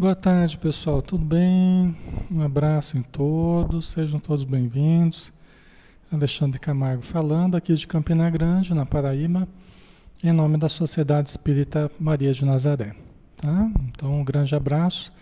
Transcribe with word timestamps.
Boa 0.00 0.14
tarde, 0.14 0.56
pessoal. 0.56 1.02
Tudo 1.02 1.24
bem? 1.24 1.96
Um 2.30 2.40
abraço 2.40 2.96
em 2.96 3.02
todos. 3.02 3.88
Sejam 3.88 4.20
todos 4.20 4.44
bem-vindos. 4.44 5.32
Alexandre 6.12 6.60
Camargo 6.60 7.02
falando 7.02 7.56
aqui 7.56 7.74
de 7.74 7.84
Campina 7.84 8.30
Grande, 8.30 8.72
na 8.72 8.86
Paraíba, 8.86 9.48
em 10.22 10.30
nome 10.30 10.56
da 10.56 10.68
Sociedade 10.68 11.30
Espírita 11.30 11.90
Maria 11.98 12.32
de 12.32 12.44
Nazaré. 12.44 12.94
Tá? 13.38 13.68
Então, 13.88 14.20
um 14.20 14.24
grande 14.24 14.54
abraço. 14.54 15.12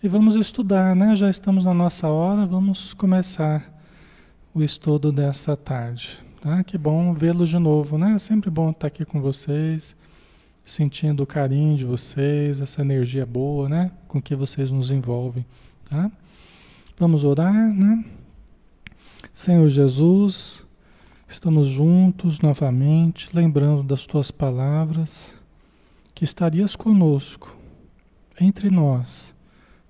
E 0.00 0.06
vamos 0.06 0.36
estudar, 0.36 0.94
né? 0.94 1.16
Já 1.16 1.28
estamos 1.28 1.64
na 1.64 1.74
nossa 1.74 2.06
hora, 2.06 2.46
vamos 2.46 2.94
começar 2.94 3.76
o 4.54 4.62
estudo 4.62 5.10
dessa 5.10 5.56
tarde. 5.56 6.20
Tá? 6.40 6.62
Que 6.62 6.78
bom 6.78 7.12
vê-los 7.12 7.48
de 7.48 7.58
novo, 7.58 7.98
né? 7.98 8.16
Sempre 8.20 8.50
bom 8.50 8.70
estar 8.70 8.86
aqui 8.86 9.04
com 9.04 9.20
vocês 9.20 9.96
sentindo 10.64 11.22
o 11.22 11.26
carinho 11.26 11.76
de 11.76 11.84
vocês, 11.84 12.60
essa 12.60 12.82
energia 12.82 13.26
boa, 13.26 13.68
né? 13.68 13.90
Com 14.06 14.20
que 14.20 14.34
vocês 14.34 14.70
nos 14.70 14.90
envolvem, 14.90 15.44
tá? 15.88 16.10
Vamos 16.98 17.24
orar, 17.24 17.52
né? 17.52 18.04
Senhor 19.34 19.68
Jesus, 19.68 20.64
estamos 21.28 21.66
juntos 21.66 22.40
novamente, 22.40 23.28
lembrando 23.34 23.82
das 23.82 24.06
tuas 24.06 24.30
palavras, 24.30 25.34
que 26.14 26.24
estarias 26.24 26.76
conosco, 26.76 27.56
entre 28.40 28.70
nós, 28.70 29.34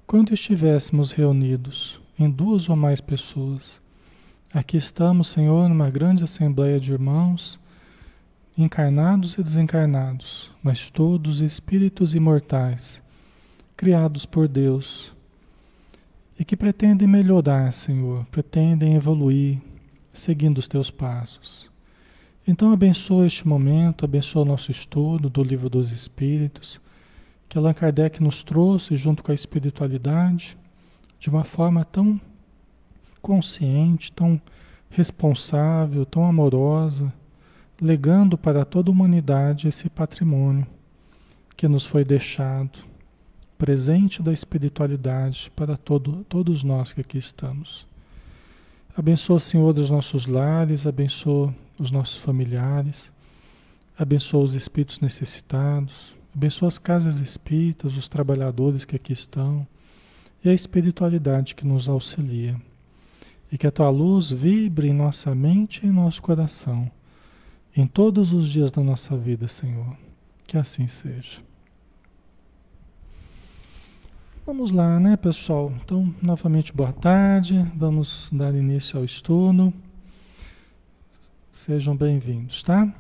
quando 0.07 0.33
estivéssemos 0.33 1.13
reunidos 1.13 2.01
em 2.19 2.31
duas 2.31 2.69
ou 2.69 2.77
mais 2.77 3.01
pessoas. 3.01 3.81
Aqui 4.55 4.77
estamos, 4.77 5.29
Senhor, 5.29 5.69
numa 5.69 5.91
grande 5.91 6.25
assembleia 6.25 6.79
de 6.79 6.93
irmãos 6.93 7.59
encarnados 8.57 9.39
e 9.39 9.43
desencarnados, 9.43 10.51
mas 10.63 10.91
todos 10.91 11.41
espíritos 11.41 12.15
imortais, 12.15 13.03
criados 13.77 14.27
por 14.27 14.47
Deus 14.47 15.15
e 16.39 16.45
que 16.45 16.57
pretendem 16.57 17.09
melhorar, 17.09 17.73
Senhor, 17.73 18.27
pretendem 18.27 18.95
evoluir, 18.95 19.61
seguindo 20.13 20.59
os 20.59 20.69
teus 20.69 20.91
passos. 20.91 21.71
Então 22.47 22.73
abençoa 22.73 23.27
este 23.27 23.47
momento, 23.47 24.05
abençoa 24.05 24.43
o 24.43 24.47
nosso 24.47 24.71
estudo 24.71 25.31
do 25.31 25.43
Livro 25.43 25.71
dos 25.71 25.93
Espíritos, 25.93 26.81
que 27.49 27.57
Allan 27.57 27.73
Kardec 27.73 28.23
nos 28.23 28.43
trouxe 28.43 28.97
junto 28.97 29.23
com 29.23 29.31
a 29.31 29.35
espiritualidade, 29.35 30.59
de 31.19 31.31
uma 31.31 31.45
forma 31.45 31.85
tão 31.85 32.21
consciente, 33.21 34.11
tão 34.11 34.41
responsável, 34.91 36.05
tão 36.05 36.27
amorosa, 36.27 37.13
legando 37.83 38.39
para 38.39 38.65
toda 38.65 38.91
a 38.91 38.93
humanidade 38.93 39.67
esse 39.67 39.91
patrimônio 39.91 40.65
que 41.57 41.67
nos 41.67 41.85
foi 41.85 42.05
deixado, 42.05 42.79
presente 43.59 44.23
da 44.23 44.33
espiritualidade 44.33 45.51
para 45.57 45.77
todo, 45.77 46.25
todos 46.29 46.63
nós 46.63 46.93
que 46.93 47.01
aqui 47.01 47.19
estamos. 47.19 47.85
Abençoa, 48.97 49.41
Senhor, 49.41 49.77
os 49.77 49.91
nossos 49.91 50.27
lares, 50.27 50.87
abençoa 50.87 51.53
os 51.77 51.91
nossos 51.91 52.19
familiares, 52.19 53.11
abençoa 53.99 54.45
os 54.45 54.55
espíritos 54.55 55.01
necessitados, 55.01 56.15
abençoa 56.33 56.69
as 56.69 56.79
casas 56.79 57.19
espíritas, 57.19 57.97
os 57.97 58.09
trabalhadores 58.09 58.85
que 58.85 58.95
aqui 58.95 59.13
estão 59.13 59.67
e 60.45 60.49
a 60.49 60.55
espiritualidade 60.55 61.57
que 61.57 61.67
nos 61.67 61.89
auxilia. 61.89 62.55
E 63.51 63.59
que 63.59 63.67
a 63.67 63.73
tua 63.73 63.91
luz 63.91 64.31
vibre 64.31 64.87
em 64.87 64.95
nossa 64.95 65.35
mente 65.35 65.85
e 65.85 65.89
em 65.89 65.93
nosso 65.93 66.23
coração 66.23 66.89
em 67.77 67.87
todos 67.87 68.33
os 68.33 68.49
dias 68.49 68.71
da 68.71 68.83
nossa 68.83 69.17
vida, 69.17 69.49
Senhor. 69.49 69.97
Que 70.47 70.59
assim 70.59 70.87
seja. 70.87 71.41
Vamos 74.45 74.73
lá, 74.73 74.99
né, 74.99 75.17
pessoal? 75.17 75.73
Então, 75.83 76.15
novamente, 76.21 76.73
boa 76.73 76.93
tarde. 76.93 77.65
Vamos 77.77 78.29
dar 78.33 78.55
início 78.55 78.99
ao 78.99 79.05
estudo. 79.05 79.73
Sejam 81.51 81.97
bem-vindos, 81.97 82.63
tá? 82.63 82.93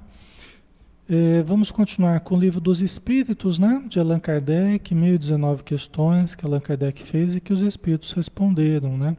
É, 1.09 1.43
vamos 1.43 1.71
continuar 1.71 2.21
com 2.21 2.37
o 2.37 2.39
livro 2.39 2.61
dos 2.61 2.81
Espíritos, 2.81 3.59
né? 3.59 3.83
De 3.89 3.99
Allan 3.99 4.21
Kardec, 4.21 4.95
1019 4.95 5.65
questões 5.65 6.35
que 6.35 6.47
Allan 6.47 6.61
Kardec 6.61 7.03
fez 7.03 7.35
e 7.35 7.41
que 7.41 7.53
os 7.53 7.61
Espíritos 7.61 8.13
responderam, 8.13 8.97
né? 8.97 9.17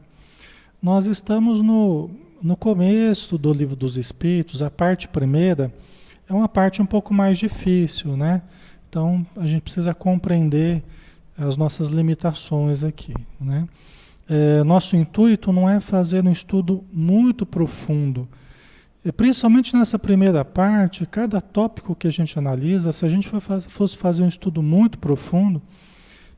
Nós 0.82 1.06
estamos 1.06 1.60
no 1.62 2.10
no 2.44 2.58
começo 2.58 3.38
do 3.38 3.50
livro 3.54 3.74
dos 3.74 3.96
Espíritos, 3.96 4.60
a 4.60 4.70
parte 4.70 5.08
primeira 5.08 5.72
é 6.28 6.34
uma 6.34 6.46
parte 6.46 6.82
um 6.82 6.84
pouco 6.84 7.14
mais 7.14 7.38
difícil, 7.38 8.18
né? 8.18 8.42
Então 8.86 9.26
a 9.34 9.46
gente 9.46 9.62
precisa 9.62 9.94
compreender 9.94 10.84
as 11.38 11.56
nossas 11.56 11.88
limitações 11.88 12.84
aqui, 12.84 13.14
né? 13.40 13.66
É, 14.28 14.62
nosso 14.62 14.94
intuito 14.94 15.54
não 15.54 15.68
é 15.68 15.80
fazer 15.80 16.22
um 16.22 16.30
estudo 16.30 16.84
muito 16.92 17.46
profundo. 17.46 18.28
E 19.02 19.10
principalmente 19.10 19.74
nessa 19.74 19.98
primeira 19.98 20.44
parte, 20.44 21.06
cada 21.06 21.40
tópico 21.40 21.94
que 21.94 22.06
a 22.06 22.12
gente 22.12 22.38
analisa, 22.38 22.92
se 22.92 23.06
a 23.06 23.08
gente 23.08 23.26
fosse 23.68 23.96
fazer 23.96 24.22
um 24.22 24.28
estudo 24.28 24.62
muito 24.62 24.98
profundo, 24.98 25.62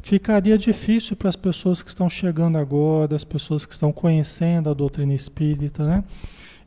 ficaria 0.06 0.56
difícil 0.56 1.16
para 1.16 1.28
as 1.28 1.34
pessoas 1.34 1.82
que 1.82 1.88
estão 1.88 2.08
chegando 2.08 2.56
agora, 2.56 3.16
as 3.16 3.24
pessoas 3.24 3.66
que 3.66 3.72
estão 3.72 3.90
conhecendo 3.90 4.70
a 4.70 4.74
doutrina 4.74 5.12
espírita, 5.12 5.84
né? 5.84 6.04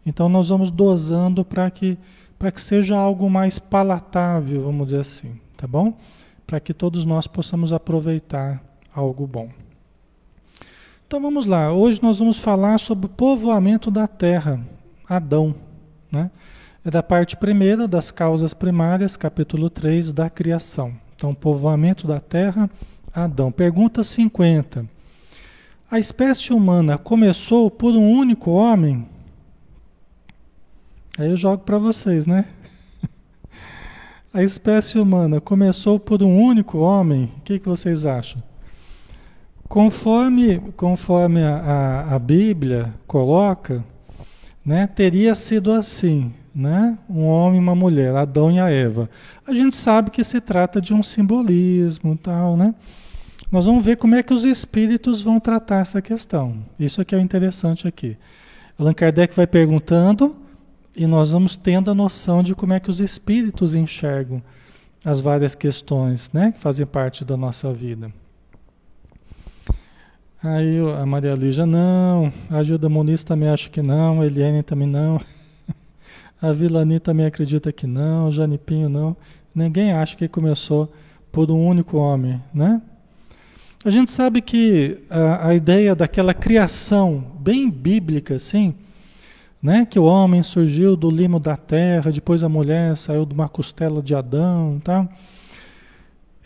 Então 0.06 0.28
nós 0.28 0.50
vamos 0.50 0.70
dosando 0.70 1.46
para 1.46 1.72
que 1.72 1.98
para 2.38 2.52
que 2.52 2.62
seja 2.62 2.98
algo 2.98 3.30
mais 3.30 3.60
palatável, 3.60 4.64
vamos 4.64 4.90
dizer 4.90 5.02
assim, 5.02 5.40
tá 5.58 5.68
bom? 5.68 5.98
Para 6.48 6.60
que 6.60 6.74
todos 6.74 7.04
nós 7.04 7.28
possamos 7.28 7.74
aproveitar 7.74 8.64
algo 8.94 9.28
bom. 9.28 9.50
Então 11.06 11.22
vamos 11.22 11.46
lá. 11.46 11.72
Hoje 11.72 12.02
nós 12.02 12.20
vamos 12.20 12.40
falar 12.40 12.78
sobre 12.78 13.08
o 13.08 13.10
povoamento 13.10 13.92
da 13.92 14.08
terra, 14.08 14.60
Adão, 15.08 15.56
né? 16.12 16.32
É 16.84 16.90
da 16.90 17.04
parte 17.04 17.36
primeira 17.36 17.88
das 17.88 18.10
causas 18.10 18.54
primárias, 18.54 19.18
capítulo 19.18 19.70
3 19.70 20.14
da 20.14 20.30
criação. 20.30 20.94
Então, 21.16 21.36
povoamento 21.36 22.08
da 22.08 22.22
terra, 22.22 22.70
Adão. 23.14 23.52
Pergunta 23.52 24.04
50. 24.04 24.86
A 25.90 26.00
espécie 26.00 26.54
humana 26.54 26.98
começou 26.98 27.70
por 27.72 27.94
um 27.94 28.12
único 28.12 28.52
homem? 28.52 29.08
Aí 31.18 31.30
eu 31.30 31.38
jogo 31.38 31.64
para 31.64 31.78
vocês, 31.78 32.26
né? 32.28 32.46
A 34.34 34.44
espécie 34.44 35.00
humana 35.00 35.42
começou 35.42 36.00
por 36.00 36.22
um 36.22 36.40
único 36.40 36.78
homem? 36.78 37.32
O 37.38 37.42
que, 37.42 37.58
que 37.60 37.68
vocês 37.68 38.06
acham? 38.06 38.42
Conforme, 39.68 40.60
conforme 40.78 41.44
a, 41.44 41.58
a, 41.58 42.16
a 42.16 42.20
Bíblia 42.20 42.94
coloca, 43.06 43.84
né, 44.66 44.88
teria 44.88 45.36
sido 45.36 45.72
assim, 45.72 46.34
né? 46.54 46.98
Um 47.10 47.26
homem 47.26 47.60
e 47.60 47.64
uma 47.64 47.76
mulher, 47.76 48.16
Adão 48.16 48.52
e 48.52 48.60
a 48.60 48.70
Eva. 48.70 49.10
A 49.46 49.54
gente 49.54 49.76
sabe 49.76 50.12
que 50.12 50.24
se 50.24 50.42
trata 50.42 50.82
de 50.82 50.94
um 50.94 51.04
simbolismo, 51.04 52.18
tal, 52.18 52.58
né? 52.58 52.74
Nós 53.52 53.66
vamos 53.66 53.84
ver 53.84 53.98
como 53.98 54.16
é 54.16 54.22
que 54.22 54.34
os 54.34 54.44
espíritos 54.44 55.22
vão 55.22 55.40
tratar 55.40 55.80
essa 55.80 56.02
questão. 56.02 56.58
Isso 56.80 57.02
aqui 57.02 57.16
é 57.16 57.18
o 57.18 57.22
interessante 57.22 57.88
aqui. 57.88 58.16
Allan 58.78 58.94
Kardec 58.94 59.36
vai 59.36 59.48
perguntando 59.48 60.36
e 60.96 61.08
nós 61.08 61.32
vamos 61.32 61.56
tendo 61.56 61.90
a 61.90 61.96
noção 61.96 62.44
de 62.44 62.54
como 62.54 62.74
é 62.74 62.80
que 62.80 62.90
os 62.90 63.00
espíritos 63.00 63.74
enxergam 63.74 64.42
as 65.04 65.22
várias 65.22 65.56
questões, 65.56 66.30
né, 66.34 66.52
que 66.52 66.60
fazem 66.60 66.86
parte 66.86 67.24
da 67.24 67.38
nossa 67.38 67.74
vida. 67.74 68.12
Aí 70.42 70.78
a 71.02 71.06
Maria 71.06 71.34
Lígia 71.36 71.66
não, 71.66 72.32
a 72.50 72.64
Gilda 72.64 72.88
Muniz 72.88 73.24
também 73.24 73.50
acha 73.50 73.70
que 73.70 73.82
não, 73.82 74.22
a 74.22 74.26
Eliane 74.26 74.64
também 74.64 74.88
não, 74.88 75.20
a 76.42 76.54
Vilani 76.54 77.00
também 77.00 77.26
acredita 77.26 77.72
que 77.72 77.86
não, 77.86 78.28
o 78.28 78.32
Janipinho 78.32 78.88
não. 78.88 79.16
Ninguém 79.54 79.92
acha 79.92 80.16
que 80.16 80.28
começou 80.28 80.92
por 81.32 81.52
um 81.52 81.66
único 81.66 81.98
homem, 81.98 82.42
né? 82.54 82.82
A 83.84 83.90
gente 83.90 84.12
sabe 84.12 84.42
que 84.42 84.98
a, 85.10 85.48
a, 85.48 85.56
ideia 85.56 85.96
daquela 85.96 86.34
criação 86.34 87.24
bem 87.40 87.70
bíblica, 87.70 88.36
assim, 88.36 88.76
né? 89.62 89.86
que 89.86 89.98
o 89.98 90.04
homem 90.04 90.44
surgiu 90.44 90.98
do 90.98 91.10
limo 91.10 91.40
da 91.40 91.56
terra, 91.56 92.12
depois 92.12 92.44
a 92.44 92.50
mulher 92.50 92.98
saiu 92.98 93.26
de 93.26 93.34
uma 93.34 93.48
costela 93.48 94.02
de 94.02 94.14
Adão, 94.14 94.82
tá? 94.84 95.08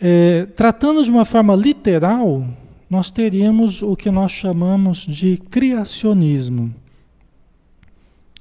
É, 0.00 0.46
tratando 0.54 1.02
de 1.02 1.10
uma 1.10 1.24
forma 1.24 1.56
literal, 1.56 2.46
nós 2.88 3.10
teríamos 3.10 3.82
o 3.82 3.96
que 3.96 4.10
nós 4.10 4.30
chamamos 4.30 4.98
de 4.98 5.36
criacionismo. 5.36 6.72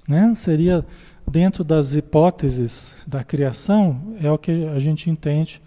Né? 0.07 0.33
Seria 0.35 0.85
dentro 1.33 1.63
das 1.63 1.95
hipóteses 1.95 2.93
da 3.07 3.23
criação, 3.23 4.15
é 4.21 4.31
o 4.31 4.37
que 4.37 4.67
a 4.67 4.77
gente 4.77 5.09
entende. 5.09 5.59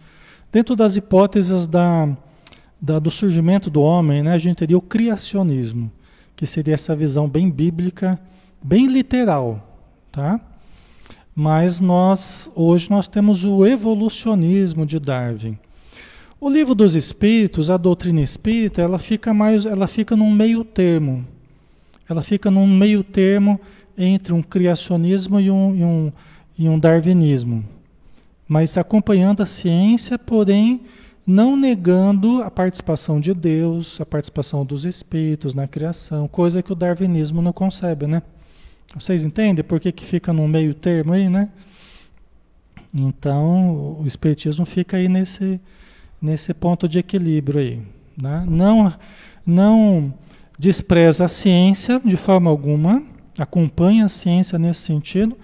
Dentro 0.53 0.77
das 0.77 0.97
hipóteses 0.97 1.67
da 1.67 2.09
da, 2.81 3.01
do 3.01 3.11
surgimento 3.11 3.69
do 3.69 3.81
homem, 3.81 4.23
né, 4.23 4.33
a 4.33 4.39
gente 4.39 4.59
teria 4.59 4.79
o 4.79 4.83
criacionismo, 4.83 5.91
que 6.37 6.47
seria 6.47 6.75
essa 6.75 6.95
visão 6.95 7.29
bem 7.29 7.51
bíblica, 7.51 8.21
bem 8.63 8.87
literal, 8.87 9.83
tá? 10.13 10.39
Mas 11.35 11.81
nós 11.81 12.49
hoje 12.55 12.89
nós 12.89 13.09
temos 13.09 13.45
o 13.45 13.67
evolucionismo 13.67 14.87
de 14.87 15.01
Darwin. 15.01 15.59
O 16.41 16.49
livro 16.49 16.77
dos 16.77 16.95
Espíritos, 16.95 17.71
a 17.71 17.77
doutrina 17.77 18.21
espírita, 18.21 18.83
ela 18.83 19.01
fica 19.01 19.35
mais, 19.35 19.67
ela 19.67 19.89
fica 19.89 20.15
num 20.15 20.31
meio 20.31 20.63
termo. 20.63 21.27
Ela 22.09 22.23
fica 22.23 22.53
num 22.53 22.69
meio 22.69 23.03
termo 23.03 23.59
entre 23.97 24.33
um 24.33 24.43
criacionismo 24.43 25.41
e 25.41 25.51
um, 25.51 25.75
e 25.75 25.85
um, 25.85 26.13
e 26.59 26.69
um 26.69 26.79
darwinismo. 26.79 27.65
Mas 28.49 28.77
acompanhando 28.77 29.43
a 29.43 29.47
ciência, 29.47 30.19
porém 30.19 30.83
não 31.27 31.57
negando 31.57 32.43
a 32.43 32.51
participação 32.51 33.19
de 33.19 33.35
Deus, 33.35 34.01
a 34.01 34.07
participação 34.07 34.65
dos 34.65 34.85
espíritos 34.85 35.55
na 35.55 35.67
criação, 35.67 36.29
coisa 36.29 36.63
que 36.63 36.73
o 36.73 36.77
darwinismo 36.77 37.43
não 37.43 37.53
concebe, 37.53 38.07
né? 38.07 38.23
Vocês 38.95 39.25
entendem 39.25 39.65
por 39.65 39.81
que, 39.81 39.91
que 39.91 40.05
fica 40.05 40.33
no 40.33 40.47
meio 40.47 40.73
termo 40.73 41.13
aí, 41.13 41.29
né? 41.29 41.49
Então, 42.95 43.99
o 44.01 44.05
espiritismo 44.07 44.65
fica 44.65 44.97
aí 44.97 45.09
nesse, 45.09 45.61
nesse 46.23 46.55
ponto 46.55 46.89
de 46.89 46.99
equilíbrio 46.99 47.61
aí. 47.61 47.83
Né? 48.17 48.45
Não, 48.49 48.93
não 49.45 50.15
despreza 50.59 51.25
a 51.27 51.29
ciência 51.29 52.01
de 52.03 52.17
forma 52.17 52.49
alguma, 52.49 53.03
acompanha 53.39 54.07
a 54.07 54.09
ciência 54.09 54.59
nesse 54.59 54.81
sentido, 54.83 55.37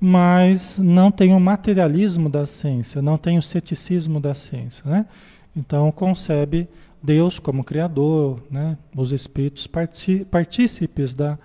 mas 0.00 0.78
não 0.78 1.10
tem 1.10 1.34
o 1.34 1.40
materialismo 1.40 2.28
da 2.28 2.46
ciência, 2.46 3.00
não 3.00 3.16
tem 3.16 3.38
o 3.38 3.42
ceticismo 3.42 4.20
da 4.20 4.34
ciência. 4.34 4.88
Né? 4.88 5.06
Então, 5.56 5.90
concebe 5.90 6.68
Deus 7.02 7.38
como 7.38 7.64
Criador, 7.64 8.40
né? 8.50 8.76
os 8.96 9.12
espíritos 9.12 9.68
partícipes 10.30 11.14
da, 11.14 11.38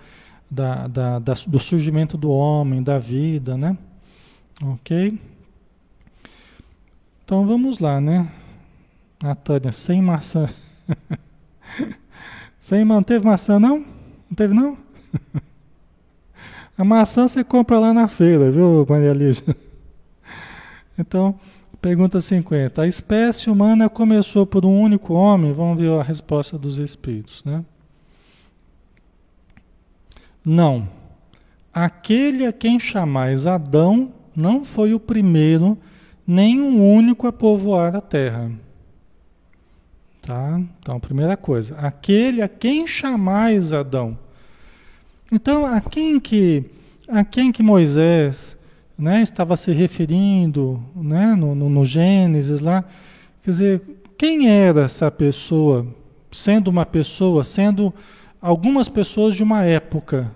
da, 0.50 0.86
da, 0.86 1.18
da, 1.18 1.34
do 1.46 1.58
surgimento 1.58 2.16
do 2.16 2.30
homem, 2.30 2.82
da 2.82 2.98
vida. 2.98 3.56
Né? 3.56 3.76
Ok? 4.62 5.18
Então 7.24 7.46
vamos 7.46 7.78
lá, 7.78 8.00
né? 8.00 8.30
A 9.22 9.34
Tânia, 9.34 9.72
sem 9.72 10.02
maçã. 10.02 10.48
sem 12.60 12.86
teve 13.02 13.24
maçã 13.24 13.58
não? 13.58 13.78
Não 13.78 14.36
teve 14.36 14.52
não? 14.52 14.76
A 16.76 16.84
maçã 16.84 17.28
você 17.28 17.44
compra 17.44 17.78
lá 17.78 17.94
na 17.94 18.08
feira, 18.08 18.50
viu, 18.50 18.86
Maria 18.88 19.12
Lígia? 19.12 19.56
Então, 20.96 21.34
pergunta 21.82 22.20
50. 22.20 22.80
A 22.80 22.86
espécie 22.86 23.50
humana 23.50 23.88
começou 23.88 24.46
por 24.46 24.64
um 24.64 24.80
único 24.80 25.12
homem? 25.12 25.52
Vamos 25.52 25.76
ver 25.76 25.90
a 25.90 26.04
resposta 26.04 26.56
dos 26.56 26.78
espíritos, 26.78 27.42
né? 27.42 27.64
Não. 30.44 30.88
Aquele 31.72 32.46
a 32.46 32.52
quem 32.52 32.78
chamais 32.78 33.44
Adão 33.44 34.12
não 34.36 34.64
foi 34.64 34.94
o 34.94 35.00
primeiro 35.00 35.76
nem 36.26 36.60
um 36.60 36.88
único 36.94 37.26
a 37.26 37.32
povoar 37.32 37.96
a 37.96 38.00
terra. 38.00 38.52
Tá? 40.22 40.60
Então, 40.78 41.00
primeira 41.00 41.36
coisa, 41.36 41.76
aquele 41.76 42.40
a 42.40 42.48
quem 42.48 42.86
chamais 42.86 43.72
Adão. 43.72 44.16
Então, 45.30 45.66
a 45.66 45.80
quem 45.80 46.20
que, 46.20 46.64
a 47.08 47.24
quem 47.24 47.50
que 47.50 47.62
Moisés 47.62 48.56
né, 48.96 49.22
estava 49.22 49.56
se 49.56 49.72
referindo 49.72 50.82
né, 50.94 51.34
no, 51.34 51.54
no, 51.54 51.68
no 51.68 51.84
Gênesis 51.84 52.60
lá? 52.60 52.84
Quer 53.42 53.50
dizer, 53.50 53.82
quem 54.16 54.48
era 54.48 54.82
essa 54.82 55.10
pessoa, 55.10 55.86
sendo 56.30 56.68
uma 56.68 56.86
pessoa, 56.86 57.42
sendo 57.44 57.92
algumas 58.40 58.88
pessoas 58.88 59.34
de 59.34 59.42
uma 59.42 59.62
época? 59.62 60.32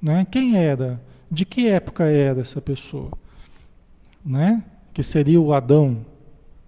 Né? 0.00 0.26
Quem 0.30 0.56
era? 0.56 1.00
De 1.30 1.44
que 1.44 1.68
época 1.68 2.04
era 2.04 2.40
essa 2.40 2.60
pessoa? 2.60 3.10
Né? 4.24 4.62
que 4.92 5.02
seria 5.02 5.40
o 5.40 5.52
Adão, 5.52 6.04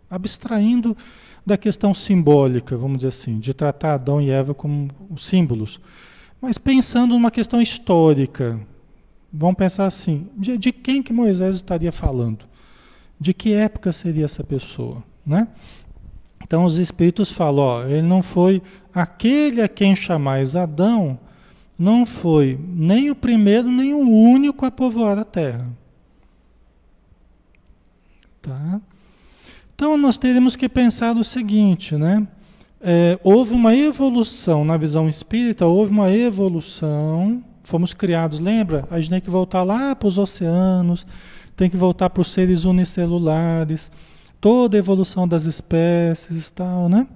abstraindo 0.08 0.97
da 1.44 1.56
questão 1.56 1.92
simbólica, 1.92 2.76
vamos 2.76 2.99
dizer 2.99 3.08
assim, 3.08 3.38
de 3.38 3.52
tratar 3.52 3.94
Adão 3.94 4.20
e 4.20 4.30
Eva 4.30 4.54
como 4.54 4.88
símbolos, 5.16 5.80
mas 6.42 6.58
pensando 6.58 7.14
numa 7.14 7.30
questão 7.30 7.62
histórica. 7.62 8.58
Vamos 9.32 9.56
pensar 9.56 9.87
assim, 9.87 10.26
de, 10.37 10.58
de 10.58 10.72
quem 10.72 11.00
que 11.00 11.12
Moisés 11.12 11.54
estaria 11.54 11.92
falando? 11.92 12.44
De 13.18 13.32
que 13.32 13.52
época 13.52 13.92
seria 13.92 14.25
essa 14.25 14.42
pessoa, 14.42 15.04
né? 15.25 15.46
Então 16.42 16.64
os 16.64 16.76
espíritos 16.78 17.30
falam, 17.30 17.64
ó, 17.64 17.84
ele 17.84 18.02
não 18.02 18.20
foi 18.20 18.61
aquele 18.92 19.62
a 19.62 19.68
quem 19.68 19.94
chamais 19.94 20.56
Adão, 20.56 21.18
não 21.78 22.04
foi 22.04 22.58
nem 22.61 23.08
o 23.08 23.14
primeiro 23.14 23.70
nem 23.70 23.94
o 23.94 24.00
único 24.00 24.66
a 24.66 24.70
povoar 24.70 25.16
a 25.18 25.25
terra. 25.25 25.68
Tá? 28.42 28.80
Então 29.75 29.96
nós 29.96 30.18
teremos 30.18 30.56
que 30.56 30.68
pensar 30.68 31.16
o 31.16 31.22
seguinte, 31.22 31.96
né? 31.96 32.26
É, 32.84 33.16
houve 33.22 33.54
uma 33.54 33.76
evolução 33.76 34.64
na 34.64 34.76
visão 34.76 35.08
espírita, 35.08 35.64
houve 35.64 35.92
uma 35.92 36.10
evolução, 36.10 37.40
fomos 37.62 37.94
criados, 37.94 38.40
lembra? 38.40 38.84
A 38.90 38.98
gente 39.00 39.10
tem 39.10 39.20
que 39.20 39.30
voltar 39.30 39.62
lá 39.62 39.94
para 39.94 40.08
os 40.08 40.18
oceanos, 40.18 41.06
tem 41.54 41.70
que 41.70 41.76
voltar 41.76 42.10
para 42.10 42.20
os 42.20 42.32
seres 42.32 42.64
unicelulares, 42.64 43.88
toda 44.40 44.76
a 44.76 44.80
evolução 44.80 45.28
das 45.28 45.44
espécies 45.44 46.48
e 46.48 46.52
tal, 46.52 46.88
né? 46.88 47.06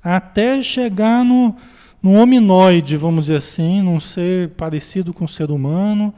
Até 0.00 0.62
chegar 0.62 1.24
no, 1.24 1.56
no 2.00 2.12
hominoide, 2.12 2.96
vamos 2.96 3.22
dizer 3.22 3.38
assim, 3.38 3.82
num 3.82 3.98
ser 3.98 4.50
parecido 4.50 5.12
com 5.12 5.24
o 5.24 5.28
ser 5.28 5.50
humano, 5.50 6.14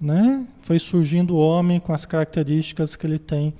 né? 0.00 0.44
Foi 0.62 0.80
surgindo 0.80 1.36
o 1.36 1.38
homem 1.38 1.78
com 1.78 1.92
as 1.92 2.04
características 2.04 2.96
que 2.96 3.06
ele 3.06 3.20
tem 3.20 3.54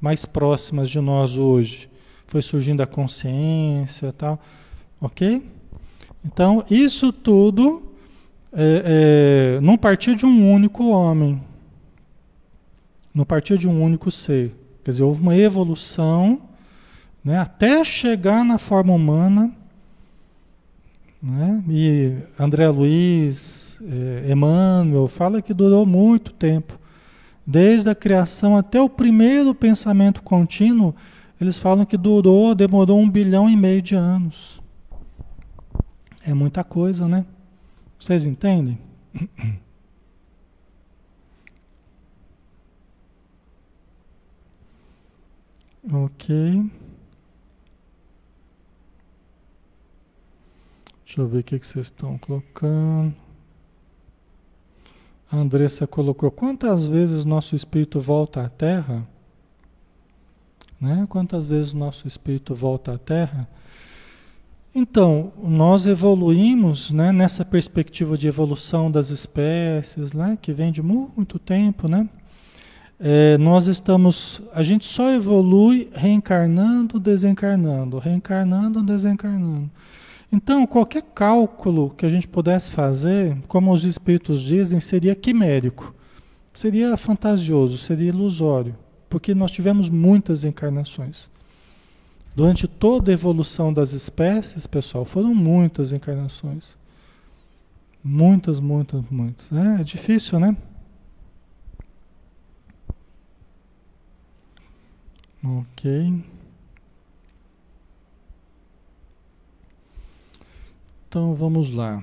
mais 0.00 0.24
próximas 0.24 0.88
de 0.88 1.00
nós 1.00 1.36
hoje. 1.36 1.88
Foi 2.26 2.42
surgindo 2.42 2.82
a 2.82 2.86
consciência, 2.86 4.12
tal, 4.12 4.40
ok? 5.00 5.42
Então 6.24 6.64
isso 6.70 7.12
tudo 7.12 7.82
é, 8.52 9.56
é, 9.56 9.60
não 9.60 9.76
partiu 9.76 10.14
de 10.14 10.24
um 10.24 10.52
único 10.52 10.88
homem, 10.88 11.42
não 13.14 13.24
partiu 13.24 13.56
de 13.56 13.68
um 13.68 13.82
único 13.82 14.10
ser. 14.10 14.54
Quer 14.82 14.90
dizer, 14.90 15.02
houve 15.02 15.20
uma 15.20 15.36
evolução, 15.36 16.40
né? 17.24 17.38
Até 17.38 17.82
chegar 17.84 18.44
na 18.44 18.58
forma 18.58 18.92
humana. 18.92 19.50
Né? 21.22 21.64
E 21.70 22.12
André 22.38 22.68
Luiz, 22.68 23.78
é, 23.80 24.30
Emmanuel 24.30 25.08
fala 25.08 25.40
que 25.40 25.54
durou 25.54 25.86
muito 25.86 26.32
tempo. 26.32 26.78
Desde 27.46 27.88
a 27.88 27.94
criação 27.94 28.56
até 28.56 28.80
o 28.80 28.90
primeiro 28.90 29.54
pensamento 29.54 30.22
contínuo, 30.22 30.94
eles 31.40 31.58
falam 31.58 31.84
que 31.84 31.96
durou, 31.96 32.54
demorou 32.54 32.98
um 32.98 33.10
bilhão 33.10 33.48
e 33.48 33.56
meio 33.56 33.82
de 33.82 33.94
anos. 33.94 34.62
É 36.22 36.32
muita 36.32 36.64
coisa, 36.64 37.06
né? 37.06 37.26
Vocês 37.98 38.24
entendem? 38.24 38.78
Ok. 45.92 46.70
Deixa 51.04 51.20
eu 51.20 51.28
ver 51.28 51.40
o 51.40 51.44
que, 51.44 51.58
vocês 51.58 51.86
estão 51.86 52.16
colocando. 52.16 53.14
A 55.30 55.36
Andressa 55.36 55.86
colocou: 55.86 56.30
quantas 56.30 56.86
vezes 56.86 57.24
nosso 57.24 57.54
espírito 57.54 58.00
volta 58.00 58.44
à 58.44 58.48
Terra? 58.48 59.06
Né? 60.84 61.06
Quantas 61.08 61.46
vezes 61.46 61.72
nosso 61.72 62.06
espírito 62.06 62.54
volta 62.54 62.92
à 62.92 62.98
Terra? 62.98 63.48
Então, 64.74 65.32
nós 65.42 65.86
evoluímos 65.86 66.90
né, 66.90 67.10
nessa 67.10 67.42
perspectiva 67.42 68.18
de 68.18 68.28
evolução 68.28 68.90
das 68.90 69.08
espécies, 69.08 70.12
né, 70.12 70.36
que 70.40 70.52
vem 70.52 70.70
de 70.70 70.82
muito 70.82 71.38
tempo, 71.38 71.88
né? 71.88 72.06
É, 73.00 73.38
nós 73.38 73.66
estamos, 73.66 74.42
a 74.52 74.62
gente 74.62 74.84
só 74.84 75.10
evolui 75.10 75.88
reencarnando, 75.92 77.00
desencarnando, 77.00 77.98
reencarnando, 77.98 78.82
desencarnando. 78.82 79.70
Então, 80.30 80.66
qualquer 80.66 81.02
cálculo 81.02 81.90
que 81.96 82.04
a 82.04 82.10
gente 82.10 82.28
pudesse 82.28 82.70
fazer, 82.70 83.36
como 83.48 83.72
os 83.72 83.84
espíritos 83.84 84.42
dizem, 84.42 84.80
seria 84.80 85.14
quimérico. 85.14 85.94
Seria 86.52 86.96
fantasioso, 86.96 87.78
seria 87.78 88.08
ilusório, 88.08 88.76
porque 89.14 89.32
nós 89.32 89.52
tivemos 89.52 89.88
muitas 89.88 90.42
encarnações. 90.42 91.30
Durante 92.34 92.66
toda 92.66 93.12
a 93.12 93.14
evolução 93.14 93.72
das 93.72 93.92
espécies, 93.92 94.66
pessoal, 94.66 95.04
foram 95.04 95.32
muitas 95.32 95.92
encarnações. 95.92 96.76
Muitas, 98.02 98.58
muitas, 98.58 99.04
muitas. 99.08 99.52
É, 99.52 99.82
é 99.82 99.84
difícil, 99.84 100.40
né? 100.40 100.56
Ok. 105.44 106.24
Então 111.08 111.34
vamos 111.36 111.70
lá. 111.70 112.02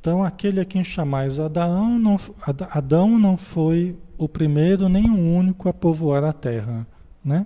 Então 0.00 0.22
aquele 0.22 0.60
a 0.60 0.64
quem 0.64 0.84
chamais 0.84 1.40
Adão 1.40 1.98
não, 1.98 2.16
Adão 2.70 3.18
não 3.18 3.36
foi 3.36 3.96
o 4.24 4.28
primeiro 4.28 4.88
nem 4.88 5.10
o 5.10 5.18
único 5.18 5.68
a 5.68 5.72
povoar 5.72 6.22
a 6.22 6.32
terra, 6.32 6.86
né? 7.24 7.44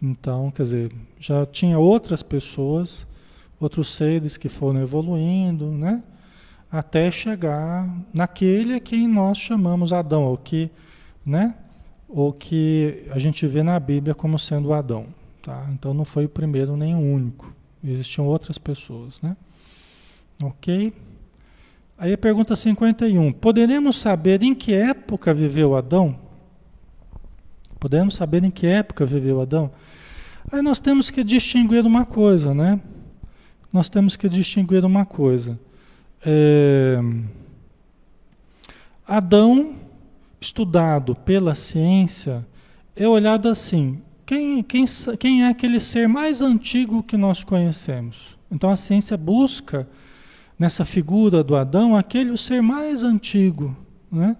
Então, 0.00 0.50
quer 0.50 0.62
dizer, 0.62 0.92
já 1.18 1.46
tinha 1.46 1.78
outras 1.78 2.22
pessoas, 2.22 3.06
outros 3.58 3.94
seres 3.94 4.36
que 4.36 4.48
foram 4.48 4.80
evoluindo, 4.80 5.70
né? 5.70 6.02
Até 6.70 7.10
chegar 7.10 7.88
naquele 8.12 8.74
a 8.74 8.80
quem 8.80 9.08
nós 9.08 9.38
chamamos 9.38 9.92
Adão, 9.92 10.32
o 10.32 10.36
que, 10.36 10.70
né? 11.24 11.54
O 12.08 12.32
que 12.32 13.06
a 13.10 13.18
gente 13.18 13.46
vê 13.46 13.62
na 13.62 13.78
Bíblia 13.80 14.14
como 14.14 14.38
sendo 14.38 14.72
Adão, 14.72 15.06
tá? 15.42 15.66
Então 15.72 15.94
não 15.94 16.04
foi 16.04 16.26
o 16.26 16.28
primeiro 16.28 16.76
nem 16.76 16.94
o 16.94 16.98
único. 16.98 17.54
Existiam 17.82 18.26
outras 18.26 18.58
pessoas, 18.58 19.20
né? 19.22 19.36
Ok? 20.42 20.92
Aí 22.00 22.14
a 22.14 22.18
pergunta 22.18 22.56
51. 22.56 23.30
Poderemos 23.34 23.96
saber 23.96 24.42
em 24.42 24.54
que 24.54 24.72
época 24.72 25.34
viveu 25.34 25.76
Adão? 25.76 26.18
Podemos 27.78 28.16
saber 28.16 28.42
em 28.42 28.50
que 28.50 28.66
época 28.66 29.04
viveu 29.04 29.38
Adão? 29.38 29.70
Aí 30.50 30.62
nós 30.62 30.80
temos 30.80 31.10
que 31.10 31.22
distinguir 31.22 31.84
uma 31.84 32.06
coisa, 32.06 32.54
né? 32.54 32.80
Nós 33.70 33.90
temos 33.90 34.16
que 34.16 34.30
distinguir 34.30 34.82
uma 34.82 35.04
coisa. 35.04 35.60
É... 36.24 36.98
Adão, 39.06 39.74
estudado 40.40 41.14
pela 41.14 41.54
ciência, 41.54 42.46
é 42.96 43.06
olhado 43.06 43.46
assim: 43.46 44.00
quem, 44.24 44.62
quem, 44.62 44.86
quem 45.18 45.42
é 45.42 45.48
aquele 45.48 45.78
ser 45.78 46.08
mais 46.08 46.40
antigo 46.40 47.02
que 47.02 47.18
nós 47.18 47.44
conhecemos? 47.44 48.38
Então 48.50 48.70
a 48.70 48.76
ciência 48.76 49.18
busca 49.18 49.86
nessa 50.60 50.84
figura 50.84 51.42
do 51.42 51.56
Adão 51.56 51.96
aquele 51.96 52.30
o 52.30 52.36
ser 52.36 52.60
mais 52.60 53.02
antigo, 53.02 53.74
né? 54.12 54.36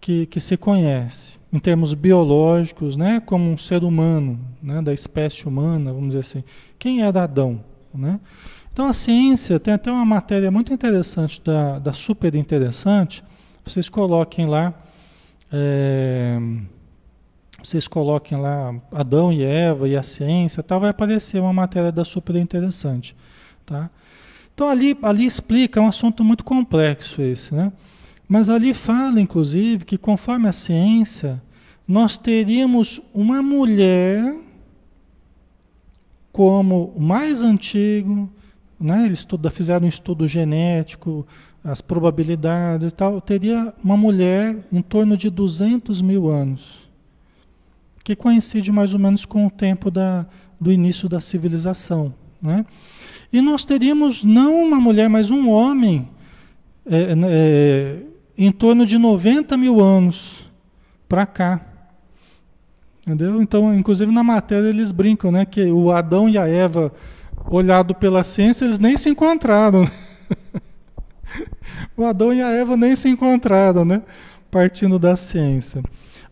Que, 0.00 0.26
que 0.26 0.38
se 0.38 0.56
conhece 0.56 1.36
em 1.52 1.58
termos 1.58 1.92
biológicos, 1.92 2.96
né, 2.96 3.20
como 3.20 3.50
um 3.50 3.56
ser 3.56 3.82
humano, 3.82 4.38
né, 4.62 4.82
da 4.82 4.92
espécie 4.92 5.48
humana, 5.48 5.92
vamos 5.92 6.08
dizer 6.08 6.20
assim. 6.20 6.44
Quem 6.78 7.02
é 7.02 7.06
Adão? 7.06 7.64
Né? 7.92 8.20
Então 8.72 8.86
a 8.86 8.92
ciência 8.92 9.58
tem 9.58 9.74
até 9.74 9.90
uma 9.90 10.04
matéria 10.04 10.50
muito 10.50 10.72
interessante, 10.72 11.42
da, 11.42 11.78
da 11.78 11.92
super 11.92 12.34
interessante, 12.34 13.24
vocês 13.64 13.88
coloquem 13.88 14.46
lá, 14.46 14.74
é, 15.50 16.38
vocês 17.62 17.88
coloquem 17.88 18.38
lá 18.38 18.74
Adão 18.92 19.32
e 19.32 19.42
Eva 19.42 19.88
e 19.88 19.96
a 19.96 20.02
ciência, 20.02 20.62
tal, 20.62 20.80
vai 20.80 20.90
aparecer 20.90 21.40
uma 21.40 21.52
matéria 21.52 21.90
da 21.90 22.04
super 22.04 22.36
interessante. 22.36 23.16
Tá? 23.66 23.90
Então 24.58 24.68
ali, 24.68 24.98
ali 25.02 25.24
explica, 25.24 25.78
é 25.78 25.82
um 25.84 25.86
assunto 25.86 26.24
muito 26.24 26.42
complexo 26.42 27.22
esse, 27.22 27.54
né? 27.54 27.72
Mas 28.28 28.48
ali 28.48 28.74
fala, 28.74 29.20
inclusive, 29.20 29.84
que 29.84 29.96
conforme 29.96 30.48
a 30.48 30.52
ciência, 30.52 31.40
nós 31.86 32.18
teríamos 32.18 33.00
uma 33.14 33.40
mulher 33.40 34.36
como 36.32 36.92
o 36.96 37.00
mais 37.00 37.40
antigo, 37.40 38.28
né? 38.80 39.06
eles 39.06 39.20
estuda, 39.20 39.48
fizeram 39.48 39.86
um 39.86 39.88
estudo 39.88 40.26
genético, 40.26 41.24
as 41.62 41.80
probabilidades 41.80 42.88
e 42.88 42.90
tal, 42.90 43.20
teria 43.20 43.72
uma 43.80 43.96
mulher 43.96 44.66
em 44.72 44.82
torno 44.82 45.16
de 45.16 45.30
200 45.30 46.02
mil 46.02 46.28
anos, 46.28 46.90
que 48.02 48.16
coincide 48.16 48.72
mais 48.72 48.92
ou 48.92 48.98
menos 48.98 49.24
com 49.24 49.46
o 49.46 49.50
tempo 49.50 49.88
da, 49.88 50.26
do 50.60 50.72
início 50.72 51.08
da 51.08 51.20
civilização. 51.20 52.12
Né? 52.40 52.64
E 53.32 53.40
nós 53.40 53.64
teríamos 53.64 54.24
não 54.24 54.62
uma 54.62 54.80
mulher, 54.80 55.08
mas 55.08 55.30
um 55.30 55.50
homem 55.50 56.08
é, 56.86 57.14
é, 57.26 57.96
em 58.36 58.50
torno 58.50 58.86
de 58.86 58.96
90 58.96 59.56
mil 59.56 59.80
anos 59.80 60.48
para 61.08 61.26
cá. 61.26 61.60
Entendeu? 63.00 63.40
Então, 63.40 63.74
inclusive 63.74 64.12
na 64.12 64.22
matéria 64.22 64.68
eles 64.68 64.92
brincam, 64.92 65.32
né? 65.32 65.44
Que 65.44 65.64
o 65.70 65.90
Adão 65.90 66.28
e 66.28 66.36
a 66.36 66.46
Eva, 66.46 66.92
olhado 67.46 67.94
pela 67.94 68.22
ciência, 68.22 68.64
eles 68.64 68.78
nem 68.78 68.96
se 68.96 69.08
encontraram. 69.08 69.90
o 71.96 72.04
Adão 72.04 72.32
e 72.32 72.42
a 72.42 72.50
Eva 72.50 72.76
nem 72.76 72.94
se 72.94 73.08
encontraram, 73.08 73.84
né? 73.84 74.02
Partindo 74.50 74.98
da 74.98 75.16
ciência. 75.16 75.82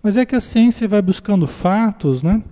Mas 0.02 0.16
é 0.16 0.24
que 0.24 0.36
a 0.36 0.40
ciência 0.40 0.86
vai 0.86 1.02
buscando 1.02 1.46
fatos, 1.46 2.22
né? 2.22 2.42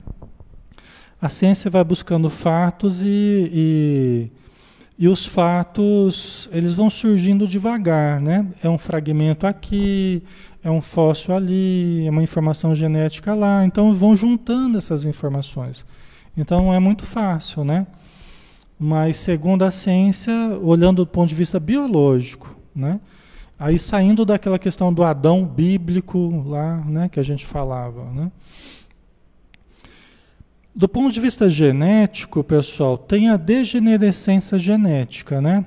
A 1.25 1.31
ciência 1.31 1.71
vai 1.71 1.83
buscando 1.83 2.29
fatos 2.29 3.01
e, 3.01 3.51
e 3.51 4.31
e 4.99 5.09
os 5.09 5.25
fatos, 5.25 6.51
eles 6.53 6.75
vão 6.75 6.91
surgindo 6.91 7.49
devagar, 7.49 8.21
né? 8.21 8.47
É 8.63 8.69
um 8.69 8.77
fragmento 8.77 9.47
aqui, 9.47 10.23
é 10.63 10.71
um 10.71 10.83
fóssil 10.83 11.35
ali, 11.35 12.07
é 12.07 12.11
uma 12.11 12.23
informação 12.23 12.75
genética 12.75 13.33
lá. 13.35 13.65
Então 13.65 13.91
vão 13.95 14.15
juntando 14.15 14.77
essas 14.77 15.07
informações. 15.07 15.87
Então 16.37 16.75
é 16.75 16.79
muito 16.79 17.07
fácil, 17.07 17.65
né? 17.65 17.87
Mas 18.79 19.17
segundo 19.17 19.63
a 19.63 19.71
ciência, 19.71 20.35
olhando 20.63 21.07
do 21.07 21.11
ponto 21.11 21.31
de 21.31 21.35
vista 21.35 21.59
biológico, 21.59 22.55
né? 22.77 23.01
Aí 23.59 23.79
saindo 23.79 24.27
daquela 24.27 24.59
questão 24.59 24.93
do 24.93 25.03
Adão 25.03 25.43
bíblico 25.47 26.45
lá, 26.47 26.77
né, 26.85 27.09
que 27.09 27.19
a 27.19 27.23
gente 27.23 27.47
falava, 27.47 28.05
né? 28.13 28.31
Do 30.77 30.89
ponto 30.89 31.13
de 31.13 31.21
vista 31.21 31.49
genético, 31.49 32.43
pessoal, 32.43 32.99
tem 32.99 33.29
a 33.29 33.37
degenerescência 33.37 34.59
genética, 34.59 35.41
né? 35.41 35.65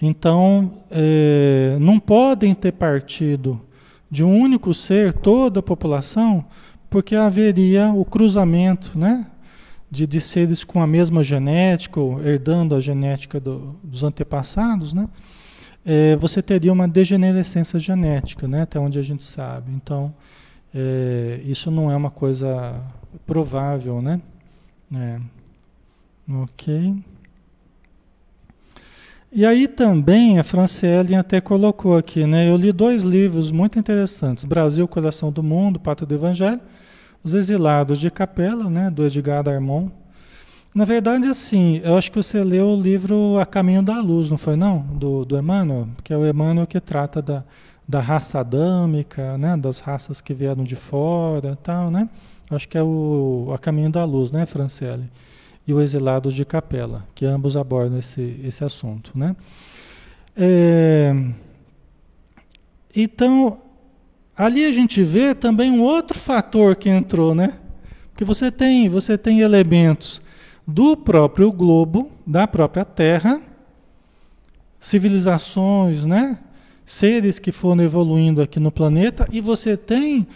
Então, 0.00 0.82
é, 0.90 1.78
não 1.80 1.98
podem 1.98 2.54
ter 2.54 2.72
partido 2.72 3.58
de 4.10 4.22
um 4.22 4.38
único 4.38 4.74
ser 4.74 5.14
toda 5.14 5.60
a 5.60 5.62
população, 5.62 6.44
porque 6.90 7.16
haveria 7.16 7.92
o 7.94 8.04
cruzamento, 8.04 8.98
né? 8.98 9.26
De, 9.90 10.06
de 10.06 10.20
seres 10.20 10.64
com 10.64 10.82
a 10.82 10.86
mesma 10.86 11.22
genética, 11.22 11.98
herdando 12.22 12.74
a 12.74 12.80
genética 12.80 13.40
do, 13.40 13.74
dos 13.82 14.02
antepassados, 14.02 14.92
né? 14.92 15.08
É, 15.82 16.14
você 16.16 16.42
teria 16.42 16.70
uma 16.74 16.86
degenerescência 16.86 17.78
genética, 17.78 18.46
né? 18.46 18.62
Até 18.62 18.78
onde 18.78 18.98
a 18.98 19.02
gente 19.02 19.24
sabe. 19.24 19.72
Então, 19.72 20.12
é, 20.74 21.40
isso 21.42 21.70
não 21.70 21.90
é 21.90 21.96
uma 21.96 22.10
coisa 22.10 22.82
provável, 23.26 24.00
né? 24.00 24.20
É. 24.94 25.18
Ok. 26.28 27.02
E 29.32 29.46
aí 29.46 29.68
também 29.68 30.40
a 30.40 30.44
Franciele 30.44 31.14
até 31.14 31.40
colocou 31.40 31.96
aqui, 31.96 32.26
né? 32.26 32.48
Eu 32.48 32.56
li 32.56 32.72
dois 32.72 33.04
livros 33.04 33.52
muito 33.52 33.78
interessantes: 33.78 34.44
Brasil, 34.44 34.86
Coração 34.88 35.30
do 35.30 35.42
Mundo, 35.42 35.78
Pátria 35.78 36.06
do 36.06 36.14
Evangelho, 36.14 36.60
Os 37.22 37.34
Exilados 37.34 38.00
de 38.00 38.10
Capela, 38.10 38.68
né? 38.68 38.90
Do 38.90 39.06
Edgar 39.06 39.48
Armon. 39.48 39.88
Na 40.74 40.84
verdade, 40.84 41.26
assim, 41.26 41.80
eu 41.84 41.96
acho 41.96 42.10
que 42.10 42.16
você 42.16 42.42
leu 42.44 42.68
o 42.68 42.80
livro 42.80 43.38
A 43.38 43.46
Caminho 43.46 43.82
da 43.82 44.00
Luz, 44.00 44.30
não 44.30 44.38
foi 44.38 44.54
não? 44.56 44.80
Do, 44.80 45.24
do 45.24 45.36
Emmanuel, 45.36 45.88
que 46.04 46.12
é 46.12 46.16
o 46.16 46.24
Emmanuel 46.24 46.66
que 46.66 46.80
trata 46.80 47.20
da, 47.20 47.44
da 47.86 48.00
raça 48.00 48.38
adâmica, 48.38 49.36
né? 49.36 49.56
Das 49.56 49.80
raças 49.80 50.20
que 50.20 50.34
vieram 50.34 50.64
de 50.64 50.76
fora, 50.76 51.58
tal, 51.62 51.90
né? 51.90 52.08
Acho 52.50 52.68
que 52.68 52.76
é 52.76 52.82
o 52.82 53.52
A 53.54 53.58
Caminho 53.58 53.90
da 53.90 54.04
Luz, 54.04 54.32
né, 54.32 54.44
Franciele? 54.44 55.04
E 55.66 55.72
o 55.72 55.80
Exilado 55.80 56.32
de 56.32 56.44
Capela, 56.44 57.06
que 57.14 57.24
ambos 57.24 57.56
abordam 57.56 57.98
esse, 57.98 58.40
esse 58.42 58.64
assunto, 58.64 59.12
né? 59.14 59.36
É, 60.36 61.14
então, 62.94 63.58
ali 64.36 64.64
a 64.64 64.72
gente 64.72 65.02
vê 65.04 65.34
também 65.34 65.70
um 65.70 65.80
outro 65.80 66.18
fator 66.18 66.74
que 66.74 66.88
entrou, 66.88 67.34
né? 67.34 67.54
Porque 68.10 68.24
você 68.24 68.50
tem, 68.50 68.88
você 68.88 69.16
tem 69.16 69.40
elementos 69.40 70.20
do 70.66 70.96
próprio 70.96 71.52
globo, 71.52 72.10
da 72.26 72.48
própria 72.48 72.84
Terra, 72.84 73.40
civilizações, 74.78 76.04
né? 76.04 76.38
Seres 76.84 77.38
que 77.38 77.52
foram 77.52 77.84
evoluindo 77.84 78.42
aqui 78.42 78.58
no 78.58 78.72
planeta, 78.72 79.28
e 79.30 79.40
você 79.40 79.76
tem 79.76 80.26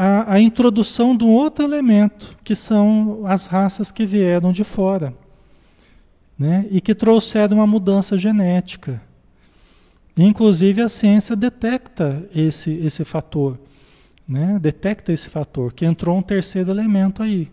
a, 0.00 0.34
a 0.34 0.40
introdução 0.40 1.16
de 1.16 1.24
um 1.24 1.30
outro 1.30 1.64
elemento, 1.64 2.36
que 2.44 2.54
são 2.54 3.22
as 3.26 3.46
raças 3.46 3.90
que 3.90 4.06
vieram 4.06 4.52
de 4.52 4.62
fora, 4.62 5.12
né? 6.38 6.68
e 6.70 6.80
que 6.80 6.94
trouxeram 6.94 7.56
uma 7.56 7.66
mudança 7.66 8.16
genética. 8.16 9.02
Inclusive 10.16 10.82
a 10.82 10.88
ciência 10.88 11.34
detecta 11.34 12.24
esse, 12.32 12.70
esse 12.70 13.04
fator, 13.04 13.58
né? 14.28 14.56
detecta 14.60 15.12
esse 15.12 15.28
fator, 15.28 15.72
que 15.72 15.84
entrou 15.84 16.16
um 16.16 16.22
terceiro 16.22 16.70
elemento 16.70 17.20
aí. 17.20 17.50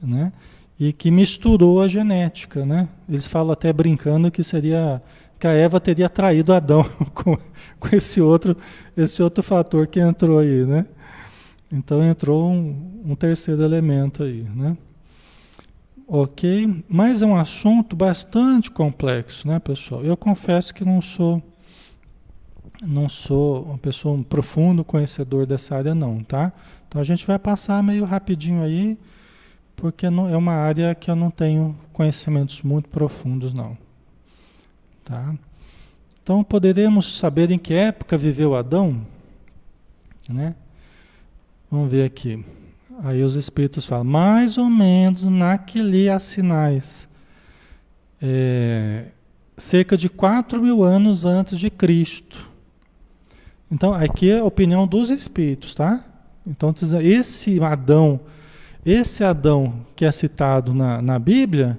Né? 0.00 0.32
E 0.80 0.90
que 0.90 1.10
misturou 1.10 1.82
a 1.82 1.88
genética. 1.88 2.64
Né? 2.64 2.88
Eles 3.06 3.26
falam 3.26 3.52
até 3.52 3.70
brincando 3.74 4.30
que 4.30 4.42
seria 4.42 5.02
que 5.38 5.46
a 5.46 5.52
Eva 5.52 5.80
teria 5.80 6.08
traído 6.08 6.52
Adão 6.52 6.84
com, 7.14 7.36
com 7.78 7.96
esse 7.96 8.20
outro 8.20 8.56
esse 8.96 9.22
outro 9.22 9.42
fator 9.42 9.86
que 9.86 10.00
entrou 10.00 10.38
aí, 10.38 10.64
né? 10.64 10.86
Então 11.70 12.02
entrou 12.02 12.50
um, 12.50 13.02
um 13.04 13.14
terceiro 13.14 13.62
elemento 13.62 14.22
aí, 14.22 14.42
né? 14.42 14.76
Ok, 16.10 16.84
mas 16.88 17.20
é 17.20 17.26
um 17.26 17.36
assunto 17.36 17.94
bastante 17.94 18.70
complexo, 18.70 19.46
né, 19.46 19.58
pessoal? 19.58 20.02
Eu 20.02 20.16
confesso 20.16 20.74
que 20.74 20.82
não 20.84 21.02
sou 21.02 21.42
não 22.82 23.08
sou 23.08 23.64
uma 23.64 23.78
pessoa 23.78 24.14
um 24.14 24.22
profundo 24.22 24.84
conhecedor 24.84 25.44
dessa 25.44 25.76
área 25.76 25.94
não, 25.94 26.22
tá? 26.24 26.52
Então 26.88 27.00
a 27.00 27.04
gente 27.04 27.26
vai 27.26 27.38
passar 27.38 27.82
meio 27.82 28.04
rapidinho 28.04 28.62
aí, 28.62 28.96
porque 29.76 30.08
não, 30.08 30.28
é 30.28 30.36
uma 30.36 30.54
área 30.54 30.94
que 30.94 31.10
eu 31.10 31.16
não 31.16 31.30
tenho 31.30 31.76
conhecimentos 31.92 32.62
muito 32.62 32.88
profundos 32.88 33.52
não, 33.52 33.76
tá? 35.08 35.34
Então 36.22 36.44
poderemos 36.44 37.18
saber 37.18 37.50
em 37.50 37.58
que 37.58 37.72
época 37.72 38.18
viveu 38.18 38.54
Adão, 38.54 39.00
né? 40.28 40.54
Vamos 41.70 41.90
ver 41.90 42.04
aqui. 42.04 42.44
Aí 43.02 43.22
os 43.22 43.34
espíritos 43.34 43.86
falam, 43.86 44.04
mais 44.04 44.58
ou 44.58 44.68
menos 44.68 45.24
naquele 45.24 46.10
há 46.10 46.18
sinais. 46.18 47.08
É, 48.20 49.06
cerca 49.56 49.96
de 49.96 50.08
4 50.08 50.60
mil 50.60 50.82
anos 50.82 51.24
antes 51.24 51.58
de 51.58 51.70
Cristo. 51.70 52.46
Então, 53.70 53.94
aqui 53.94 54.30
é 54.30 54.40
a 54.40 54.44
opinião 54.44 54.86
dos 54.86 55.10
espíritos, 55.10 55.74
tá? 55.74 56.04
Então, 56.46 56.74
esse 57.02 57.60
Adão, 57.62 58.20
esse 58.84 59.22
Adão 59.22 59.86
que 59.94 60.04
é 60.04 60.10
citado 60.10 60.74
na, 60.74 61.00
na 61.00 61.18
Bíblia, 61.18 61.78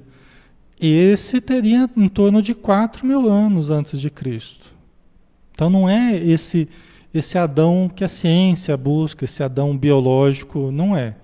esse 0.88 1.42
teria 1.42 1.89
em 1.96 2.08
torno 2.08 2.42
de 2.42 2.54
4 2.54 3.06
mil 3.06 3.30
anos 3.30 3.70
antes 3.70 4.00
de 4.00 4.10
Cristo. 4.10 4.74
Então, 5.54 5.70
não 5.70 5.89
é 5.89 6.15
esse, 6.15 6.70
esse 7.13 7.38
Adão 7.38 7.92
que 7.94 8.04
a 8.04 8.10
ciência 8.10 8.78
busca, 8.78 9.26
esse 9.26 9.44
Adão 9.44 9.78
biológico, 9.78 10.72
não 10.72 10.96
é. 10.96 11.15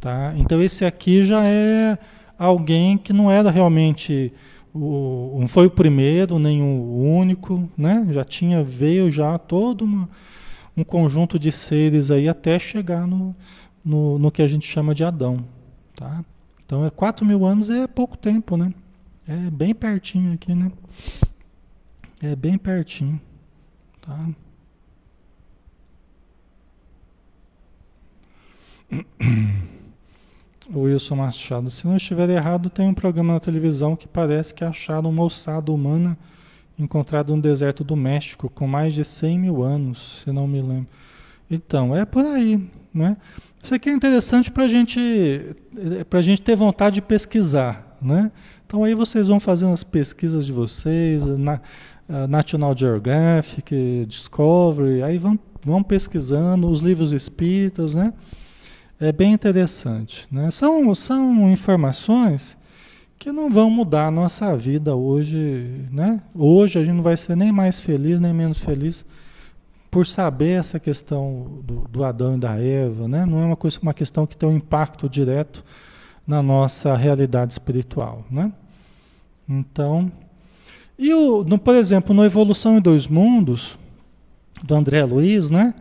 Tá? 0.00 0.34
Então, 0.36 0.60
esse 0.62 0.84
aqui 0.84 1.24
já 1.24 1.42
é 1.44 1.98
alguém 2.38 2.98
que 2.98 3.12
não 3.12 3.30
era 3.30 3.50
realmente 3.50 4.32
o, 4.74 5.36
não 5.38 5.48
foi 5.48 5.66
o 5.66 5.70
primeiro 5.70 6.38
nem 6.38 6.60
o 6.60 7.16
único, 7.16 7.68
né? 7.78 8.06
Já 8.10 8.24
tinha 8.24 8.62
veio 8.62 9.10
já 9.10 9.38
todo 9.38 9.84
uma, 9.84 10.08
um 10.76 10.82
conjunto 10.82 11.38
de 11.38 11.52
seres 11.52 12.10
aí 12.10 12.28
até 12.28 12.58
chegar 12.58 13.06
no, 13.06 13.34
no, 13.84 14.18
no, 14.18 14.30
que 14.32 14.42
a 14.42 14.46
gente 14.46 14.66
chama 14.66 14.94
de 14.94 15.04
Adão, 15.04 15.44
tá? 15.94 16.24
Então 16.66 16.84
é 16.84 16.90
4 16.90 17.24
mil 17.24 17.44
anos 17.44 17.70
é 17.70 17.86
pouco 17.86 18.16
tempo, 18.16 18.56
né? 18.56 18.72
É 19.26 19.50
bem 19.50 19.74
pertinho 19.74 20.32
aqui, 20.34 20.54
né? 20.54 20.70
É 22.22 22.34
bem 22.34 22.56
pertinho, 22.56 23.20
tá? 24.00 24.28
O 30.72 30.80
Wilson 30.80 31.16
Machado. 31.16 31.70
Se 31.70 31.86
não 31.86 31.96
estiver 31.96 32.28
errado, 32.30 32.70
tem 32.70 32.88
um 32.88 32.94
programa 32.94 33.34
na 33.34 33.40
televisão 33.40 33.94
que 33.94 34.08
parece 34.08 34.54
que 34.54 34.64
acharam 34.64 35.10
uma 35.10 35.22
ossada 35.22 35.70
humana 35.70 36.16
encontrada 36.78 37.34
no 37.34 37.40
deserto 37.40 37.84
do 37.84 37.94
México 37.94 38.48
com 38.48 38.66
mais 38.66 38.94
de 38.94 39.04
100 39.04 39.38
mil 39.38 39.62
anos, 39.62 40.22
se 40.22 40.32
não 40.32 40.46
me 40.48 40.60
lembro. 40.60 40.88
Então, 41.50 41.94
é 41.94 42.04
por 42.04 42.24
aí, 42.24 42.68
né? 42.92 43.16
Isso 43.64 43.74
aqui 43.74 43.88
é 43.88 43.94
interessante 43.94 44.50
para 44.50 44.68
gente, 44.68 45.00
a 46.12 46.20
gente 46.20 46.42
ter 46.42 46.54
vontade 46.54 46.96
de 46.96 47.00
pesquisar, 47.00 47.96
né? 48.00 48.30
Então 48.66 48.84
aí 48.84 48.94
vocês 48.94 49.26
vão 49.26 49.40
fazendo 49.40 49.72
as 49.72 49.82
pesquisas 49.82 50.44
de 50.44 50.52
vocês, 50.52 51.24
na, 51.24 51.58
National 52.28 52.76
Geographic, 52.76 54.04
Discovery, 54.06 55.02
aí 55.02 55.16
vão, 55.16 55.38
vão 55.64 55.82
pesquisando 55.82 56.68
os 56.68 56.80
livros 56.80 57.10
espíritas, 57.12 57.94
né? 57.94 58.12
é 59.00 59.10
bem 59.10 59.32
interessante. 59.32 60.28
Né? 60.30 60.50
São, 60.50 60.94
são 60.94 61.50
informações 61.50 62.58
que 63.18 63.32
não 63.32 63.48
vão 63.48 63.70
mudar 63.70 64.08
a 64.08 64.10
nossa 64.10 64.54
vida 64.54 64.94
hoje. 64.94 65.88
Né? 65.90 66.22
Hoje 66.34 66.78
a 66.78 66.84
gente 66.84 66.96
não 66.96 67.02
vai 67.02 67.16
ser 67.16 67.34
nem 67.34 67.50
mais 67.50 67.80
feliz, 67.80 68.20
nem 68.20 68.34
menos 68.34 68.58
feliz 68.58 69.06
por 69.94 70.08
saber 70.08 70.58
essa 70.58 70.80
questão 70.80 71.60
do, 71.62 71.86
do 71.88 72.02
Adão 72.02 72.34
e 72.34 72.40
da 72.40 72.58
Eva. 72.58 73.06
Né? 73.06 73.24
Não 73.24 73.40
é 73.40 73.44
uma, 73.44 73.54
coisa, 73.54 73.78
uma 73.80 73.94
questão 73.94 74.26
que 74.26 74.36
tem 74.36 74.48
um 74.48 74.56
impacto 74.56 75.08
direto 75.08 75.64
na 76.26 76.42
nossa 76.42 76.96
realidade 76.96 77.52
espiritual. 77.52 78.24
Né? 78.28 78.52
Então, 79.48 80.10
e 80.98 81.14
o, 81.14 81.44
no, 81.44 81.60
por 81.60 81.76
exemplo, 81.76 82.12
no 82.12 82.24
Evolução 82.24 82.76
em 82.76 82.80
Dois 82.80 83.06
Mundos, 83.06 83.78
do 84.64 84.74
André 84.74 85.04
Luiz, 85.04 85.48
né? 85.48 85.72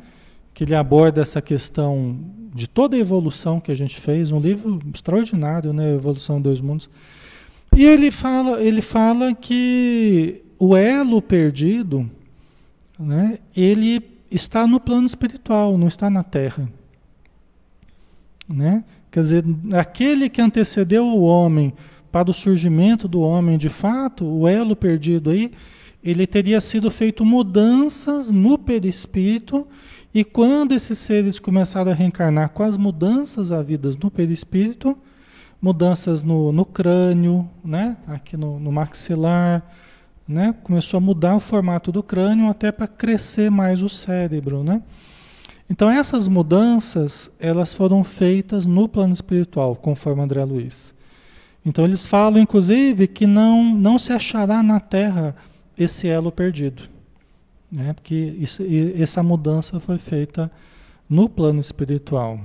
que 0.54 0.64
ele 0.64 0.76
aborda 0.76 1.20
essa 1.20 1.42
questão 1.42 2.16
de 2.54 2.68
toda 2.68 2.96
a 2.96 3.00
evolução 3.00 3.60
que 3.60 3.72
a 3.72 3.76
gente 3.76 4.00
fez, 4.00 4.32
um 4.32 4.40
livro 4.40 4.80
extraordinário, 4.94 5.74
né, 5.74 5.92
Evolução 5.92 6.40
dos 6.40 6.62
Mundos. 6.62 6.88
E 7.76 7.84
ele 7.84 8.12
fala, 8.12 8.62
ele 8.62 8.84
fala 8.84 9.34
que 9.34 10.44
o 10.60 10.78
elo 10.78 11.20
perdido, 11.20 12.08
né, 13.00 13.40
ele 13.56 14.02
está 14.30 14.68
no 14.68 14.80
plano 14.80 15.06
espiritual, 15.06 15.78
não 15.78 15.88
está 15.88 16.10
na 16.10 16.24
Terra. 16.24 16.70
Né? 18.48 18.84
Quer 19.12 19.20
dizer, 19.20 19.46
aquele 19.74 20.30
que 20.30 20.42
antecedeu 20.42 21.06
o 21.06 21.22
homem 21.22 21.74
para 22.12 22.30
o 22.30 22.34
surgimento 22.34 23.08
do 23.08 23.22
homem 23.22 23.58
de 23.58 23.70
fato, 23.70 24.26
o 24.26 24.48
elo 24.48 24.76
perdido 24.76 25.30
aí, 25.30 25.52
ele 26.04 26.28
teria 26.28 26.60
sido 26.60 26.92
feito 26.92 27.24
mudanças 27.24 28.30
no 28.32 28.58
perispírito 28.58 29.68
e 30.14 30.24
quando 30.24 30.74
esses 30.74 31.00
seres 31.00 31.40
começaram 31.40 31.92
a 31.92 31.96
reencarnar 31.96 32.50
com 32.50 32.62
as 32.62 32.78
mudanças 32.78 33.52
havidas 33.52 33.98
no 33.98 34.12
perispírito, 34.12 34.96
mudanças 35.62 36.22
no, 36.22 36.52
no 36.52 36.66
crânio, 36.66 37.50
né? 37.64 37.98
aqui 38.06 38.36
no, 38.36 38.60
no 38.60 38.72
maxilar, 38.72 39.66
né? 40.28 40.54
começou 40.64 40.98
a 40.98 41.02
mudar 41.02 41.36
o 41.36 41.40
formato 41.40 41.92
do 41.92 42.02
crânio 42.02 42.48
até 42.50 42.72
para 42.72 42.88
crescer 42.88 43.52
mais 43.52 43.82
o 43.82 43.90
cérebro. 43.90 44.64
Né? 44.64 44.82
Então 45.70 45.90
essas 45.90 46.28
mudanças 46.28 47.32
elas 47.40 47.74
foram 47.74 48.04
feitas 48.04 48.66
no 48.66 48.88
plano 48.88 49.14
espiritual, 49.14 49.76
conforme 49.76 50.22
André 50.22 50.44
Luiz. 50.44 50.94
Então 51.66 51.86
eles 51.86 52.06
falam, 52.06 52.42
inclusive, 52.42 53.08
que 53.08 53.26
não, 53.26 53.64
não 53.64 53.98
se 53.98 54.12
achará 54.12 54.62
na 54.62 54.80
Terra 54.80 55.36
esse 55.78 56.08
elo 56.08 56.32
perdido. 56.32 56.84
Né? 57.72 57.94
Porque 57.94 58.36
isso, 58.38 58.64
essa 58.98 59.24
mudança 59.24 59.80
foi 59.80 59.98
feita 59.98 60.52
no 61.10 61.30
plano 61.30 61.60
espiritual. 61.60 62.40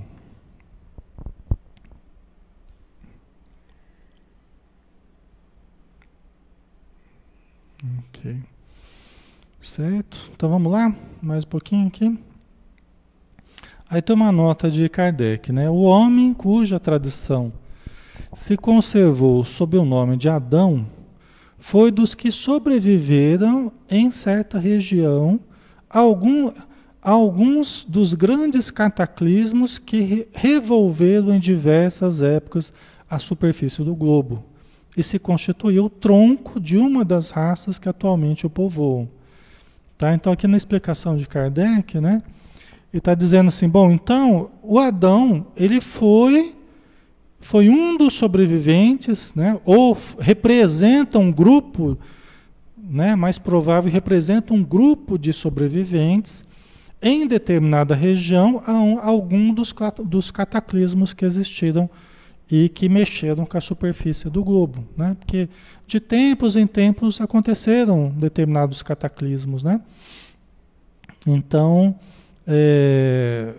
Ok. 7.85 8.37
Certo? 9.62 10.19
Então 10.35 10.49
vamos 10.49 10.73
lá? 10.73 10.95
Mais 11.23 11.45
um 11.45 11.49
pouquinho 11.49 11.87
aqui. 11.87 12.19
Aí 13.88 14.03
tem 14.03 14.14
uma 14.17 14.33
nota 14.33 14.71
de 14.71 14.88
Kardec, 14.88 15.53
né? 15.53 15.71
O 15.71 15.83
homem 15.83 16.35
cuja 16.35 16.81
tradição 16.81 17.53
se 18.35 18.57
conservou 18.57 19.45
sob 19.45 19.79
o 19.79 19.85
nome 19.85 20.17
de 20.17 20.29
Adão 20.29 20.87
foi 21.59 21.91
dos 21.91 22.14
que 22.14 22.31
sobreviveram 22.31 23.73
em 23.88 24.11
certa 24.11 24.59
região 24.59 25.41
algum, 25.88 26.53
alguns 27.01 27.85
dos 27.85 28.14
grandes 28.14 28.71
cataclismos 28.71 29.79
que 29.79 30.29
revolveram 30.33 31.35
em 31.35 31.41
diversas 31.41 32.23
épocas 32.23 32.73
a 33.09 33.19
superfície 33.19 33.83
do 33.83 33.95
globo 33.95 34.45
e 34.98 35.02
se 35.04 35.16
constituiu 35.16 35.84
o 35.84 35.90
tronco 35.90 36.58
de 36.58 36.76
uma 36.76 37.04
das 37.04 37.30
raças 37.30 37.78
que 37.78 37.88
atualmente 37.88 38.44
o 38.44 38.50
povoam. 38.50 39.08
Tá? 39.96 40.12
Então, 40.12 40.32
aqui 40.32 40.48
na 40.48 40.56
explicação 40.56 41.16
de 41.16 41.28
Kardec, 41.28 42.00
né, 42.00 42.20
ele 42.92 42.98
está 42.98 43.14
dizendo 43.14 43.46
assim: 43.46 43.68
bom, 43.68 43.92
então 43.92 44.50
o 44.61 44.76
Adão 44.76 45.46
ele 45.56 45.80
foi 45.80 46.56
foi 47.40 47.68
um 47.68 47.96
dos 47.96 48.14
sobreviventes, 48.14 49.32
né, 49.37 49.61
ou 49.64 49.96
representa 50.18 51.20
um 51.20 51.30
grupo, 51.30 51.96
né, 52.76 53.14
mais 53.14 53.38
provável, 53.38 53.88
representa 53.88 54.52
um 54.52 54.64
grupo 54.64 55.16
de 55.16 55.32
sobreviventes 55.32 56.44
em 57.00 57.28
determinada 57.28 57.94
região 57.94 58.61
a, 58.66 58.72
um, 58.72 58.98
algum 58.98 59.54
dos, 59.54 59.72
dos 60.04 60.32
cataclismos 60.32 61.14
que 61.14 61.24
existiram 61.24 61.88
e 62.50 62.68
que 62.68 62.88
mexeram 62.88 63.44
com 63.44 63.58
a 63.58 63.61
superfície 63.61 64.30
do 64.30 64.42
globo, 64.42 64.84
né? 64.96 65.16
Porque 65.18 65.48
de 65.87 66.00
tempos 66.00 66.56
em 66.56 66.66
tempos 66.66 67.20
aconteceram 67.20 68.11
determinados 68.11 68.82
cataclismos, 68.82 69.62
né? 69.62 69.80
Então, 71.26 71.94
é, 72.46 73.52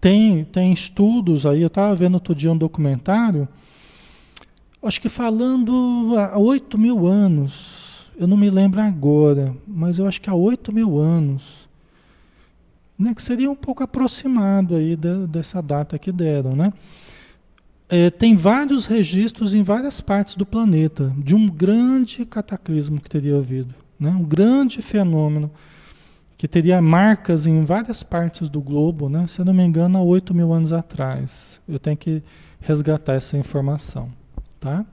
tem, 0.00 0.44
tem 0.44 0.72
estudos 0.72 1.46
aí, 1.46 1.60
eu 1.60 1.68
estava 1.68 1.94
vendo 1.94 2.14
outro 2.14 2.34
dia 2.34 2.50
um 2.50 2.56
documentário, 2.56 3.46
acho 4.82 5.00
que 5.00 5.08
falando 5.08 6.14
há 6.16 6.38
8 6.38 6.76
mil 6.76 7.06
anos, 7.06 8.08
eu 8.18 8.26
não 8.26 8.36
me 8.36 8.50
lembro 8.50 8.80
agora, 8.80 9.54
mas 9.68 9.98
eu 9.98 10.06
acho 10.06 10.20
que 10.20 10.28
há 10.28 10.34
8 10.34 10.72
mil 10.72 10.98
anos, 10.98 11.68
né, 12.98 13.14
que 13.14 13.22
seria 13.22 13.50
um 13.50 13.54
pouco 13.54 13.84
aproximado 13.84 14.74
aí 14.74 14.96
de, 14.96 15.26
dessa 15.26 15.62
data 15.62 15.98
que 15.98 16.10
deram, 16.10 16.56
né? 16.56 16.72
É, 17.92 18.08
tem 18.08 18.36
vários 18.36 18.86
registros 18.86 19.52
em 19.52 19.64
várias 19.64 20.00
partes 20.00 20.36
do 20.36 20.46
planeta 20.46 21.12
de 21.18 21.34
um 21.34 21.48
grande 21.48 22.24
cataclismo 22.24 23.00
que 23.00 23.10
teria 23.10 23.36
havido, 23.36 23.74
né? 23.98 24.10
um 24.10 24.22
grande 24.22 24.80
fenômeno 24.80 25.50
que 26.38 26.46
teria 26.46 26.80
marcas 26.80 27.46
em 27.46 27.62
várias 27.62 28.04
partes 28.04 28.48
do 28.48 28.62
globo, 28.62 29.10
né? 29.10 29.26
Se 29.26 29.44
não 29.44 29.52
me 29.52 29.62
engano, 29.62 29.98
há 29.98 30.02
8 30.02 30.32
mil 30.32 30.54
anos 30.54 30.72
atrás. 30.72 31.60
Eu 31.68 31.78
tenho 31.78 31.98
que 31.98 32.22
resgatar 32.60 33.12
essa 33.12 33.36
informação, 33.36 34.10
tá? 34.58 34.86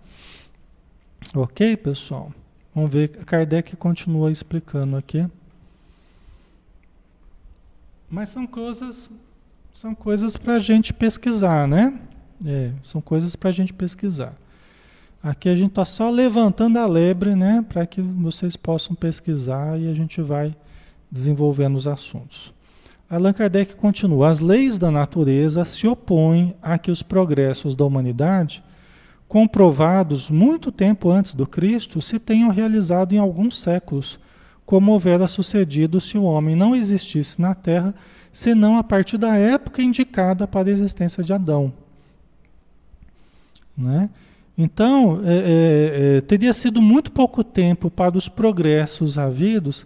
Ok, 1.34 1.78
pessoal? 1.78 2.34
Vamos 2.76 2.92
ver, 2.92 3.10
Kardec 3.10 3.78
continua 3.78 4.30
explicando 4.30 4.98
aqui. 4.98 5.26
Mas 8.10 8.28
são 8.28 8.46
coisas, 8.46 9.10
são 9.72 9.96
coisas 9.96 10.36
para 10.36 10.56
a 10.56 10.60
gente 10.60 10.94
pesquisar, 10.94 11.66
né? 11.66 11.98
É, 12.46 12.72
são 12.84 13.02
coisas 13.02 13.36
para 13.36 13.50
a 13.50 13.54
gente 13.54 13.74
pesquisar. 13.74 14.34
Aqui 15.22 15.50
a 15.50 15.56
gente 15.56 15.70
está 15.70 15.84
só 15.84 16.10
levantando 16.10 16.78
a 16.78 16.86
lebre, 16.86 17.36
né? 17.36 17.66
Para 17.68 17.86
que 17.86 18.02
vocês 18.02 18.56
possam 18.56 18.96
pesquisar 18.96 19.80
e 19.80 19.90
a 19.90 19.94
gente 19.94 20.22
vai 20.22 20.56
desenvolvendo 21.12 21.76
os 21.76 21.88
assuntos. 21.88 22.54
Allan 23.10 23.34
Kardec 23.34 23.76
continua: 23.76 24.30
as 24.30 24.40
leis 24.40 24.78
da 24.78 24.92
natureza 24.92 25.66
se 25.66 25.88
opõem 25.88 26.56
a 26.62 26.78
que 26.78 26.92
os 26.92 27.02
progressos 27.02 27.76
da 27.76 27.86
humanidade, 27.86 28.64
comprovados 29.28 30.30
muito 30.30 30.72
tempo 30.72 31.10
antes 31.10 31.34
do 31.34 31.48
Cristo, 31.48 32.02
se 32.02 32.20
tenham 32.20 32.50
realizado 32.50 33.14
em 33.14 33.18
alguns 33.18 33.60
séculos, 33.60 34.20
como 34.66 34.92
houvera 34.92 35.28
sucedido 35.28 36.00
se 36.00 36.18
o 36.18 36.24
homem 36.24 36.56
não 36.56 36.76
existisse 36.76 37.42
na 37.42 37.56
Terra, 37.56 37.96
senão 38.32 38.78
a 38.78 38.84
partir 38.84 39.18
da 39.18 39.36
época 39.36 39.82
indicada 39.82 40.48
para 40.48 40.70
a 40.70 40.72
existência 40.72 41.24
de 41.24 41.34
Adão. 41.34 41.74
Né? 43.78 44.10
Então, 44.58 45.22
é, 45.24 45.36
é, 45.36 46.18
é, 46.18 46.22
teria 46.22 46.52
sido 46.52 46.82
muito 46.82 47.12
pouco 47.12 47.44
tempo 47.44 47.92
para 47.92 48.18
os 48.18 48.28
progressos 48.28 49.18
havidos, 49.20 49.86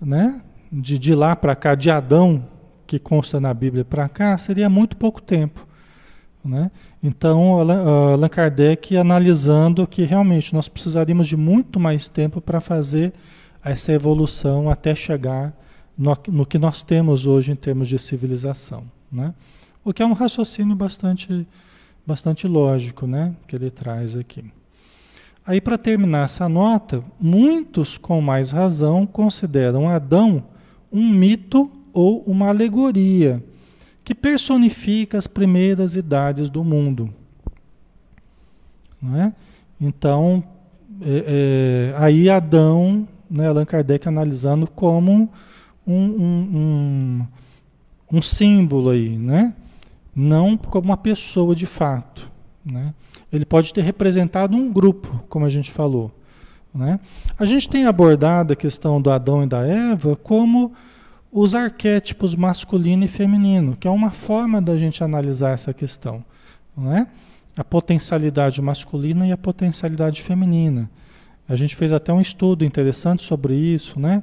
né? 0.00 0.42
de, 0.72 0.98
de 0.98 1.14
lá 1.14 1.36
para 1.36 1.54
cá, 1.54 1.74
de 1.74 1.90
Adão, 1.90 2.44
que 2.86 2.98
consta 2.98 3.40
na 3.40 3.54
Bíblia, 3.54 3.84
para 3.84 4.08
cá, 4.08 4.36
seria 4.36 4.68
muito 4.68 4.96
pouco 4.96 5.22
tempo. 5.22 5.66
Né? 6.44 6.70
Então, 7.00 7.60
Allan 7.60 8.28
Kardec 8.28 8.96
analisando 8.96 9.86
que 9.86 10.02
realmente 10.02 10.52
nós 10.52 10.68
precisaríamos 10.68 11.28
de 11.28 11.36
muito 11.36 11.78
mais 11.78 12.08
tempo 12.08 12.40
para 12.40 12.60
fazer 12.60 13.12
essa 13.64 13.92
evolução 13.92 14.68
até 14.68 14.94
chegar 14.94 15.54
no, 15.96 16.16
no, 16.28 16.44
que 16.44 16.58
nós 16.58 16.82
temos 16.82 17.26
hoje 17.26 17.52
em 17.52 17.56
termos 17.56 17.86
de 17.86 17.98
civilização. 17.98 18.84
Né? 19.10 19.32
O 19.84 19.92
que 19.92 20.02
é 20.02 20.06
um 20.06 20.12
raciocínio 20.12 20.74
bastante 20.74 21.46
bastante 22.06 22.46
lógico, 22.46 23.06
né, 23.06 23.34
que 23.46 23.56
ele 23.56 23.70
traz 23.70 24.16
aqui. 24.16 24.44
Aí 25.44 25.60
para 25.60 25.76
terminar 25.76 26.26
essa 26.26 26.48
nota, 26.48 27.02
muitos 27.20 27.98
com 27.98 28.20
mais 28.20 28.52
razão 28.52 29.06
consideram 29.06 29.88
Adão 29.88 30.44
um 30.92 31.08
mito 31.08 31.70
ou 31.92 32.22
uma 32.22 32.48
alegoria 32.48 33.42
que 34.04 34.14
personifica 34.14 35.18
as 35.18 35.26
primeiras 35.26 35.96
idades 35.96 36.50
do 36.50 36.62
mundo. 36.62 37.12
Não 39.00 39.20
é? 39.20 39.32
Então, 39.80 40.44
é, 41.00 41.92
é, 41.94 41.94
aí 41.96 42.28
Adão, 42.28 43.08
né, 43.28 43.48
Allan 43.48 43.64
Kardec 43.64 44.06
analisando 44.06 44.66
como 44.66 45.28
um, 45.86 45.94
um, 45.94 46.48
um, 46.54 47.26
um 48.12 48.22
símbolo 48.22 48.90
aí, 48.90 49.16
né? 49.16 49.54
Não 50.14 50.56
como 50.56 50.88
uma 50.88 50.96
pessoa 50.96 51.54
de 51.54 51.66
fato. 51.66 52.30
Né? 52.64 52.94
Ele 53.32 53.44
pode 53.44 53.72
ter 53.72 53.82
representado 53.82 54.56
um 54.56 54.72
grupo, 54.72 55.24
como 55.28 55.44
a 55.44 55.50
gente 55.50 55.70
falou. 55.70 56.10
Né? 56.74 57.00
A 57.38 57.44
gente 57.44 57.68
tem 57.68 57.86
abordado 57.86 58.52
a 58.52 58.56
questão 58.56 59.00
do 59.00 59.10
Adão 59.10 59.42
e 59.42 59.46
da 59.46 59.66
Eva 59.66 60.16
como 60.16 60.72
os 61.30 61.54
arquétipos 61.54 62.34
masculino 62.34 63.04
e 63.04 63.08
feminino, 63.08 63.76
que 63.76 63.88
é 63.88 63.90
uma 63.90 64.10
forma 64.10 64.60
da 64.60 64.76
gente 64.76 65.02
analisar 65.02 65.52
essa 65.52 65.72
questão. 65.72 66.24
Né? 66.76 67.06
A 67.56 67.64
potencialidade 67.64 68.60
masculina 68.60 69.26
e 69.26 69.32
a 69.32 69.36
potencialidade 69.36 70.22
feminina. 70.22 70.90
A 71.48 71.56
gente 71.56 71.74
fez 71.74 71.92
até 71.92 72.12
um 72.12 72.20
estudo 72.20 72.64
interessante 72.64 73.22
sobre 73.22 73.54
isso, 73.54 73.98
né? 73.98 74.22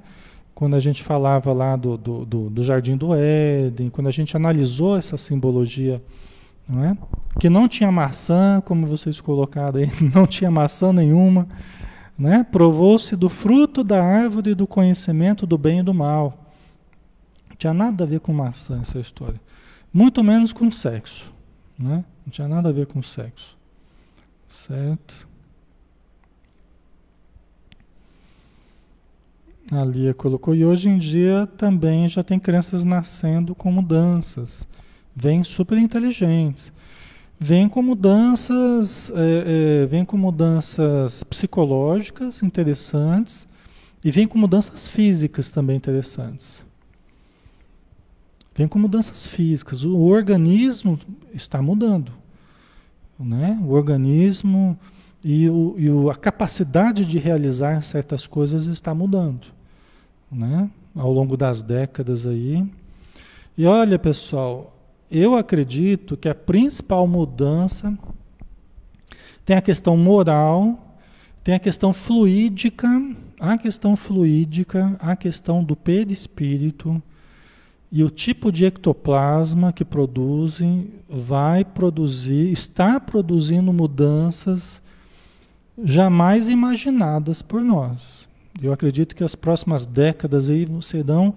Quando 0.60 0.76
a 0.76 0.80
gente 0.82 1.02
falava 1.04 1.54
lá 1.54 1.78
do, 1.78 1.98
do, 1.98 2.26
do, 2.26 2.50
do, 2.50 2.64
Jardim 2.64 2.98
do 2.98 3.16
Éden, 3.16 3.90
quando 3.90 4.08
a 4.08 4.12
gente 4.12 4.36
analisou 4.36 4.98
essa 4.98 5.16
simbologia, 5.16 6.04
não 6.68 6.84
é? 6.84 6.98
que 7.40 7.50
não 7.50 7.66
tinha 7.66 7.90
maçã, 7.90 8.62
como 8.66 8.86
vocês 8.86 9.22
colocaram 9.22 9.80
aí, 9.80 9.90
não 10.14 10.28
tinha 10.28 10.52
maçã 10.52 10.92
nenhuma, 10.92 11.48
né? 12.18 12.44
provou-se 12.44 13.16
do 13.16 13.30
fruto 13.30 13.86
da 13.86 14.04
árvore 14.04 14.54
do 14.54 14.68
conhecimento 14.68 15.48
do 15.48 15.58
bem 15.58 15.80
e 15.80 15.84
do 15.84 15.94
mal. 15.94 16.38
Não 17.50 17.56
tinha 17.56 17.74
nada 17.74 18.04
a 18.04 18.08
ver 18.08 18.20
com 18.20 18.34
maçã 18.34 18.82
essa 18.82 19.00
história. 19.00 19.40
Muito 19.94 20.22
menos 20.26 20.52
com 20.52 20.70
sexo. 20.70 21.32
Né? 21.80 22.04
Não 22.26 22.32
tinha 22.32 22.50
nada 22.50 22.68
a 22.68 22.74
ver 22.74 22.86
com 22.86 23.02
sexo. 23.02 23.58
Certo? 24.50 25.26
A 29.72 29.84
Lia 29.86 30.14
colocou. 30.14 30.56
E 30.56 30.66
hoje 30.66 30.90
em 30.90 30.98
dia 30.98 31.48
também 31.58 32.08
já 32.10 32.24
tem 32.24 32.40
crianças 32.40 32.84
nascendo 32.84 33.54
com 33.54 33.72
mudanças. 33.72 34.68
Vêm 35.16 35.44
super 35.44 35.78
inteligentes. 35.78 36.74
Vêm 37.40 37.70
com 37.70 37.82
mudanças, 37.82 39.12
é, 39.12 39.84
é, 39.84 39.86
vem 39.86 40.04
com 40.04 40.18
mudanças 40.18 41.24
psicológicas 41.24 42.44
interessantes 42.44 43.48
e 44.04 44.12
vem 44.12 44.28
com 44.28 44.38
mudanças 44.38 44.88
físicas 44.88 45.52
também 45.52 45.78
interessantes. 45.78 46.66
Vem 48.56 48.68
com 48.68 48.80
mudanças 48.80 49.26
físicas. 49.28 49.86
O 49.86 50.00
organismo 50.00 51.00
está 51.34 51.62
mudando. 51.62 52.12
Né? 53.18 53.60
O 53.64 53.70
organismo 53.70 54.78
e, 55.24 55.48
o, 55.50 55.76
e 55.78 56.10
a 56.10 56.16
capacidade 56.16 57.06
de 57.06 57.20
realizar 57.20 57.84
certas 57.84 58.26
coisas 58.26 58.66
está 58.66 58.96
mudando 58.96 59.59
né? 60.32 60.70
ao 60.96 61.12
longo 61.12 61.38
das 61.38 61.62
décadas 61.62 62.26
aí. 62.26 62.66
E 63.58 63.66
olha, 63.66 63.98
pessoal, 64.00 64.76
eu 65.10 65.36
acredito 65.36 66.16
que 66.16 66.30
a 66.30 66.36
principal 66.36 67.08
mudança 67.08 67.98
tem 69.46 69.56
a 69.56 69.62
questão 69.62 69.98
moral, 69.98 70.98
tem 71.44 71.56
a 71.56 71.60
questão 71.60 71.94
fluídica, 71.94 72.88
a 73.40 73.58
questão 73.58 73.96
fluídica, 73.96 74.96
a 75.00 75.16
questão 75.16 75.64
do 75.64 75.76
perispírito 75.76 77.02
e 77.92 78.04
o 78.04 78.10
tipo 78.10 78.52
de 78.52 78.66
ectoplasma 78.66 79.74
que 79.74 79.84
produzem 79.84 80.92
vai 81.10 81.66
produzir, 81.66 82.52
está 82.52 83.00
produzindo 83.00 83.74
mudanças 83.74 84.82
jamais 85.84 86.50
imaginadas 86.50 87.42
por 87.42 87.62
nós. 87.62 88.19
Eu 88.62 88.74
acredito 88.74 89.16
que 89.16 89.24
as 89.24 89.36
próximas 89.36 89.86
décadas 89.86 90.50
aí 90.50 90.68
serão 90.82 91.34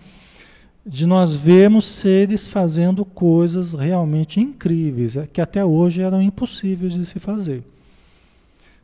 de 0.84 1.06
nós 1.06 1.34
vermos 1.34 1.84
seres 1.84 2.46
fazendo 2.46 3.04
coisas 3.04 3.72
realmente 3.72 4.40
incríveis, 4.40 5.16
é, 5.16 5.26
que 5.26 5.40
até 5.40 5.64
hoje 5.64 6.02
eram 6.02 6.20
impossíveis 6.20 6.92
de 6.92 7.06
se 7.06 7.20
fazer. 7.20 7.62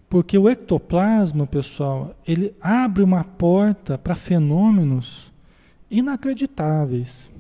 Porque 0.09 0.39
o 0.39 0.49
ectoplasma, 0.49 1.47
pessoal, 1.47 2.15
ele 2.27 2.55
abre 2.61 3.03
uma 3.03 3.25
porta 3.25 3.99
para 3.99 4.15
fenômenos 4.15 5.31
inacreditáveis. 5.91 7.31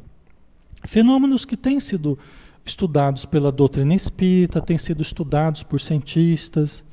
Fenômenos 0.84 1.44
que 1.44 1.56
têm 1.56 1.80
sido 1.80 2.18
estudados 2.64 3.24
pela 3.24 3.50
doutrina 3.50 3.94
espírita, 3.94 4.60
têm 4.60 4.76
sido 4.76 5.02
estudados 5.02 5.62
por 5.62 5.80
cientistas, 5.80 6.84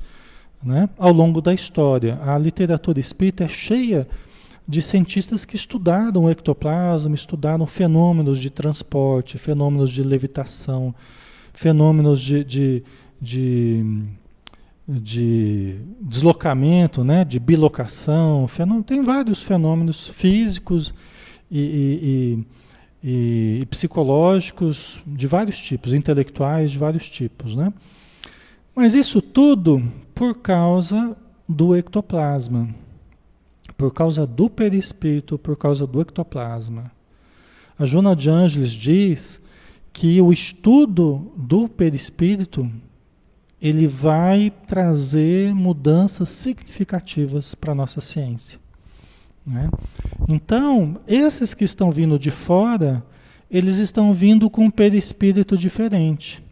né? 0.66 0.88
ao 0.98 1.12
longo 1.12 1.40
da 1.40 1.54
história. 1.54 2.18
A 2.22 2.36
literatura 2.36 2.98
espírita 2.98 3.44
é 3.44 3.48
cheia 3.48 4.06
de 4.68 4.82
cientistas 4.82 5.44
que 5.44 5.54
estudaram 5.54 6.24
o 6.24 6.30
ectoplasma, 6.30 7.14
estudaram 7.14 7.66
fenômenos 7.66 8.38
de 8.38 8.50
transporte, 8.50 9.38
fenômenos 9.38 9.92
de 9.92 10.02
levitação, 10.02 10.92
fenômenos 11.54 12.20
de, 12.20 12.42
de, 12.42 12.82
de, 13.20 14.02
de 14.88 15.76
deslocamento, 16.00 17.04
né? 17.04 17.24
de 17.24 17.38
bilocação, 17.38 18.46
tem 18.84 19.02
vários 19.02 19.40
fenômenos 19.40 20.08
físicos 20.08 20.92
e, 21.48 22.44
e, 23.02 23.08
e, 23.08 23.60
e 23.60 23.66
psicológicos 23.66 25.00
de 25.06 25.28
vários 25.28 25.60
tipos, 25.60 25.94
intelectuais 25.94 26.72
de 26.72 26.78
vários 26.78 27.08
tipos. 27.08 27.54
Né? 27.54 27.72
Mas 28.76 28.94
isso 28.94 29.22
tudo 29.22 29.90
por 30.14 30.34
causa 30.34 31.16
do 31.48 31.74
ectoplasma, 31.74 32.68
por 33.74 33.90
causa 33.90 34.26
do 34.26 34.50
perispírito, 34.50 35.38
por 35.38 35.56
causa 35.56 35.86
do 35.86 35.98
ectoplasma. 36.02 36.92
A 37.78 37.86
Jona 37.86 38.14
de 38.14 38.28
Angeles 38.28 38.72
diz 38.72 39.40
que 39.94 40.20
o 40.20 40.30
estudo 40.30 41.32
do 41.34 41.70
perispírito 41.70 42.70
ele 43.62 43.88
vai 43.88 44.52
trazer 44.66 45.54
mudanças 45.54 46.28
significativas 46.28 47.54
para 47.54 47.72
a 47.72 47.74
nossa 47.74 48.02
ciência. 48.02 48.60
Né? 49.44 49.70
Então, 50.28 50.98
esses 51.08 51.54
que 51.54 51.64
estão 51.64 51.90
vindo 51.90 52.18
de 52.18 52.30
fora, 52.30 53.02
eles 53.50 53.78
estão 53.78 54.12
vindo 54.12 54.50
com 54.50 54.66
um 54.66 54.70
perispírito 54.70 55.56
diferente. 55.56 56.44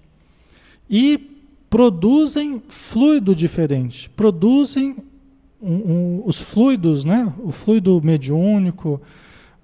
E 0.88 1.33
produzem 1.74 2.62
fluido 2.68 3.34
diferente, 3.34 4.08
produzem 4.10 4.94
um, 5.60 5.74
um, 5.74 6.22
os 6.24 6.40
fluidos, 6.40 7.04
né? 7.04 7.34
o 7.42 7.50
fluido 7.50 8.00
mediúnico, 8.00 9.02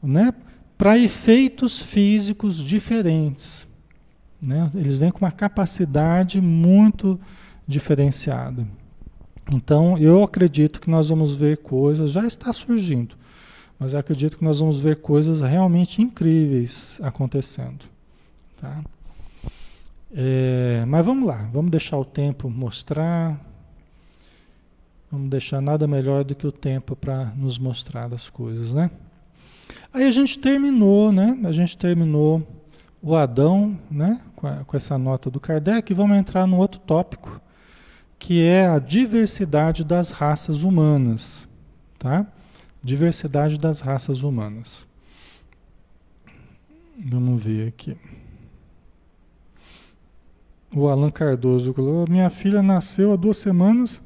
né? 0.03 0.35
para 0.77 0.99
efeitos 0.99 1.79
físicos 1.79 2.57
diferentes. 2.57 3.65
Né? 4.43 4.69
Eles 4.75 4.97
vêm 4.97 5.13
com 5.13 5.25
uma 5.25 5.31
capacidade 5.31 6.41
muito 6.41 7.17
diferenciada. 7.65 8.67
Então, 9.53 9.97
eu 9.97 10.25
acredito 10.25 10.81
que 10.81 10.91
nós 10.91 11.11
vamos 11.11 11.37
ver 11.37 11.59
coisas, 11.59 12.11
já 12.11 12.27
está 12.27 12.53
surgindo, 12.53 13.15
mas 13.79 13.93
eu 13.93 14.01
acredito 14.01 14.37
que 14.37 14.45
nós 14.45 14.59
vamos 14.59 14.81
ver 14.81 14.97
coisas 14.97 15.43
realmente 15.43 16.03
incríveis 16.03 16.99
acontecendo. 17.05 17.85
Tá? 18.57 18.83
É, 20.13 20.85
mas 20.87 21.07
vamos 21.07 21.27
lá, 21.27 21.49
vamos 21.53 21.71
deixar 21.71 21.97
o 21.99 22.05
tempo 22.05 22.51
mostrar. 22.51 23.39
Vamos 25.11 25.29
deixar 25.29 25.61
nada 25.61 25.87
melhor 25.87 26.25
do 26.25 26.35
que 26.35 26.47
o 26.47 26.53
tempo 26.53 26.95
para 26.95 27.27
nos 27.37 27.59
mostrar 27.59 28.13
as 28.13 28.31
coisas, 28.31 28.73
né? 28.73 28.91
Aí 29.93 30.05
a 30.05 30.13
gente 30.13 30.39
terminou, 30.39 31.11
né? 31.11 31.39
A 31.45 31.53
gente 31.53 31.77
terminou 31.77 32.47
o 33.03 33.17
Adão, 33.17 33.79
né? 33.91 34.21
Com, 34.37 34.47
a, 34.47 34.65
com 34.65 34.77
essa 34.77 34.97
nota 34.97 35.31
do 35.31 35.41
Kardec. 35.41 35.93
Vamos 35.95 36.17
entrar 36.17 36.47
no 36.47 36.57
outro 36.57 36.81
tópico, 36.81 37.41
que 38.19 38.43
é 38.43 38.67
a 38.67 38.79
diversidade 38.79 39.83
das 39.83 40.11
raças 40.11 40.63
humanas, 40.63 41.49
tá? 41.99 42.27
Diversidade 42.83 43.59
das 43.59 43.81
raças 43.81 44.23
humanas. 44.23 44.87
Vamos 46.99 47.43
ver 47.43 47.69
aqui. 47.69 47.97
O 50.75 50.89
Alan 50.89 51.11
Cardoso 51.11 51.73
falou: 51.73 52.07
Minha 52.09 52.31
filha 52.31 52.63
nasceu 52.63 53.13
há 53.13 53.17
duas 53.17 53.37
semanas 53.37 54.01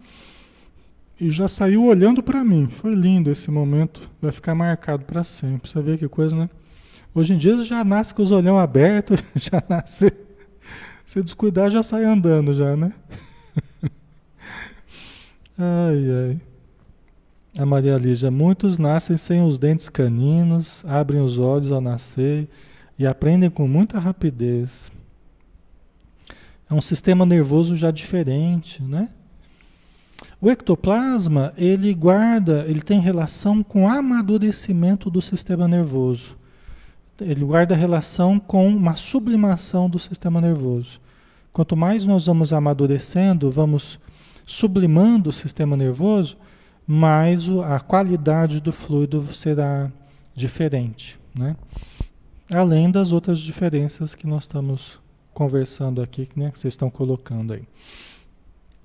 e 1.20 1.30
já 1.30 1.46
saiu 1.46 1.84
olhando 1.84 2.22
para 2.22 2.42
mim. 2.44 2.66
Foi 2.66 2.94
lindo 2.94 3.30
esse 3.30 3.50
momento, 3.50 4.10
vai 4.20 4.32
ficar 4.32 4.54
marcado 4.54 5.04
para 5.04 5.22
sempre. 5.22 5.70
Você 5.70 5.80
vê 5.80 5.98
que 5.98 6.08
coisa, 6.08 6.34
né? 6.34 6.48
Hoje 7.14 7.34
em 7.34 7.36
dia 7.36 7.62
já 7.62 7.84
nasce 7.84 8.12
com 8.14 8.22
os 8.22 8.32
olhão 8.32 8.58
abertos, 8.58 9.20
já 9.36 9.62
nasce. 9.68 10.12
Se 11.04 11.22
descuidar, 11.22 11.70
já 11.70 11.82
sai 11.82 12.04
andando, 12.04 12.52
já, 12.52 12.76
né? 12.76 12.92
Ai, 15.56 16.10
ai. 16.10 16.40
A 17.56 17.64
Maria 17.64 17.96
Lígia, 17.96 18.28
muitos 18.28 18.76
nascem 18.76 19.16
sem 19.16 19.40
os 19.40 19.56
dentes 19.56 19.88
caninos, 19.88 20.84
abrem 20.84 21.20
os 21.20 21.38
olhos 21.38 21.70
ao 21.70 21.80
nascer 21.80 22.48
e 22.98 23.06
aprendem 23.06 23.48
com 23.48 23.68
muita 23.68 24.00
rapidez. 24.00 24.90
É 26.68 26.74
um 26.74 26.80
sistema 26.80 27.26
nervoso 27.26 27.76
já 27.76 27.90
diferente, 27.90 28.82
né? 28.82 29.10
O 30.40 30.50
ectoplasma, 30.50 31.52
ele 31.56 31.92
guarda, 31.94 32.64
ele 32.68 32.82
tem 32.82 33.00
relação 33.00 33.62
com 33.62 33.84
o 33.84 33.88
amadurecimento 33.88 35.10
do 35.10 35.20
sistema 35.20 35.66
nervoso. 35.66 36.36
Ele 37.20 37.44
guarda 37.44 37.74
relação 37.74 38.38
com 38.40 38.66
uma 38.68 38.96
sublimação 38.96 39.88
do 39.88 39.98
sistema 39.98 40.40
nervoso. 40.40 41.00
Quanto 41.52 41.76
mais 41.76 42.04
nós 42.04 42.26
vamos 42.26 42.52
amadurecendo, 42.52 43.50
vamos 43.50 43.98
sublimando 44.44 45.30
o 45.30 45.32
sistema 45.32 45.76
nervoso, 45.76 46.36
mais 46.86 47.48
a 47.64 47.80
qualidade 47.80 48.60
do 48.60 48.72
fluido 48.72 49.32
será 49.32 49.90
diferente, 50.34 51.18
né? 51.34 51.56
Além 52.52 52.90
das 52.90 53.12
outras 53.12 53.38
diferenças 53.38 54.14
que 54.14 54.26
nós 54.26 54.42
estamos 54.42 55.00
conversando 55.34 56.00
aqui, 56.00 56.28
né, 56.34 56.50
que 56.50 56.58
vocês 56.58 56.72
estão 56.72 56.88
colocando 56.88 57.52
aí. 57.52 57.64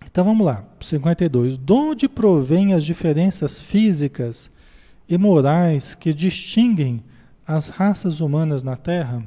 Então 0.05 0.25
vamos 0.25 0.45
lá, 0.45 0.65
52. 0.81 1.57
De 1.57 1.71
onde 1.71 2.09
provém 2.09 2.73
as 2.73 2.83
diferenças 2.83 3.61
físicas 3.61 4.51
e 5.07 5.17
morais 5.17 5.93
que 5.93 6.13
distinguem 6.13 7.03
as 7.45 7.69
raças 7.69 8.19
humanas 8.19 8.63
na 8.63 8.75
Terra? 8.75 9.25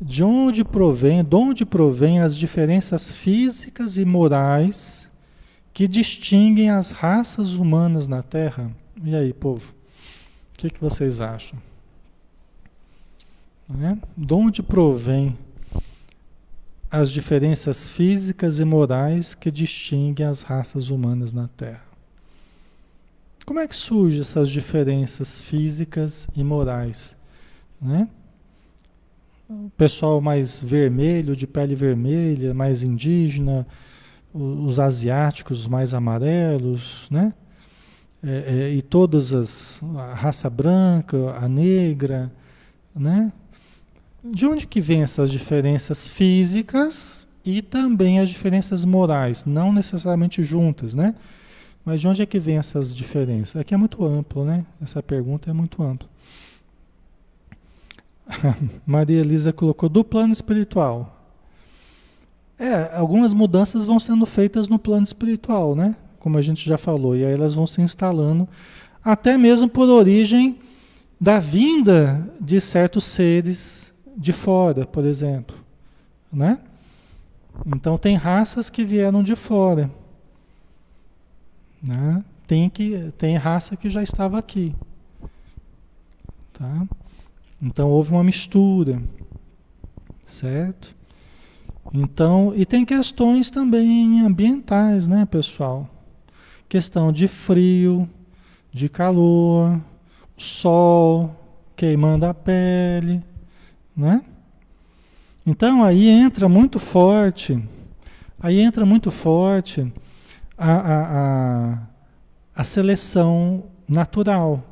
De 0.00 0.22
onde 0.22 0.64
provém, 0.64 1.24
de 1.24 1.36
onde 1.36 1.64
provém 1.64 2.20
as 2.20 2.36
diferenças 2.36 3.10
físicas 3.10 3.96
e 3.96 4.04
morais 4.04 5.10
que 5.72 5.88
distinguem 5.88 6.70
as 6.70 6.90
raças 6.90 7.52
humanas 7.54 8.06
na 8.06 8.22
Terra? 8.22 8.70
E 9.02 9.14
aí, 9.14 9.32
povo? 9.32 9.72
O 10.52 10.58
que, 10.58 10.70
que 10.70 10.80
vocês 10.80 11.20
acham? 11.20 11.58
Né? 13.68 13.98
De 14.16 14.34
onde 14.34 14.62
provém 14.62 15.38
as 16.90 17.10
diferenças 17.10 17.90
físicas 17.90 18.58
e 18.58 18.64
morais 18.64 19.34
que 19.34 19.50
distinguem 19.50 20.26
as 20.26 20.42
raças 20.42 20.90
humanas 20.90 21.32
na 21.32 21.48
Terra? 21.48 21.84
Como 23.44 23.58
é 23.58 23.68
que 23.68 23.76
surgem 23.76 24.20
essas 24.20 24.50
diferenças 24.50 25.40
físicas 25.40 26.28
e 26.34 26.42
morais? 26.42 27.16
Né? 27.80 28.08
o 29.48 29.70
pessoal 29.76 30.20
mais 30.20 30.62
vermelho, 30.62 31.36
de 31.36 31.46
pele 31.46 31.74
vermelha, 31.74 32.54
mais 32.54 32.82
indígena, 32.82 33.66
os 34.32 34.80
asiáticos 34.80 35.66
mais 35.66 35.94
amarelos, 35.94 37.06
né? 37.10 37.32
É, 38.22 38.44
é, 38.46 38.70
e 38.70 38.80
todas 38.80 39.34
as 39.34 39.82
a 39.96 40.14
raça 40.14 40.48
branca, 40.48 41.34
a 41.34 41.46
negra, 41.46 42.32
né? 42.94 43.30
De 44.24 44.46
onde 44.46 44.66
que 44.66 44.80
vem 44.80 45.02
essas 45.02 45.30
diferenças 45.30 46.08
físicas 46.08 47.26
e 47.44 47.60
também 47.60 48.20
as 48.20 48.30
diferenças 48.30 48.82
morais, 48.82 49.44
não 49.44 49.70
necessariamente 49.70 50.42
juntas, 50.42 50.94
né? 50.94 51.14
Mas 51.84 52.00
de 52.00 52.08
onde 52.08 52.22
é 52.22 52.26
que 52.26 52.38
vem 52.38 52.56
essas 52.56 52.96
diferenças? 52.96 53.60
Aqui 53.60 53.74
é 53.74 53.76
muito 53.76 54.02
amplo, 54.02 54.42
né? 54.42 54.64
Essa 54.80 55.02
pergunta 55.02 55.50
é 55.50 55.52
muito 55.52 55.82
ampla. 55.82 56.08
Maria 58.86 59.20
Elisa 59.20 59.52
colocou 59.52 59.90
do 59.90 60.02
plano 60.02 60.32
espiritual. 60.32 61.22
É, 62.58 62.96
algumas 62.96 63.34
mudanças 63.34 63.84
vão 63.84 64.00
sendo 64.00 64.24
feitas 64.24 64.68
no 64.68 64.78
plano 64.78 65.04
espiritual, 65.04 65.76
né? 65.76 65.94
Como 66.18 66.38
a 66.38 66.42
gente 66.42 66.66
já 66.66 66.78
falou, 66.78 67.14
e 67.14 67.22
aí 67.22 67.32
elas 67.34 67.52
vão 67.52 67.66
se 67.66 67.82
instalando, 67.82 68.48
até 69.04 69.36
mesmo 69.36 69.68
por 69.68 69.90
origem 69.90 70.58
da 71.20 71.38
vinda 71.38 72.26
de 72.40 72.58
certos 72.58 73.04
seres 73.04 73.83
de 74.16 74.32
fora, 74.32 74.86
por 74.86 75.04
exemplo, 75.04 75.56
né? 76.32 76.58
Então 77.66 77.96
tem 77.96 78.16
raças 78.16 78.68
que 78.68 78.84
vieram 78.84 79.22
de 79.22 79.36
fora, 79.36 79.90
né? 81.82 82.24
Tem 82.46 82.68
que 82.68 83.12
tem 83.16 83.36
raça 83.36 83.76
que 83.76 83.88
já 83.88 84.02
estava 84.02 84.38
aqui, 84.38 84.74
tá? 86.52 86.86
Então 87.62 87.90
houve 87.90 88.10
uma 88.10 88.24
mistura, 88.24 89.00
certo? 90.24 90.94
Então, 91.92 92.52
e 92.56 92.66
tem 92.66 92.84
questões 92.84 93.50
também 93.50 94.20
ambientais, 94.22 95.06
né, 95.06 95.24
pessoal? 95.26 95.88
Questão 96.68 97.12
de 97.12 97.28
frio, 97.28 98.08
de 98.72 98.88
calor, 98.88 99.80
sol 100.36 101.34
queimando 101.76 102.26
a 102.26 102.34
pele, 102.34 103.22
né? 103.96 104.22
Então 105.46 105.84
aí 105.84 106.08
entra 106.08 106.48
muito 106.48 106.78
forte, 106.78 107.62
aí 108.40 108.60
entra 108.60 108.86
muito 108.86 109.10
forte 109.10 109.92
a, 110.56 110.72
a, 110.72 111.02
a, 111.74 111.78
a 112.56 112.64
seleção 112.64 113.64
natural. 113.88 114.62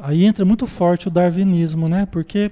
Aí 0.00 0.24
entra 0.24 0.44
muito 0.44 0.66
forte 0.66 1.08
o 1.08 1.10
darwinismo, 1.10 1.88
né? 1.88 2.04
Porque 2.04 2.50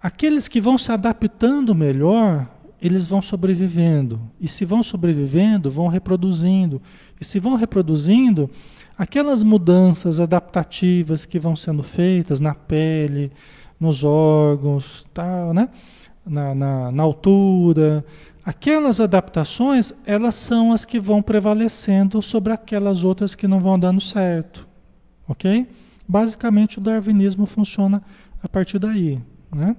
aqueles 0.00 0.48
que 0.48 0.60
vão 0.60 0.76
se 0.76 0.92
adaptando 0.92 1.74
melhor, 1.74 2.48
eles 2.80 3.06
vão 3.06 3.22
sobrevivendo. 3.22 4.20
E 4.40 4.48
se 4.48 4.64
vão 4.64 4.82
sobrevivendo, 4.82 5.70
vão 5.70 5.86
reproduzindo. 5.86 6.82
E 7.20 7.24
se 7.24 7.38
vão 7.38 7.54
reproduzindo, 7.54 8.50
aquelas 8.98 9.42
mudanças 9.42 10.20
adaptativas 10.20 11.24
que 11.24 11.38
vão 11.38 11.56
sendo 11.56 11.82
feitas 11.82 12.40
na 12.40 12.54
pele, 12.54 13.30
nos 13.82 14.04
órgãos, 14.04 15.04
tal, 15.12 15.52
né? 15.52 15.68
na, 16.24 16.54
na, 16.54 16.92
na 16.92 17.02
altura, 17.02 18.04
aquelas 18.44 19.00
adaptações, 19.00 19.92
elas 20.06 20.36
são 20.36 20.72
as 20.72 20.84
que 20.84 21.00
vão 21.00 21.20
prevalecendo 21.20 22.22
sobre 22.22 22.52
aquelas 22.52 23.02
outras 23.02 23.34
que 23.34 23.48
não 23.48 23.60
vão 23.60 23.78
dando 23.78 24.00
certo. 24.00 24.66
Ok? 25.28 25.66
Basicamente, 26.06 26.78
o 26.78 26.80
darwinismo 26.80 27.44
funciona 27.44 28.02
a 28.42 28.48
partir 28.48 28.78
daí, 28.78 29.20
né? 29.54 29.76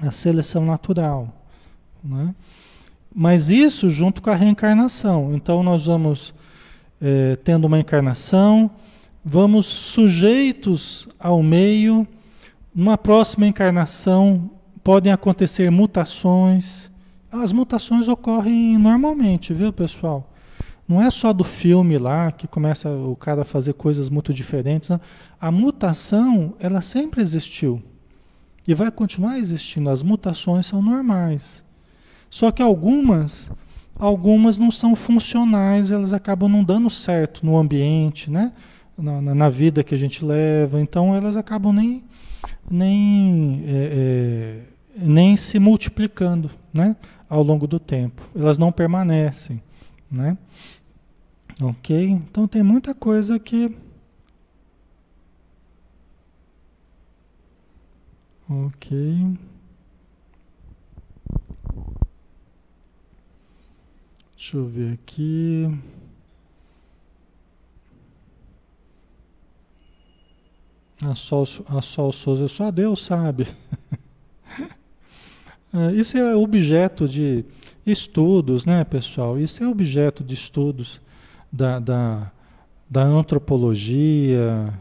A 0.00 0.10
seleção 0.10 0.64
natural, 0.64 1.34
né? 2.02 2.34
Mas 3.12 3.50
isso 3.50 3.90
junto 3.90 4.22
com 4.22 4.30
a 4.30 4.36
reencarnação. 4.36 5.34
Então, 5.34 5.62
nós 5.64 5.86
vamos 5.86 6.32
é, 7.00 7.36
tendo 7.36 7.66
uma 7.66 7.78
encarnação, 7.78 8.70
vamos 9.24 9.66
sujeitos 9.66 11.08
ao 11.18 11.42
meio, 11.42 12.06
numa 12.74 12.96
próxima 12.96 13.46
encarnação 13.46 14.50
podem 14.82 15.12
acontecer 15.12 15.70
mutações. 15.70 16.90
As 17.30 17.52
mutações 17.52 18.08
ocorrem 18.08 18.78
normalmente, 18.78 19.52
viu, 19.52 19.72
pessoal? 19.72 20.30
Não 20.88 21.00
é 21.00 21.08
só 21.08 21.32
do 21.32 21.44
filme 21.44 21.98
lá 21.98 22.32
que 22.32 22.48
começa 22.48 22.90
o 22.90 23.14
cara 23.14 23.42
a 23.42 23.44
fazer 23.44 23.74
coisas 23.74 24.10
muito 24.10 24.34
diferentes. 24.34 24.88
Não. 24.88 25.00
A 25.40 25.50
mutação, 25.52 26.54
ela 26.58 26.80
sempre 26.80 27.20
existiu. 27.20 27.80
E 28.66 28.74
vai 28.74 28.90
continuar 28.90 29.38
existindo. 29.38 29.88
As 29.88 30.02
mutações 30.02 30.66
são 30.66 30.82
normais. 30.82 31.64
Só 32.28 32.50
que 32.50 32.60
algumas, 32.60 33.50
algumas 33.98 34.58
não 34.58 34.70
são 34.70 34.96
funcionais, 34.96 35.90
elas 35.90 36.12
acabam 36.12 36.48
não 36.48 36.64
dando 36.64 36.90
certo 36.90 37.46
no 37.46 37.56
ambiente, 37.56 38.30
né? 38.30 38.52
Na, 39.00 39.34
na, 39.34 39.48
vida 39.48 39.82
que 39.82 39.94
a 39.94 39.98
gente 39.98 40.24
leva. 40.24 40.80
Então 40.80 41.14
elas 41.14 41.36
acabam 41.36 41.72
nem, 41.72 42.04
nem 42.70 43.64
é, 43.66 43.72
é, 43.74 44.62
nem 44.96 45.36
se 45.36 45.58
multiplicando 45.58 46.50
né, 46.72 46.94
ao 47.28 47.42
longo 47.42 47.66
do 47.66 47.78
tempo. 47.80 48.22
Elas 48.34 48.58
não 48.58 48.70
permanecem. 48.70 49.62
Né? 50.10 50.36
Ok? 51.62 52.10
Então 52.10 52.48
tem 52.48 52.62
muita 52.62 52.94
coisa 52.94 53.38
que. 53.38 53.76
Ok. 58.48 59.38
Deixa 64.36 64.56
eu 64.56 64.66
ver 64.66 64.94
aqui. 64.94 65.68
A 71.02 71.14
Sol, 71.14 71.46
a 71.66 71.80
Sol 71.80 72.12
Souza, 72.12 72.48
só 72.48 72.70
Deus 72.70 73.04
sabe. 73.04 73.48
É, 75.72 75.92
isso 75.92 76.18
é 76.18 76.34
objeto 76.34 77.06
de 77.06 77.44
estudos, 77.86 78.66
né, 78.66 78.82
pessoal? 78.82 79.38
Isso 79.38 79.62
é 79.62 79.68
objeto 79.68 80.24
de 80.24 80.34
estudos 80.34 81.00
da, 81.52 81.78
da, 81.78 82.32
da 82.90 83.04
antropologia, 83.04 84.74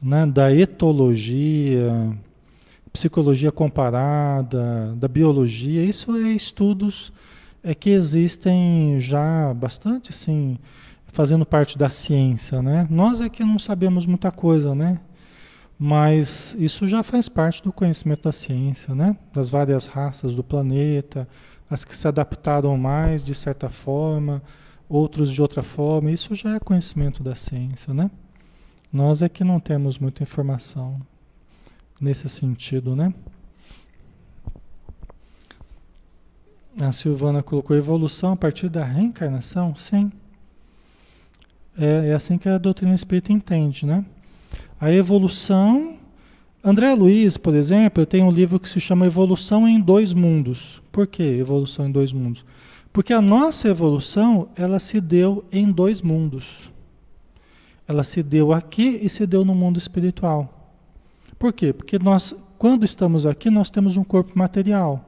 né, 0.00 0.26
da 0.26 0.54
etologia, 0.54 2.14
psicologia 2.92 3.50
comparada, 3.50 4.94
da 4.94 5.08
biologia. 5.08 5.82
Isso 5.82 6.14
é 6.14 6.32
estudos 6.32 7.10
é 7.62 7.74
que 7.74 7.90
existem 7.90 9.00
já 9.00 9.52
bastante, 9.54 10.12
sim, 10.12 10.58
fazendo 11.06 11.44
parte 11.46 11.76
da 11.78 11.88
ciência, 11.90 12.62
né? 12.62 12.86
Nós 12.90 13.20
é 13.20 13.28
que 13.28 13.44
não 13.44 13.58
sabemos 13.58 14.06
muita 14.06 14.30
coisa, 14.30 14.74
né? 14.74 15.00
Mas 15.82 16.54
isso 16.58 16.86
já 16.86 17.02
faz 17.02 17.26
parte 17.26 17.62
do 17.62 17.72
conhecimento 17.72 18.24
da 18.24 18.32
ciência, 18.32 18.94
né? 18.94 19.16
Das 19.32 19.48
várias 19.48 19.86
raças 19.86 20.34
do 20.34 20.44
planeta, 20.44 21.26
as 21.70 21.86
que 21.86 21.96
se 21.96 22.06
adaptaram 22.06 22.76
mais 22.76 23.24
de 23.24 23.34
certa 23.34 23.70
forma, 23.70 24.42
outros 24.86 25.32
de 25.32 25.40
outra 25.40 25.62
forma. 25.62 26.10
Isso 26.10 26.34
já 26.34 26.54
é 26.56 26.60
conhecimento 26.60 27.22
da 27.22 27.34
ciência, 27.34 27.94
né? 27.94 28.10
Nós 28.92 29.22
é 29.22 29.28
que 29.30 29.42
não 29.42 29.58
temos 29.58 29.98
muita 29.98 30.22
informação 30.22 31.00
nesse 31.98 32.28
sentido, 32.28 32.94
né? 32.94 33.14
A 36.78 36.92
Silvana 36.92 37.42
colocou 37.42 37.74
evolução 37.74 38.32
a 38.32 38.36
partir 38.36 38.68
da 38.68 38.84
reencarnação? 38.84 39.74
Sim. 39.74 40.12
É, 41.78 42.10
é 42.10 42.12
assim 42.12 42.36
que 42.36 42.50
a 42.50 42.58
doutrina 42.58 42.94
espírita 42.94 43.32
entende, 43.32 43.86
né? 43.86 44.04
A 44.80 44.90
evolução. 44.90 45.98
André 46.64 46.94
Luiz, 46.94 47.36
por 47.36 47.54
exemplo, 47.54 48.06
tem 48.06 48.22
um 48.22 48.30
livro 48.30 48.58
que 48.58 48.68
se 48.68 48.80
chama 48.80 49.06
Evolução 49.06 49.68
em 49.68 49.80
Dois 49.80 50.12
Mundos. 50.12 50.80
Por 50.90 51.06
que 51.06 51.22
evolução 51.22 51.86
em 51.86 51.92
dois 51.92 52.12
mundos? 52.12 52.44
Porque 52.92 53.12
a 53.12 53.20
nossa 53.20 53.68
evolução, 53.68 54.48
ela 54.56 54.78
se 54.78 55.00
deu 55.00 55.44
em 55.52 55.70
dois 55.70 56.02
mundos. 56.02 56.70
Ela 57.86 58.02
se 58.02 58.22
deu 58.22 58.52
aqui 58.52 58.98
e 59.02 59.08
se 59.08 59.26
deu 59.26 59.44
no 59.44 59.54
mundo 59.54 59.78
espiritual. 59.78 60.72
Por 61.38 61.52
quê? 61.52 61.72
Porque 61.72 61.98
nós, 61.98 62.34
quando 62.58 62.84
estamos 62.84 63.26
aqui, 63.26 63.50
nós 63.50 63.70
temos 63.70 63.96
um 63.96 64.04
corpo 64.04 64.38
material. 64.38 65.04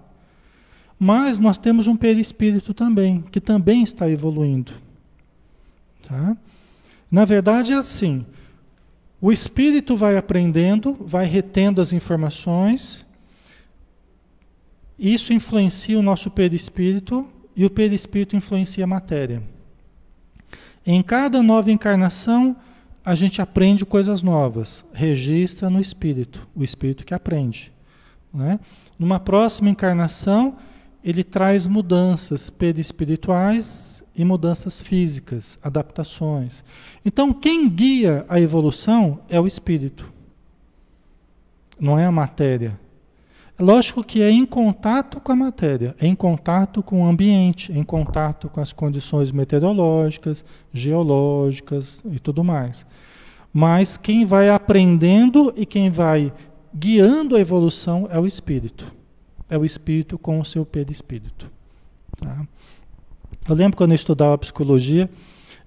Mas 0.99 1.39
nós 1.39 1.59
temos 1.59 1.87
um 1.87 1.97
perispírito 1.97 2.73
também, 2.73 3.23
que 3.31 3.41
também 3.41 3.83
está 3.83 4.09
evoluindo. 4.09 4.73
Tá? 6.07 6.37
Na 7.11 7.25
verdade 7.25 7.73
é 7.73 7.77
assim, 7.77 8.25
o 9.23 9.31
espírito 9.31 9.97
vai 9.97 10.17
aprendendo, 10.17 10.97
vai 11.01 11.27
retendo 11.27 11.81
as 11.81 11.93
informações, 11.93 13.07
isso 14.99 15.33
influencia 15.33 15.97
o 15.97 16.03
nosso 16.03 16.29
perispírito 16.29 17.25
e 17.55 17.65
o 17.65 17.71
perispírito 17.71 18.35
influencia 18.35 18.83
a 18.83 18.87
matéria. 18.87 19.41
Em 20.85 21.01
cada 21.05 21.41
nova 21.41 21.71
encarnação, 21.71 22.57
a 23.05 23.15
gente 23.15 23.41
aprende 23.41 23.87
coisas 23.87 24.23
novas, 24.23 24.85
registra 24.93 25.71
no 25.71 25.81
espírito, 25.81 26.49
o 26.53 26.65
espírito 26.65 27.05
que 27.05 27.15
aprende. 27.15 27.73
Né? 28.35 28.59
Numa 28.99 29.21
próxima 29.21 29.71
encarnação, 29.71 30.57
ele 31.05 31.23
traz 31.23 31.65
mudanças 31.69 32.51
perispirituais 32.51 33.92
e 34.17 34.25
mudanças 34.25 34.81
físicas, 34.81 35.59
adaptações. 35.63 36.65
Então, 37.05 37.33
quem 37.33 37.69
guia 37.69 38.25
a 38.29 38.41
evolução 38.41 39.21
é 39.29 39.41
o 39.41 39.47
espírito, 39.47 40.11
não 41.79 41.99
é 41.99 42.05
a 42.05 42.13
matéria. 42.13 42.79
Lógico 43.59 44.03
que 44.03 44.23
é 44.23 44.31
em 44.31 44.45
contato 44.45 45.21
com 45.21 45.33
a 45.33 45.37
matéria, 45.37 45.95
é 46.01 46.07
em 46.07 46.15
contato 46.15 46.83
com 46.83 47.03
o 47.03 47.07
ambiente, 47.07 47.71
é 47.71 47.77
em 47.77 47.85
contato 47.85 48.49
com 48.49 48.61
as 48.61 48.73
condições 48.73 49.31
meteorológicas, 49.31 50.45
geológicas 50.73 52.03
e 52.11 52.19
tudo 52.19 52.43
mais. 52.43 52.85
Mas 53.53 53.97
quem 53.97 54.25
vai 54.25 54.49
aprendendo 54.49 55.53
e 55.57 55.67
quem 55.67 55.91
vai 55.91 56.33
guiando 56.75 57.37
a 57.37 57.41
evolução 57.41 58.09
é 58.11 58.19
o 58.19 58.27
espírito. 58.27 58.91
É 59.49 59.59
o 59.59 59.65
espírito 59.65 60.19
com 60.19 60.41
o 60.41 60.45
seu 60.45 60.65
perispírito. 60.65 61.51
Tá? 62.19 62.47
Eu 63.49 63.57
lembro 63.57 63.77
quando 63.77 63.91
eu 63.91 63.97
estudava 63.97 64.39
psicologia, 64.39 65.11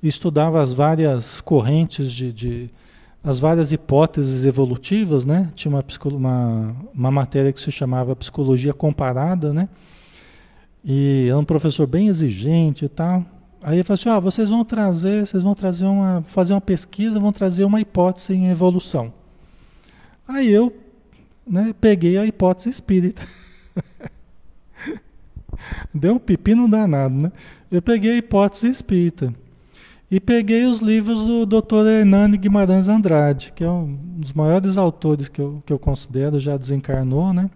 estudava 0.01 0.61
as 0.61 0.71
várias 0.71 1.41
correntes 1.41 2.11
de, 2.11 2.31
de 2.31 2.69
as 3.23 3.39
várias 3.39 3.71
hipóteses 3.71 4.45
evolutivas, 4.45 5.25
né? 5.25 5.51
Tinha 5.55 5.73
uma, 5.73 5.83
uma, 6.05 6.75
uma 6.93 7.11
matéria 7.11 7.51
que 7.51 7.59
se 7.59 7.71
chamava 7.71 8.15
psicologia 8.15 8.73
comparada, 8.73 9.51
né? 9.51 9.67
E 10.83 11.25
era 11.27 11.37
um 11.37 11.43
professor 11.43 11.87
bem 11.87 12.07
exigente 12.07 12.85
e 12.85 12.89
tal. 12.89 13.25
Aí 13.61 13.77
ele 13.77 13.83
falou 13.83 13.95
assim: 13.95 14.09
ah, 14.09 14.19
vocês 14.19 14.47
vão 14.47 14.63
trazer, 14.63 15.25
vocês 15.25 15.41
vão 15.41 15.55
trazer 15.55 15.85
uma, 15.85 16.23
fazer 16.27 16.53
uma 16.53 16.61
pesquisa, 16.61 17.19
vão 17.19 17.33
trazer 17.33 17.65
uma 17.65 17.81
hipótese 17.81 18.33
em 18.33 18.47
evolução. 18.47 19.11
Aí 20.27 20.49
eu, 20.49 20.71
né, 21.45 21.73
peguei 21.81 22.17
a 22.17 22.25
hipótese 22.25 22.69
espírita. 22.69 23.23
Deu 25.93 26.13
um 26.13 26.19
pepino 26.19 26.67
danado, 26.67 27.15
né? 27.15 27.31
Eu 27.75 27.81
peguei 27.81 28.11
a 28.13 28.17
hipótese 28.17 28.69
espírita. 28.69 29.35
E 30.09 30.17
peguei 30.17 30.65
os 30.65 30.79
livros 30.79 31.21
do 31.21 31.45
Dr. 31.45 31.85
Hernani 31.85 32.37
Guimarães 32.37 32.87
Andrade, 32.87 33.51
que 33.53 33.65
é 33.65 33.69
um 33.69 33.97
dos 34.15 34.31
maiores 34.31 34.77
autores 34.77 35.27
que 35.27 35.41
eu, 35.41 35.61
que 35.65 35.73
eu 35.73 35.77
considero, 35.77 36.39
já 36.39 36.55
desencarnou, 36.55 37.33
né? 37.33 37.49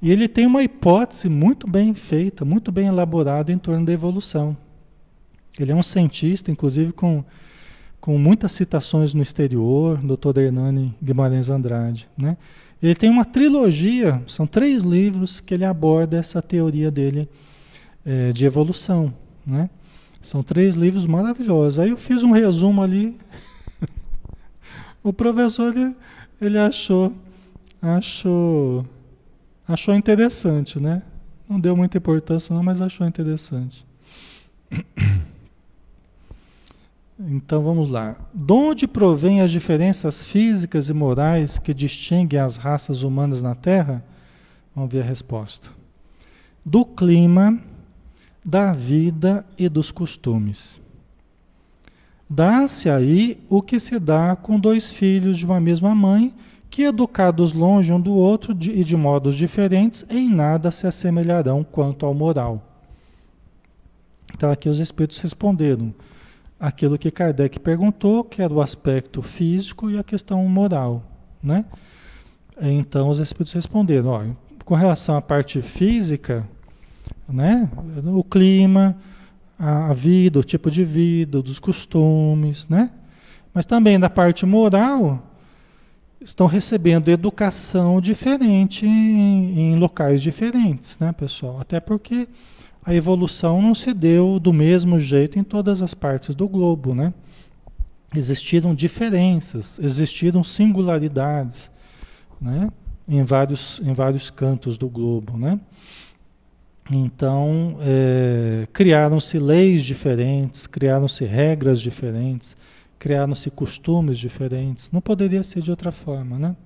E 0.00 0.10
ele 0.10 0.28
tem 0.28 0.46
uma 0.46 0.62
hipótese 0.62 1.28
muito 1.28 1.68
bem 1.68 1.92
feita, 1.92 2.42
muito 2.42 2.72
bem 2.72 2.86
elaborada 2.86 3.52
em 3.52 3.58
torno 3.58 3.84
da 3.84 3.92
evolução. 3.92 4.56
Ele 5.58 5.72
é 5.72 5.74
um 5.74 5.82
cientista, 5.82 6.50
inclusive 6.50 6.92
com, 6.92 7.22
com 8.00 8.16
muitas 8.16 8.52
citações 8.52 9.12
no 9.12 9.20
exterior, 9.20 9.98
Dr. 9.98 10.38
Hernani 10.38 10.94
Guimarães 11.02 11.50
Andrade, 11.50 12.08
né? 12.16 12.38
Ele 12.82 12.94
tem 12.94 13.10
uma 13.10 13.26
trilogia, 13.26 14.22
são 14.26 14.46
três 14.46 14.82
livros 14.82 15.38
que 15.38 15.52
ele 15.52 15.66
aborda 15.66 16.16
essa 16.16 16.40
teoria 16.40 16.90
dele 16.90 17.28
é, 18.06 18.32
de 18.32 18.46
evolução. 18.46 19.12
Né? 19.46 19.68
São 20.20 20.42
três 20.42 20.74
livros 20.74 21.06
maravilhosos. 21.06 21.78
Aí 21.78 21.90
eu 21.90 21.96
fiz 21.96 22.22
um 22.22 22.30
resumo 22.30 22.82
ali. 22.82 23.18
o 25.02 25.12
professor 25.12 25.76
ele, 25.76 25.96
ele 26.40 26.58
achou, 26.58 27.12
achou, 27.80 28.86
achou 29.68 29.94
interessante, 29.94 30.80
né? 30.80 31.02
Não 31.48 31.60
deu 31.60 31.76
muita 31.76 31.98
importância 31.98 32.54
não, 32.54 32.62
mas 32.62 32.80
achou 32.80 33.06
interessante. 33.06 33.86
Então 37.16 37.62
vamos 37.62 37.90
lá. 37.90 38.16
De 38.34 38.52
onde 38.52 38.88
provém 38.88 39.40
as 39.40 39.52
diferenças 39.52 40.20
físicas 40.20 40.88
e 40.88 40.92
morais 40.92 41.60
que 41.60 41.72
distinguem 41.72 42.40
as 42.40 42.56
raças 42.56 43.02
humanas 43.02 43.40
na 43.40 43.54
Terra? 43.54 44.04
Vamos 44.74 44.92
ver 44.92 45.02
a 45.02 45.04
resposta. 45.04 45.70
Do 46.64 46.84
clima, 46.84 47.60
da 48.44 48.72
vida 48.72 49.46
e 49.58 49.68
dos 49.68 49.90
costumes. 49.90 50.82
Dá-se 52.28 52.90
aí 52.90 53.38
o 53.48 53.62
que 53.62 53.78
se 53.78 53.98
dá 53.98 54.36
com 54.36 54.58
dois 54.58 54.90
filhos 54.90 55.38
de 55.38 55.46
uma 55.46 55.60
mesma 55.60 55.94
mãe, 55.94 56.34
que 56.68 56.82
educados 56.82 57.52
longe 57.52 57.92
um 57.92 58.00
do 58.00 58.12
outro 58.14 58.52
e 58.52 58.82
de 58.82 58.96
modos 58.96 59.36
diferentes, 59.36 60.04
em 60.10 60.28
nada 60.28 60.70
se 60.70 60.86
assemelharão 60.86 61.62
quanto 61.62 62.04
ao 62.04 62.12
moral. 62.12 62.62
Então 64.34 64.50
aqui 64.50 64.68
os 64.68 64.80
espíritos 64.80 65.20
responderam 65.20 65.94
aquilo 66.58 66.98
que 66.98 67.10
Kardec 67.10 67.60
perguntou, 67.60 68.24
que 68.24 68.42
era 68.42 68.52
o 68.52 68.60
aspecto 68.60 69.22
físico 69.22 69.90
e 69.90 69.98
a 69.98 70.02
questão 70.02 70.44
moral, 70.48 71.02
né? 71.42 71.64
Então 72.60 73.08
os 73.08 73.20
espíritos 73.20 73.52
responderam, 73.52 74.08
ó, 74.08 74.24
com 74.64 74.74
relação 74.74 75.16
à 75.16 75.22
parte 75.22 75.60
física, 75.62 76.48
né? 77.28 77.68
O 78.06 78.22
clima, 78.22 78.96
a, 79.58 79.92
vida, 79.94 80.38
o 80.38 80.44
tipo 80.44 80.70
de 80.70 80.84
vida, 80.84 81.42
dos 81.42 81.58
costumes, 81.58 82.68
né? 82.68 82.90
Mas 83.52 83.66
também 83.66 83.98
da 83.98 84.10
parte 84.10 84.44
moral, 84.44 85.22
estão 86.20 86.46
recebendo 86.46 87.10
educação 87.10 88.00
diferente 88.00 88.86
em, 88.86 89.60
em 89.60 89.76
locais 89.76 90.22
diferentes, 90.22 90.98
né, 90.98 91.12
pessoal? 91.12 91.60
Até 91.60 91.78
porque 91.78 92.26
a 92.84 92.94
evolução 92.94 93.62
não 93.62 93.74
se 93.74 93.94
deu 93.94 94.38
do 94.40 94.52
mesmo 94.52 94.98
jeito 94.98 95.38
em 95.38 95.44
todas 95.44 95.82
as 95.82 95.94
partes 95.94 96.34
do 96.34 96.48
globo, 96.48 96.94
né? 96.94 97.12
Existiram 98.14 98.74
diferenças, 98.74 99.78
existiram 99.78 100.42
singularidades, 100.44 101.70
né? 102.40 102.70
Em 103.06 103.22
vários, 103.22 103.80
em 103.84 103.92
vários 103.92 104.30
cantos 104.30 104.78
do 104.78 104.88
globo, 104.88 105.36
né? 105.36 105.60
Então, 106.90 107.78
é, 107.80 108.66
criaram-se 108.72 109.38
leis 109.38 109.82
diferentes, 109.84 110.66
criaram-se 110.66 111.24
regras 111.24 111.80
diferentes, 111.80 112.56
criaram-se 112.98 113.50
costumes 113.50 114.18
diferentes. 114.18 114.90
Não 114.90 115.00
poderia 115.00 115.42
ser 115.42 115.62
de 115.62 115.70
outra 115.70 115.90
forma, 115.90 116.38
né? 116.38 116.56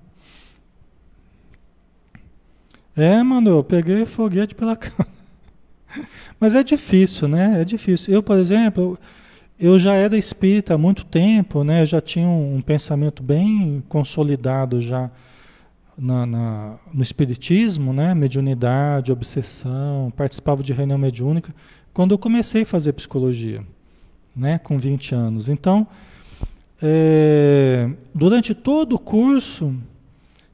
É, 2.95 3.23
mano, 3.23 3.49
eu 3.49 3.63
peguei 3.63 4.05
foguete 4.05 4.53
pela 4.53 4.75
cara. 4.77 5.07
Mas 6.39 6.53
é 6.53 6.63
difícil, 6.63 7.27
né? 7.27 7.61
É 7.61 7.65
difícil. 7.65 8.13
Eu, 8.13 8.21
por 8.21 8.37
exemplo, 8.37 8.99
eu 9.59 9.79
já 9.79 9.93
era 9.93 10.17
espírita 10.17 10.73
há 10.73 10.77
muito 10.77 11.05
tempo, 11.05 11.63
né? 11.63 11.81
Eu 11.81 11.85
já 11.85 12.01
tinha 12.01 12.27
um, 12.27 12.61
pensamento 12.61 13.21
bem 13.21 13.83
consolidado 13.87 14.81
já 14.81 15.09
na, 15.99 16.25
na, 16.25 16.75
no 16.93 17.03
espiritismo, 17.03 17.93
né? 17.93 18.13
Mediunidade, 18.13 19.11
obsessão, 19.11 20.11
participava 20.15 20.63
de 20.63 20.73
reunião 20.73 20.97
mediúnica, 20.97 21.53
quando 21.93 22.11
eu 22.11 22.17
comecei 22.17 22.61
a 22.63 22.65
fazer 22.65 22.93
psicologia, 22.93 23.63
né? 24.35 24.57
Com 24.59 24.77
20 24.77 25.13
anos. 25.13 25.49
Então, 25.49 25.85
é, 26.81 27.89
durante 28.15 28.55
todo 28.55 28.95
o 28.95 28.99
curso, 28.99 29.75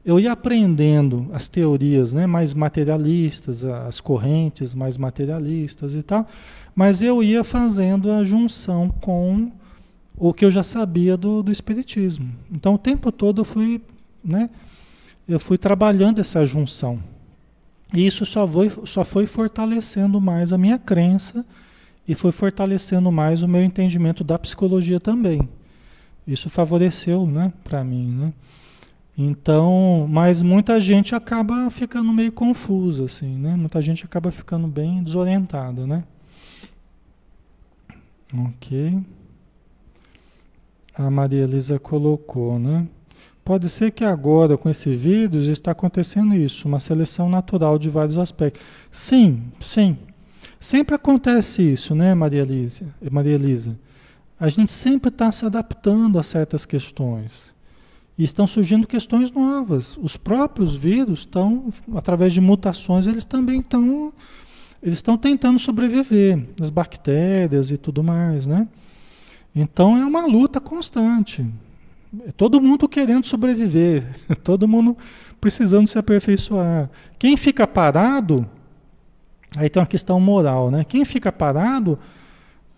eu 0.03 0.19
ia 0.19 0.31
aprendendo 0.31 1.27
as 1.33 1.47
teorias 1.47 2.13
né, 2.13 2.27
mais 2.27 2.53
materialistas, 2.53 3.63
as 3.63 3.99
correntes 3.99 4.73
mais 4.73 4.97
materialistas 4.97 5.95
e 5.95 6.03
tal, 6.03 6.27
mas 6.75 7.01
eu 7.01 7.23
ia 7.23 7.43
fazendo 7.43 8.11
a 8.11 8.23
junção 8.23 8.89
com 9.01 9.51
o 10.15 10.33
que 10.33 10.45
eu 10.45 10.51
já 10.51 10.61
sabia 10.61 11.17
do, 11.17 11.41
do 11.41 11.51
Espiritismo. 11.51 12.31
Então 12.51 12.75
o 12.75 12.77
tempo 12.77 13.11
todo 13.11 13.41
eu 13.41 13.45
fui, 13.45 13.81
né, 14.23 14.49
eu 15.27 15.39
fui 15.39 15.57
trabalhando 15.57 16.19
essa 16.19 16.45
junção. 16.45 16.99
E 17.93 18.05
isso 18.05 18.25
só 18.25 18.47
foi, 18.47 18.71
só 18.85 19.05
foi 19.05 19.25
fortalecendo 19.25 20.19
mais 20.19 20.51
a 20.51 20.57
minha 20.57 20.77
crença 20.77 21.45
e 22.07 22.13
foi 22.13 22.31
fortalecendo 22.31 23.11
mais 23.11 23.41
o 23.41 23.47
meu 23.47 23.63
entendimento 23.63 24.23
da 24.23 24.37
psicologia 24.37 24.99
também. 24.99 25.47
Isso 26.27 26.49
favoreceu 26.49 27.25
né, 27.25 27.53
para 27.63 27.83
mim. 27.83 28.07
Né? 28.07 28.33
Então, 29.17 30.07
mas 30.09 30.43
muita 30.43 30.79
gente 30.81 31.15
acaba 31.15 31.69
ficando 31.69 32.11
meio 32.11 32.31
confusa, 32.31 33.05
assim, 33.05 33.37
né? 33.37 33.55
Muita 33.55 33.81
gente 33.81 34.03
acaba 34.03 34.29
ficando 34.29 34.67
bem 34.67 35.01
desorientada, 35.01 35.87
né? 35.87 36.03
Ok. 38.33 39.01
A 40.93 41.09
Maria 41.09 41.43
Elisa 41.43 41.79
colocou, 41.79 42.59
né? 42.59 42.85
Pode 43.45 43.69
ser 43.69 43.91
que 43.91 44.03
agora, 44.03 44.57
com 44.57 44.67
esse 44.67 44.95
vírus, 44.95 45.45
está 45.45 45.69
acontecendo 45.69 46.33
isso, 46.33 46.67
uma 46.67 46.79
seleção 46.79 47.29
natural 47.29 47.77
de 47.77 47.89
vários 47.89 48.17
aspectos. 48.17 48.59
Sim, 48.89 49.43
sim. 49.59 49.95
Sempre 50.59 50.95
acontece 50.95 51.61
isso, 51.61 51.93
né, 51.93 52.15
Maria 52.15 52.41
Elisa? 52.41 52.87
Maria 53.11 53.35
Elisa? 53.35 53.77
A 54.39 54.49
gente 54.49 54.71
sempre 54.71 55.09
está 55.09 55.31
se 55.31 55.45
adaptando 55.45 56.17
a 56.17 56.23
certas 56.23 56.65
questões. 56.65 57.53
E 58.17 58.23
estão 58.23 58.47
surgindo 58.47 58.87
questões 58.87 59.29
novas. 59.29 59.95
Os 59.97 60.17
próprios 60.17 60.75
vírus 60.75 61.19
estão, 61.19 61.71
através 61.93 62.33
de 62.33 62.41
mutações, 62.41 63.05
eles 63.05 63.25
também 63.25 63.59
estão, 63.59 64.11
eles 64.81 64.97
estão 64.97 65.19
tentando 65.19 65.59
sobreviver, 65.59 66.43
as 66.59 66.71
bactérias 66.71 67.69
e 67.69 67.77
tudo 67.77 68.03
mais, 68.03 68.47
né? 68.47 68.67
Então 69.55 69.95
é 69.95 70.03
uma 70.03 70.25
luta 70.25 70.59
constante. 70.59 71.45
Todo 72.37 72.61
mundo 72.61 72.87
querendo 72.87 73.25
sobreviver, 73.25 74.03
todo 74.43 74.67
mundo 74.67 74.97
precisando 75.39 75.87
se 75.87 75.97
aperfeiçoar. 75.97 76.89
Quem 77.19 77.35
fica 77.35 77.67
parado, 77.67 78.47
aí 79.57 79.69
tem 79.69 79.81
uma 79.81 79.87
questão 79.87 80.19
moral, 80.19 80.71
né? 80.71 80.83
Quem 80.83 81.03
fica 81.05 81.31
parado 81.31 81.99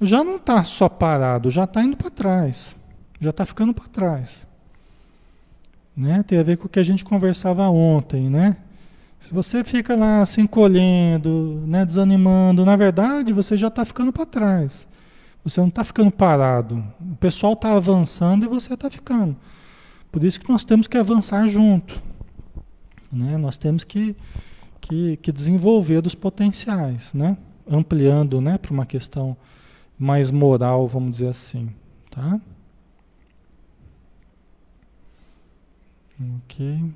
já 0.02 0.24
não 0.24 0.36
está 0.36 0.64
só 0.64 0.88
parado, 0.88 1.50
já 1.50 1.64
está 1.64 1.84
indo 1.84 1.98
para 1.98 2.10
trás, 2.10 2.76
já 3.20 3.30
está 3.30 3.46
ficando 3.46 3.74
para 3.74 3.86
trás. 3.86 4.48
Né? 5.96 6.24
Tem 6.24 6.40
a 6.40 6.44
ver 6.44 6.58
com 6.58 6.68
o 6.68 6.70
que 6.70 6.80
a 6.80 6.84
gente 6.84 7.04
conversava 7.04 7.68
ontem, 7.70 8.30
né? 8.30 8.58
Se 9.20 9.34
você 9.34 9.64
fica 9.64 9.96
lá 9.96 10.24
se 10.26 10.40
encolhendo, 10.40 11.64
né, 11.66 11.84
desanimando, 11.84 12.64
na 12.64 12.76
verdade 12.76 13.34
você 13.34 13.58
já 13.58 13.68
está 13.68 13.84
ficando 13.84 14.14
para 14.14 14.26
trás. 14.26 14.87
Você 15.48 15.62
não 15.62 15.70
está 15.70 15.86
ficando 15.86 16.12
parado. 16.12 16.84
O 17.00 17.16
pessoal 17.16 17.54
está 17.54 17.74
avançando 17.74 18.44
e 18.46 18.50
você 18.50 18.74
está 18.74 18.90
ficando. 18.90 19.34
Por 20.12 20.22
isso 20.26 20.42
que 20.42 20.50
nós 20.50 20.66
temos 20.66 20.88
que 20.90 20.98
avançar 20.98 21.48
junto. 21.48 22.02
Né? 23.10 23.38
Nós 23.38 23.58
temos 23.58 23.86
que, 23.86 24.14
que, 24.82 25.16
que 25.16 25.32
desenvolver 25.32 26.06
os 26.06 26.14
potenciais, 26.14 27.14
né? 27.14 27.38
ampliando 27.66 28.42
né, 28.42 28.58
para 28.58 28.74
uma 28.74 28.86
questão 28.86 29.38
mais 29.98 30.32
moral, 30.32 30.86
vamos 30.86 31.12
dizer 31.12 31.30
assim. 31.30 31.70
Tá? 32.12 32.42
Ok. 36.44 36.92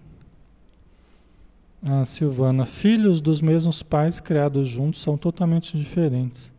Ah, 1.84 2.04
Silvana, 2.04 2.66
filhos 2.66 3.22
dos 3.22 3.40
mesmos 3.40 3.82
pais 3.82 4.20
criados 4.20 4.68
juntos 4.68 5.02
são 5.02 5.18
totalmente 5.18 5.78
diferentes. 5.78 6.52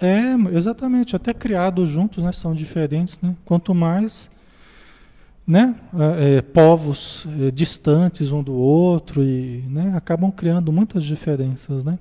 É, 0.00 0.34
exatamente, 0.56 1.14
até 1.14 1.34
criados 1.34 1.88
juntos, 1.88 2.24
né, 2.24 2.32
são 2.32 2.54
diferentes, 2.54 3.18
né? 3.20 3.36
Quanto 3.44 3.74
mais, 3.74 4.30
né, 5.46 5.74
é, 5.94 6.36
é, 6.36 6.42
povos 6.42 7.26
é, 7.40 7.50
distantes 7.50 8.32
um 8.32 8.42
do 8.42 8.54
outro 8.54 9.22
e, 9.22 9.62
né, 9.68 9.92
acabam 9.94 10.30
criando 10.32 10.72
muitas 10.72 11.04
diferenças, 11.04 11.84
né? 11.84 11.98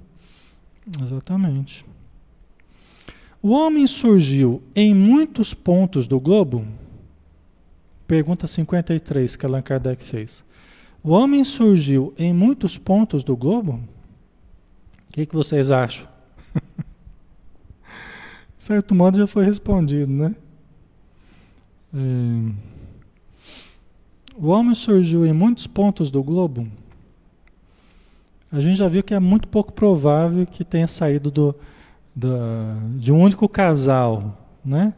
Exatamente. 1.03 1.85
O 3.41 3.51
homem 3.51 3.85
surgiu 3.85 4.61
em 4.75 4.93
muitos 4.93 5.53
pontos 5.53 6.07
do 6.07 6.19
globo 6.19 6.65
Pergunta 8.09 8.47
53 8.47 9.35
que 9.35 9.45
Allan 9.45 9.61
Kardec 9.61 10.03
fez. 10.03 10.43
O 11.03 11.11
homem 11.11 11.43
surgiu 11.43 12.11
em 12.17 12.33
muitos 12.33 12.75
pontos 12.75 13.23
do 13.23 13.37
globo? 13.37 13.79
O 15.07 15.13
que, 15.13 15.27
que 15.27 15.35
vocês 15.35 15.69
acham? 15.69 16.07
certo 18.59 18.93
modo 18.93 19.17
já 19.17 19.25
foi 19.25 19.45
respondido, 19.45 20.11
né? 20.11 20.35
É... 21.95 22.51
O 24.37 24.49
homem 24.49 24.75
surgiu 24.75 25.25
em 25.25 25.33
muitos 25.33 25.65
pontos 25.65 26.11
do 26.11 26.21
globo? 26.21 26.67
A 28.51 28.59
gente 28.61 28.77
já 28.77 28.87
viu 28.87 29.01
que 29.01 29.13
é 29.13 29.19
muito 29.19 29.47
pouco 29.47 29.71
provável 29.71 30.45
que 30.45 30.63
tenha 30.63 30.87
saído 30.87 31.31
do, 31.31 31.55
do, 32.15 32.29
de 32.97 33.11
um 33.11 33.21
único 33.21 33.47
casal, 33.47 34.37
né? 34.63 34.93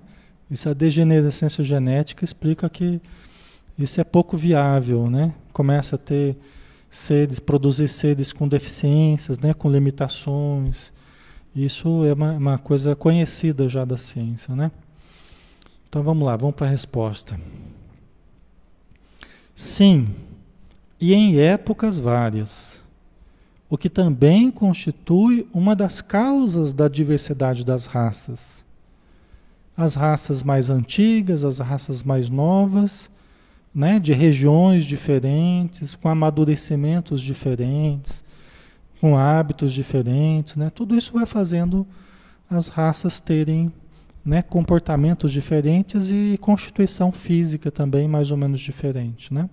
Isso 0.50 0.68
a 0.68 0.74
degenerescência 0.74 1.64
genética 1.64 2.26
explica 2.26 2.70
que 2.70 3.00
isso 3.78 4.02
é 4.02 4.04
pouco 4.04 4.36
viável, 4.38 5.10
né? 5.10 5.34
Começa 5.54 5.96
a 5.96 6.00
ter 6.00 6.36
seres, 6.90 7.40
produzir 7.40 7.88
seres 7.88 8.34
com 8.34 8.48
deficiências, 8.48 9.38
né? 9.40 9.54
Com 9.54 9.70
limitações. 9.72 10.92
Isso 11.56 12.06
é 12.06 12.14
uma, 12.14 12.32
uma 12.34 12.58
coisa 12.58 12.96
conhecida 12.96 13.68
já 13.68 13.84
da 13.84 13.98
ciência, 13.98 14.56
né? 14.56 14.72
Então 15.90 16.02
vamos 16.02 16.26
lá, 16.26 16.36
vamos 16.36 16.56
para 16.56 16.68
a 16.68 16.70
resposta. 16.70 17.40
Sim, 19.54 20.08
e 21.00 21.14
em 21.14 21.38
épocas 21.38 22.00
várias, 22.00 22.82
o 23.70 23.78
que 23.78 23.90
também 23.90 24.50
constitui 24.50 25.48
uma 25.54 25.76
das 25.76 26.02
causas 26.02 26.74
da 26.74 26.88
diversidade 26.88 27.66
das 27.66 27.86
raças 27.86 28.62
as 29.76 29.96
raças 29.96 30.44
mais 30.44 30.70
antigas, 30.70 31.44
as 31.44 31.60
raças 31.60 32.04
mais 32.04 32.30
novas, 32.30 33.10
né, 33.74 34.00
de 34.00 34.14
regiões 34.14 34.84
diferentes, 34.86 35.96
com 35.96 36.10
amadurecimentos 36.10 37.22
diferentes, 37.22 38.24
com 39.02 39.18
hábitos 39.18 39.74
diferentes, 39.74 40.56
né? 40.56 40.70
Tudo 40.70 40.96
isso 40.96 41.14
vai 41.14 41.26
fazendo 41.26 41.88
as 42.48 42.68
raças 42.68 43.20
terem 43.20 43.74
né, 44.24 44.44
comportamentos 44.44 45.32
diferentes 45.32 46.12
e 46.12 46.38
constituição 46.40 47.12
física 47.12 47.72
também 47.72 48.08
mais 48.08 48.30
ou 48.30 48.38
menos 48.38 48.62
diferente, 48.62 49.34
né? 49.34 49.50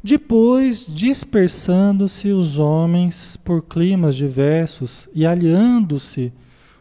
Depois, 0.00 0.86
dispersando-se 0.86 2.28
os 2.28 2.56
homens 2.56 3.36
por 3.36 3.62
climas 3.62 4.14
diversos 4.14 5.08
e 5.12 5.26
aliando-se 5.26 6.32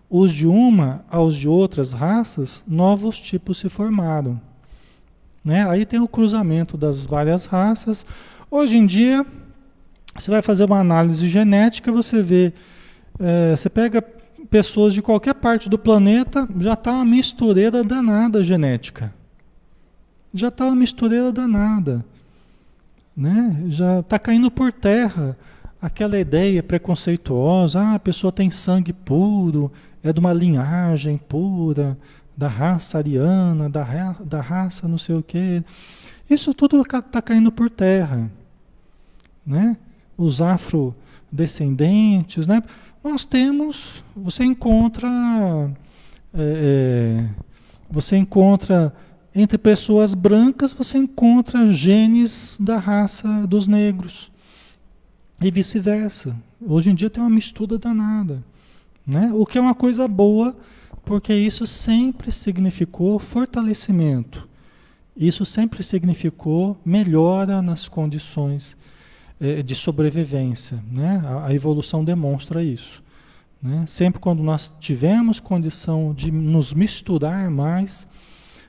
os 0.07 0.31
de 0.31 0.45
uma 0.45 1.03
aos 1.09 1.35
de 1.35 1.47
outras 1.49 1.93
raças, 1.93 2.63
novos 2.67 3.19
tipos 3.19 3.57
se 3.57 3.69
formaram. 3.69 4.39
Né? 5.43 5.67
Aí 5.67 5.83
tem 5.83 5.99
o 5.99 6.07
cruzamento 6.07 6.77
das 6.77 7.05
várias 7.05 7.47
raças. 7.47 8.05
Hoje 8.51 8.77
em 8.77 8.85
dia, 8.85 9.25
você 10.15 10.31
vai 10.31 10.41
fazer 10.41 10.65
uma 10.65 10.79
análise 10.79 11.27
genética, 11.27 11.91
você 11.91 12.21
vê, 12.21 12.53
é, 13.19 13.55
você 13.55 13.69
pega 13.69 14.01
pessoas 14.49 14.93
de 14.93 15.01
qualquer 15.01 15.35
parte 15.35 15.69
do 15.69 15.77
planeta, 15.77 16.47
já 16.59 16.73
está 16.73 16.91
uma 16.91 17.05
mistureira 17.05 17.83
danada 17.83 18.43
genética. 18.43 19.13
Já 20.33 20.49
está 20.49 20.65
uma 20.65 20.75
mistureira 20.75 21.31
danada. 21.31 22.03
Né? 23.15 23.63
Já 23.67 23.99
está 23.99 24.17
caindo 24.17 24.49
por 24.49 24.71
terra 24.71 25.37
aquela 25.81 26.19
ideia 26.19 26.61
preconceituosa, 26.61 27.79
ah, 27.79 27.95
a 27.95 27.99
pessoa 27.99 28.31
tem 28.31 28.49
sangue 28.49 28.91
puro, 28.91 29.71
é 30.03 30.11
de 30.11 30.19
uma 30.19 30.33
linhagem 30.33 31.17
pura, 31.17 31.97
da 32.35 32.47
raça 32.47 32.97
ariana, 32.97 33.69
da, 33.69 33.83
ra 33.83 34.15
da 34.23 34.41
raça 34.41 34.87
não 34.87 34.97
sei 34.97 35.15
o 35.15 35.23
quê. 35.23 35.63
Isso 36.29 36.53
tudo 36.53 36.81
está 36.81 37.21
caindo 37.21 37.51
por 37.51 37.69
terra. 37.69 38.29
Né? 39.45 39.77
Os 40.19 40.41
afrodescendentes, 40.41 42.45
né? 42.45 42.61
nós 43.03 43.25
temos, 43.25 44.03
você 44.15 44.43
encontra, 44.43 45.07
é, 46.33 46.41
é, 46.41 47.29
você 47.89 48.17
encontra 48.17 48.93
entre 49.33 49.57
pessoas 49.57 50.13
brancas, 50.13 50.73
você 50.73 50.97
encontra 50.97 51.71
genes 51.71 52.57
da 52.59 52.77
raça 52.77 53.47
dos 53.47 53.67
negros 53.67 54.31
e 55.41 55.49
vice-versa. 55.49 56.35
Hoje 56.61 56.89
em 56.89 56.95
dia 56.95 57.09
tem 57.09 57.23
uma 57.23 57.29
mistura 57.29 57.77
danada, 57.77 58.43
né? 59.07 59.31
O 59.33 59.45
que 59.45 59.57
é 59.57 59.61
uma 59.61 59.75
coisa 59.75 60.07
boa, 60.07 60.55
porque 61.05 61.33
isso 61.33 61.65
sempre 61.65 62.31
significou 62.31 63.17
fortalecimento. 63.17 64.47
Isso 65.15 65.45
sempre 65.45 65.83
significou 65.83 66.77
melhora 66.83 67.61
nas 67.61 67.87
condições 67.87 68.75
é, 69.39 69.63
de 69.63 69.75
sobrevivência. 69.75 70.83
Né? 70.91 71.21
A, 71.25 71.47
a, 71.47 71.53
evolução 71.53 72.03
demonstra 72.03 72.63
isso. 72.63 73.03
Né? 73.61 73.85
Sempre 73.87 74.19
quando 74.19 74.43
nós 74.43 74.73
tivemos 74.79 75.39
condição 75.39 76.13
de 76.13 76.31
nos 76.31 76.73
misturar 76.73 77.49
mais, 77.49 78.07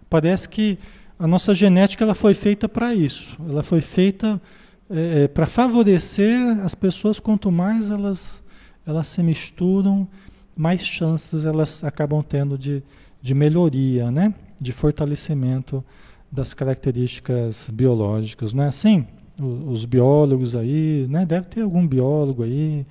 parece 0.09 0.49
que 0.49 0.79
a 1.19 1.27
nossa 1.27 1.55
genética 1.55 2.05
ela 2.05 2.15
foi 2.15 2.35
feita 2.35 2.69
para 2.69 2.95
isso. 2.95 3.37
Ela 3.49 3.63
foi 3.63 3.81
feita 3.81 4.41
é, 4.89 5.29
para 5.29 5.47
favorecer 5.47 6.59
as 6.61 6.75
pessoas. 6.75 7.21
Quanto 7.21 7.51
mais 7.51 7.91
elas, 7.91 8.43
elas 8.87 9.07
se 9.09 9.23
misturam, 9.23 10.09
mais 10.57 10.83
chances 10.83 11.45
elas 11.45 11.85
acabam 11.85 12.23
tendo 12.23 12.57
de, 12.57 12.83
de 13.21 13.35
melhoria, 13.35 14.11
né? 14.11 14.35
de 14.61 14.73
fortalecimento 14.73 15.85
das 16.31 16.55
características 16.55 17.69
biológicas. 17.73 18.53
Não 18.53 18.63
é 18.63 18.69
assim? 18.69 19.07
Os 19.41 19.85
biólogos 19.85 20.55
aí, 20.55 21.07
né? 21.09 21.25
Deve 21.25 21.47
ter 21.47 21.63
algum 21.63 21.87
biólogo 21.87 22.43
aí, 22.43 22.87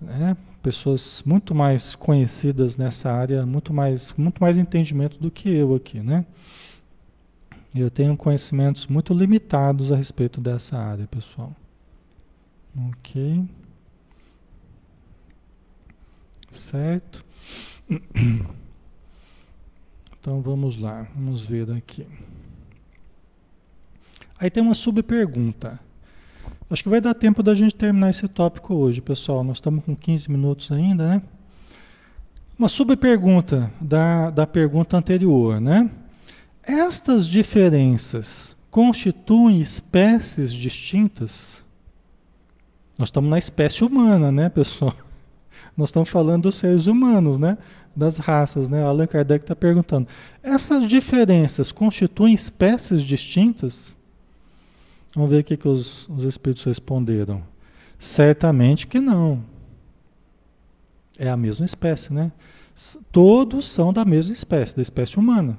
né? 0.00 0.36
Pessoas 0.62 1.22
muito 1.26 1.54
mais 1.54 1.94
conhecidas 1.94 2.76
nessa 2.76 3.10
área, 3.10 3.44
muito 3.44 3.72
mais, 3.72 4.12
muito 4.16 4.40
mais 4.40 4.56
entendimento 4.56 5.18
do 5.18 5.30
que 5.30 5.48
eu 5.48 5.74
aqui, 5.74 6.00
né? 6.00 6.24
Eu 7.74 7.90
tenho 7.90 8.16
conhecimentos 8.16 8.86
muito 8.86 9.14
limitados 9.14 9.90
a 9.90 9.96
respeito 9.96 10.40
dessa 10.40 10.76
área, 10.76 11.06
pessoal. 11.06 11.54
Ok. 12.88 13.44
Certo? 16.52 17.24
Então 20.22 20.40
vamos 20.40 20.76
lá, 20.76 21.08
vamos 21.16 21.44
ver 21.44 21.68
aqui. 21.72 22.06
Aí 24.42 24.50
tem 24.50 24.60
uma 24.60 24.74
subpergunta. 24.74 25.78
Acho 26.68 26.82
que 26.82 26.88
vai 26.88 27.00
dar 27.00 27.14
tempo 27.14 27.44
da 27.44 27.54
gente 27.54 27.76
terminar 27.76 28.10
esse 28.10 28.26
tópico 28.26 28.74
hoje, 28.74 29.00
pessoal. 29.00 29.44
Nós 29.44 29.58
estamos 29.58 29.84
com 29.84 29.94
15 29.94 30.28
minutos 30.28 30.72
ainda, 30.72 31.06
né? 31.06 31.22
Uma 32.58 32.68
subpergunta 32.68 33.72
da, 33.80 34.30
da 34.30 34.44
pergunta 34.44 34.96
anterior, 34.96 35.60
né? 35.60 35.88
Estas 36.60 37.24
diferenças 37.24 38.56
constituem 38.68 39.60
espécies 39.60 40.52
distintas? 40.52 41.64
Nós 42.98 43.10
estamos 43.10 43.30
na 43.30 43.38
espécie 43.38 43.84
humana, 43.84 44.32
né, 44.32 44.48
pessoal? 44.48 44.96
Nós 45.78 45.90
estamos 45.90 46.08
falando 46.08 46.42
dos 46.42 46.56
seres 46.56 46.88
humanos, 46.88 47.38
né? 47.38 47.58
Das 47.94 48.18
raças, 48.18 48.68
né? 48.68 48.82
Allan 48.82 49.06
Kardec 49.06 49.44
está 49.44 49.54
perguntando. 49.54 50.08
Essas 50.42 50.88
diferenças 50.88 51.70
constituem 51.70 52.34
espécies 52.34 53.04
distintas? 53.04 53.94
Vamos 55.14 55.30
ver 55.30 55.40
o 55.40 55.44
que, 55.44 55.56
que 55.56 55.68
os, 55.68 56.08
os 56.08 56.24
espíritos 56.24 56.64
responderam. 56.64 57.42
Certamente 57.98 58.86
que 58.86 58.98
não. 58.98 59.44
É 61.18 61.28
a 61.28 61.36
mesma 61.36 61.66
espécie, 61.66 62.12
né? 62.12 62.32
Todos 63.10 63.68
são 63.68 63.92
da 63.92 64.04
mesma 64.04 64.32
espécie, 64.32 64.74
da 64.74 64.82
espécie 64.82 65.18
humana. 65.18 65.58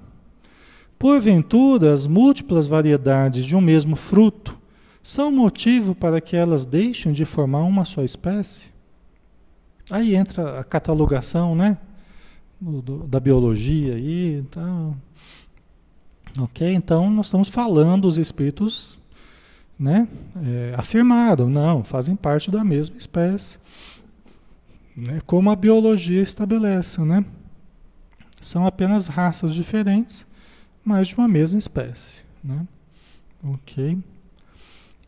Porventura, 0.98 1.94
as 1.94 2.08
múltiplas 2.08 2.66
variedades 2.66 3.46
de 3.46 3.56
um 3.56 3.62
mesmo 3.62 3.96
fruto 3.96 4.58
são 5.04 5.32
motivo 5.32 5.94
para 5.94 6.20
que 6.20 6.36
elas 6.36 6.66
deixem 6.66 7.12
de 7.12 7.26
formar 7.26 7.64
uma 7.64 7.86
só 7.86 8.04
espécie? 8.04 8.74
Aí 9.92 10.16
entra 10.16 10.60
a 10.60 10.64
catalogação, 10.64 11.56
né? 11.56 11.78
Do, 12.60 12.82
do, 12.82 12.98
da 13.04 13.20
biologia 13.20 13.96
aí 13.96 14.40
e 14.40 14.44
tal. 14.50 14.96
Ok? 16.40 16.74
Então, 16.74 17.10
nós 17.10 17.28
estamos 17.28 17.50
falando, 17.50 18.06
os 18.06 18.18
espíritos 18.18 18.98
né, 19.78 20.08
é, 20.44 20.74
afirmaram, 20.78 21.50
não, 21.50 21.84
fazem 21.84 22.16
parte 22.16 22.50
da 22.50 22.64
mesma 22.64 22.98
espécie. 22.98 23.58
Né, 24.96 25.22
como 25.26 25.50
a 25.50 25.56
biologia 25.56 26.22
estabelece, 26.22 27.02
né? 27.02 27.26
São 28.40 28.68
apenas 28.68 29.08
raças 29.08 29.54
diferentes, 29.54 30.28
mas 30.84 31.08
de 31.08 31.16
uma 31.16 31.28
mesma 31.28 31.58
espécie. 31.58 32.24
Né? 32.44 32.68
Ok. 33.44 33.98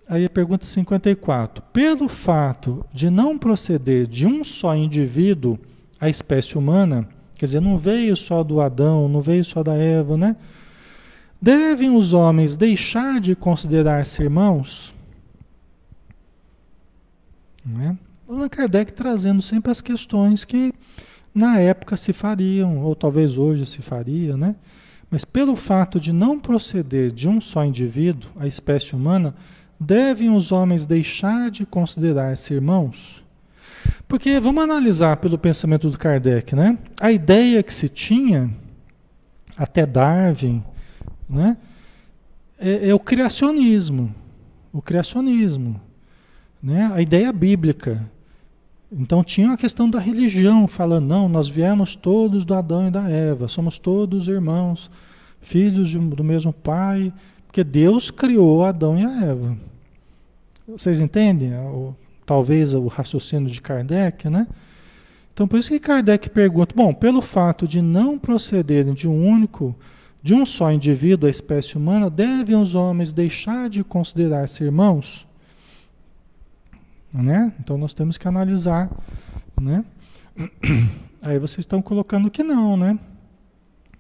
Aí 0.08 0.24
a 0.24 0.30
pergunta 0.30 0.66
54. 0.66 1.64
Pelo 1.74 2.08
fato 2.08 2.86
de 2.94 3.10
não 3.10 3.38
proceder 3.38 4.08
de 4.08 4.26
um 4.26 4.44
só 4.44 4.76
indivíduo 4.76 5.60
a 6.00 6.10
espécie 6.10 6.58
humana, 6.58 7.08
quer 7.36 7.46
dizer, 7.46 7.60
não 7.60 7.78
veio 7.78 8.16
só 8.16 8.44
do 8.44 8.62
Adão, 8.62 9.10
não 9.10 9.22
veio 9.22 9.44
só 9.44 9.64
da 9.64 9.76
Eva, 9.76 10.16
né? 10.16 10.36
Devem 11.42 11.96
os 11.96 12.14
homens 12.14 12.56
deixar 12.58 13.20
de 13.20 13.36
considerar-se 13.36 14.22
irmãos? 14.22 14.94
Não 17.66 17.82
é? 17.82 17.98
Allan 18.28 18.50
Kardec 18.50 18.94
trazendo 18.94 19.42
sempre 19.42 19.72
as 19.72 19.82
questões 19.82 20.44
que 20.44 20.74
na 21.34 21.60
época 21.60 21.98
se 21.98 22.14
fariam, 22.14 22.80
ou 22.80 22.96
talvez 22.96 23.38
hoje 23.38 23.66
se 23.66 23.82
faria, 23.82 24.36
né? 24.36 24.56
Mas 25.12 25.24
pelo 25.24 25.56
fato 25.56 26.00
de 26.00 26.12
não 26.12 26.40
proceder 26.40 27.12
de 27.12 27.28
um 27.28 27.40
só 27.40 27.64
indivíduo, 27.64 28.30
a 28.38 28.48
espécie 28.48 28.96
humana, 28.96 29.36
devem 29.80 30.34
os 30.34 30.52
homens 30.52 30.86
deixar 30.86 31.52
de 31.52 31.66
considerar-se 31.66 32.54
irmãos? 32.54 33.24
Porque 34.08 34.40
vamos 34.40 34.64
analisar 34.64 35.18
pelo 35.18 35.38
pensamento 35.38 35.90
do 35.90 35.98
Kardec, 35.98 36.56
né? 36.56 36.78
A 37.00 37.12
ideia 37.12 37.62
que 37.62 37.74
se 37.74 37.90
tinha 37.90 38.50
até 39.58 39.86
Darwin, 39.86 40.64
né? 41.30 41.58
É, 42.60 42.90
é, 42.90 42.94
o 42.94 43.00
criacionismo. 43.00 44.14
O 44.72 44.82
criacionismo. 44.82 45.80
Né? 46.62 46.90
A 46.94 47.02
ideia 47.02 47.32
bíblica. 47.32 48.10
Então 48.92 49.24
tinha 49.24 49.52
a 49.52 49.58
questão 49.58 49.90
da 49.90 50.00
religião, 50.00 50.68
falando, 50.68 51.08
não, 51.08 51.28
nós 51.28 51.48
viemos 51.48 51.96
todos 51.96 52.46
do 52.46 52.54
Adão 52.54 52.88
e 52.88 52.92
da 52.92 53.10
Eva, 53.10 53.48
somos 53.48 53.78
todos 53.78 54.28
irmãos, 54.28 54.90
filhos 55.42 55.90
de, 55.90 55.98
do 55.98 56.24
mesmo 56.24 56.54
pai, 56.54 57.12
porque 57.46 57.64
Deus 57.64 58.10
criou 58.10 58.64
Adão 58.64 58.98
e 58.98 59.04
a 59.04 59.26
Eva. 59.26 59.58
Vocês 60.68 61.02
entendem? 61.02 61.54
O, 61.56 61.96
talvez 62.26 62.74
o 62.74 62.88
raciocínio 62.88 63.50
de 63.50 63.62
Kardec, 63.62 64.30
né? 64.30 64.48
Então 65.34 65.48
por 65.48 65.60
isso 65.60 65.70
que 65.70 65.80
Kardec 65.80 66.30
pergunta, 66.30 66.74
bom, 66.76 66.94
pelo 66.94 67.22
fato 67.22 67.68
de 67.68 67.82
não 67.82 68.18
procederem 68.18 68.94
de 68.94 69.08
um 69.08 69.28
único, 69.28 69.76
de 70.26 70.34
um 70.34 70.44
só 70.44 70.72
indivíduo, 70.72 71.28
a 71.28 71.30
espécie 71.30 71.78
humana, 71.78 72.10
devem 72.10 72.56
os 72.56 72.74
homens 72.74 73.14
deixar 73.14 73.70
de 73.70 73.84
considerar-se 73.84 74.64
irmãos? 74.64 75.24
Né? 77.14 77.54
Então 77.60 77.78
nós 77.78 77.94
temos 77.94 78.18
que 78.18 78.28
analisar, 78.28 78.90
né? 79.62 79.86
Aí 81.22 81.38
vocês 81.38 81.60
estão 81.60 81.80
colocando 81.80 82.32
que 82.32 82.42
não, 82.42 82.76
né? 82.76 82.98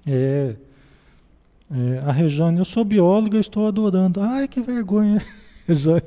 É, 0.03 0.55
é, 1.71 1.99
a 2.03 2.11
Rejane, 2.11 2.57
eu 2.57 2.65
sou 2.65 2.84
bióloga, 2.84 3.38
estou 3.38 3.67
adorando. 3.67 4.19
Ai, 4.19 4.47
que 4.47 4.61
vergonha, 4.61 5.23
Rejane. 5.67 6.01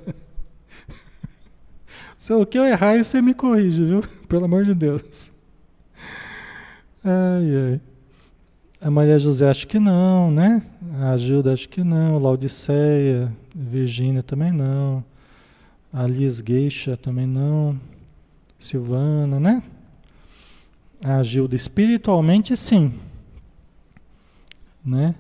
Se 2.18 2.32
o 2.32 2.44
que 2.44 2.58
eu 2.58 2.64
errar, 2.64 2.98
você 2.98 3.22
me 3.22 3.34
corrige, 3.34 3.84
viu? 3.84 4.00
Pelo 4.28 4.46
amor 4.46 4.64
de 4.64 4.74
Deus. 4.74 5.30
Ai, 7.04 7.72
ai. 7.72 7.80
A 8.80 8.90
Maria 8.90 9.18
José 9.18 9.50
acho 9.50 9.66
que 9.66 9.78
não, 9.80 10.30
né? 10.30 10.62
A 11.00 11.16
Gilda 11.16 11.52
acho 11.52 11.68
que 11.68 11.82
não. 11.82 12.16
Laudiceia, 12.18 13.32
Virgínia 13.52 14.22
também 14.22 14.52
não. 14.52 15.04
A 15.92 16.06
Liz 16.06 16.42
Geisha 16.46 16.96
também 16.96 17.26
não. 17.26 17.78
Silvana, 18.56 19.40
né? 19.40 19.62
A 21.02 21.22
Gilda, 21.24 21.56
espiritualmente 21.56 22.56
sim. 22.56 22.94
Né? 24.84 25.14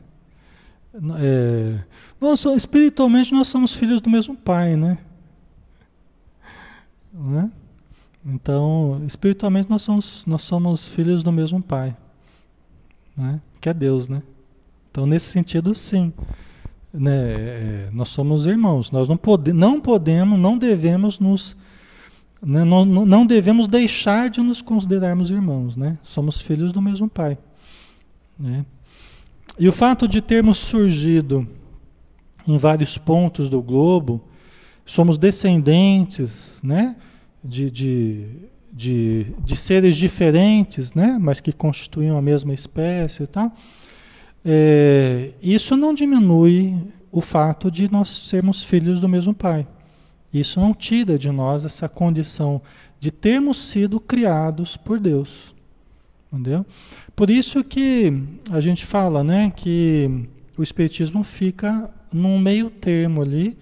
É, 1.20 1.78
nós, 2.20 2.44
espiritualmente 2.44 3.32
nós 3.32 3.48
somos 3.48 3.74
filhos 3.74 4.00
do 4.00 4.08
mesmo 4.08 4.36
pai, 4.36 4.76
né? 4.76 4.98
né? 7.12 7.50
Então, 8.24 9.02
espiritualmente 9.06 9.68
nós 9.68 9.82
somos, 9.82 10.24
nós 10.26 10.42
somos 10.42 10.86
filhos 10.86 11.22
do 11.22 11.32
mesmo 11.32 11.62
pai, 11.62 11.96
né? 13.16 13.40
Que 13.60 13.68
é 13.68 13.74
Deus, 13.74 14.08
né? 14.08 14.22
Então, 14.90 15.06
nesse 15.06 15.26
sentido, 15.26 15.74
sim. 15.74 16.12
Né? 16.92 17.10
É, 17.12 17.88
nós 17.92 18.08
somos 18.08 18.46
irmãos. 18.46 18.90
Nós 18.90 19.08
não, 19.08 19.16
pode, 19.16 19.52
não 19.52 19.80
podemos, 19.80 20.38
não 20.38 20.56
devemos 20.56 21.18
nos 21.18 21.56
né? 22.42 22.64
não, 22.64 22.84
não 22.84 23.26
devemos 23.26 23.66
deixar 23.66 24.30
de 24.30 24.40
nos 24.40 24.62
considerarmos 24.62 25.30
irmãos, 25.30 25.76
né? 25.76 25.98
Somos 26.02 26.40
filhos 26.40 26.72
do 26.72 26.80
mesmo 26.80 27.08
pai, 27.08 27.36
né? 28.38 28.64
E 29.58 29.68
o 29.68 29.72
fato 29.72 30.06
de 30.06 30.20
termos 30.20 30.58
surgido 30.58 31.46
em 32.46 32.56
vários 32.56 32.96
pontos 32.96 33.50
do 33.50 33.60
globo, 33.60 34.22
somos 34.86 35.18
descendentes, 35.18 36.60
né? 36.62 36.96
De, 37.42 37.70
de, 37.70 38.26
de, 38.78 39.26
de 39.44 39.56
seres 39.56 39.96
diferentes, 39.96 40.94
né? 40.94 41.18
Mas 41.20 41.40
que 41.40 41.52
constituem 41.52 42.10
a 42.10 42.22
mesma 42.22 42.54
espécie 42.54 43.24
e 43.24 43.26
tal. 43.26 43.52
É, 44.44 45.32
isso 45.42 45.76
não 45.76 45.92
diminui 45.92 46.76
o 47.10 47.20
fato 47.20 47.72
de 47.72 47.90
nós 47.90 48.08
sermos 48.08 48.62
filhos 48.62 49.00
do 49.00 49.08
mesmo 49.08 49.34
pai. 49.34 49.66
Isso 50.32 50.60
não 50.60 50.72
tira 50.72 51.18
de 51.18 51.28
nós 51.28 51.64
essa 51.64 51.88
condição 51.88 52.62
de 53.00 53.10
termos 53.10 53.68
sido 53.68 53.98
criados 53.98 54.76
por 54.76 55.00
Deus. 55.00 55.52
Entendeu? 56.32 56.64
Por 57.16 57.30
isso 57.30 57.64
que 57.64 58.12
a 58.48 58.60
gente 58.60 58.86
fala, 58.86 59.24
né, 59.24 59.52
que 59.56 60.28
o 60.56 60.62
espiritismo 60.62 61.24
fica 61.24 61.90
num 62.12 62.38
meio 62.38 62.70
termo 62.70 63.22
ali. 63.22 63.58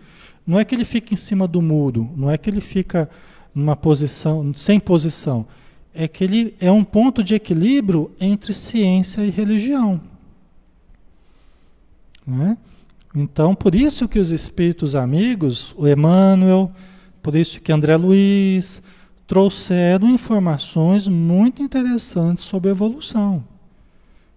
Não 0.47 0.61
é 0.61 0.65
que 0.65 0.75
ele 0.75 0.85
fica 0.85 1.15
em 1.15 1.17
cima 1.17 1.49
do 1.49 1.63
muro, 1.63 2.13
não 2.15 2.31
é 2.31 2.37
que 2.37 2.51
ele 2.51 2.61
fica 2.61 3.09
numa 3.57 3.75
posição 3.75 4.53
sem 4.55 4.79
posição. 4.79 5.47
É 5.95 6.07
que 6.07 6.23
ele 6.23 6.55
é 6.61 6.71
um 6.71 6.85
ponto 6.85 7.25
de 7.25 7.35
equilíbrio 7.35 8.11
entre 8.21 8.53
ciência 8.53 9.23
e 9.23 9.31
religião. 9.31 9.99
Né? 12.27 12.59
Então, 13.15 13.55
por 13.55 13.75
isso 13.75 14.07
que 14.07 14.19
os 14.19 14.31
espíritos 14.31 14.95
amigos, 14.95 15.75
o 15.75 15.89
Emmanuel, 15.89 16.71
por 17.23 17.35
isso 17.35 17.59
que 17.63 17.73
André 17.73 17.97
Luiz, 17.97 18.83
trouxeram 19.27 20.11
informações 20.11 21.09
muito 21.09 21.63
interessantes 21.63 22.45
sobre 22.45 22.69
a 22.69 22.73
evolução. 22.73 23.43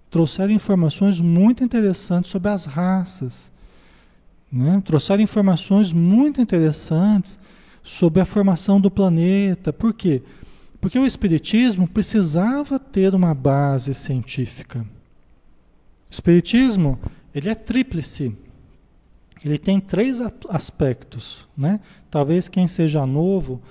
Trouxeram 0.09 0.53
informações 0.53 1.19
muito 1.19 1.61
interessantes 1.61 2.31
sobre 2.31 2.49
as 2.49 2.63
raças. 2.63 3.51
Né? 4.49 4.81
Trouxeram 4.85 5.21
informações 5.21 5.91
muito 5.91 6.39
interessantes 6.39 7.37
sobre 7.83 8.21
a 8.21 8.25
formação 8.25 8.79
do 8.79 8.91
planeta. 8.91 9.73
Por 9.73 9.93
quê? 9.93 10.21
Porque 10.79 10.97
o 10.97 11.05
Espiritismo 11.05 11.87
precisava 11.87 12.79
ter 12.79 13.13
uma 13.13 13.33
base 13.33 13.93
científica. 13.93 14.79
O 14.79 16.11
Espiritismo 16.11 16.99
ele 17.33 17.49
é 17.49 17.55
tríplice 17.55 18.35
ele 19.43 19.57
tem 19.57 19.79
três 19.79 20.19
aspectos, 20.49 21.47
né? 21.55 21.79
Talvez 22.11 22.49
quem 22.49 22.67
seja 22.67 23.05
novo, 23.05 23.61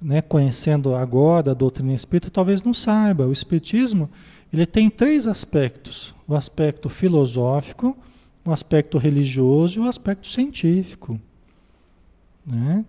né, 0.00 0.22
conhecendo 0.22 0.94
agora 0.94 1.50
a 1.50 1.54
doutrina 1.54 1.92
espírita, 1.92 2.30
talvez 2.30 2.62
não 2.62 2.72
saiba. 2.72 3.26
O 3.26 3.32
espiritismo, 3.32 4.08
ele 4.52 4.64
tem 4.64 4.88
três 4.88 5.26
aspectos: 5.26 6.14
o 6.26 6.34
aspecto 6.34 6.88
filosófico, 6.88 7.96
o 8.44 8.50
aspecto 8.50 8.96
religioso 8.96 9.78
e 9.78 9.82
o 9.82 9.88
aspecto 9.88 10.26
científico, 10.26 11.20
né? 12.46 12.84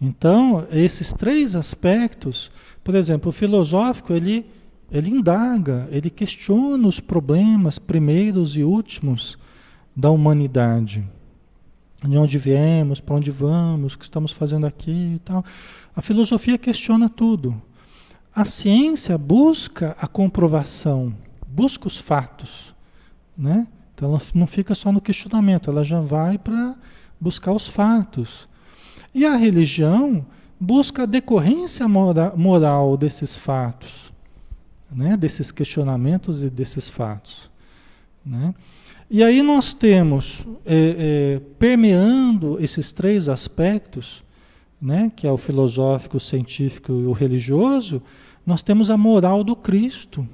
Então, 0.00 0.66
esses 0.70 1.12
três 1.12 1.56
aspectos, 1.56 2.50
por 2.84 2.94
exemplo, 2.94 3.30
o 3.30 3.32
filosófico, 3.32 4.12
ele 4.12 4.46
ele 4.90 5.10
indaga, 5.10 5.86
ele 5.90 6.08
questiona 6.08 6.88
os 6.88 6.98
problemas 6.98 7.78
primeiros 7.78 8.56
e 8.56 8.62
últimos 8.64 9.36
da 9.94 10.10
humanidade 10.10 11.04
de 12.06 12.16
onde 12.16 12.38
viemos, 12.38 13.00
para 13.00 13.16
onde 13.16 13.30
vamos, 13.30 13.94
o 13.94 13.98
que 13.98 14.04
estamos 14.04 14.30
fazendo 14.30 14.66
aqui 14.66 15.14
e 15.16 15.18
tal. 15.24 15.44
A 15.94 16.00
filosofia 16.00 16.56
questiona 16.56 17.08
tudo. 17.08 17.60
A 18.34 18.44
ciência 18.44 19.18
busca 19.18 19.96
a 19.98 20.06
comprovação, 20.06 21.12
busca 21.46 21.88
os 21.88 21.98
fatos, 21.98 22.72
né? 23.36 23.66
Então 23.94 24.10
ela 24.10 24.22
não 24.32 24.46
fica 24.46 24.76
só 24.76 24.92
no 24.92 25.00
questionamento, 25.00 25.68
ela 25.68 25.82
já 25.82 26.00
vai 26.00 26.38
para 26.38 26.76
buscar 27.20 27.52
os 27.52 27.66
fatos. 27.66 28.48
E 29.18 29.26
a 29.26 29.34
religião 29.34 30.24
busca 30.60 31.02
a 31.02 31.06
decorrência 31.06 31.88
mora, 31.88 32.32
moral 32.36 32.96
desses 32.96 33.34
fatos, 33.34 34.12
né? 34.92 35.16
Desses 35.16 35.50
questionamentos 35.50 36.44
e 36.44 36.48
desses 36.48 36.88
fatos, 36.88 37.50
né? 38.24 38.54
E 39.10 39.24
aí 39.24 39.42
nós 39.42 39.74
temos, 39.74 40.46
é, 40.64 40.76
é, 41.36 41.40
permeando 41.58 42.58
esses 42.60 42.92
três 42.92 43.28
aspectos, 43.28 44.22
né, 44.80 45.10
que 45.16 45.26
é 45.26 45.32
o 45.32 45.36
filosófico, 45.36 46.18
o 46.18 46.20
científico 46.20 46.92
e 46.92 47.06
o 47.06 47.12
religioso, 47.12 48.00
nós 48.46 48.62
temos 48.62 48.88
a 48.88 48.96
moral 48.96 49.42
do 49.42 49.56
Cristo. 49.56 50.28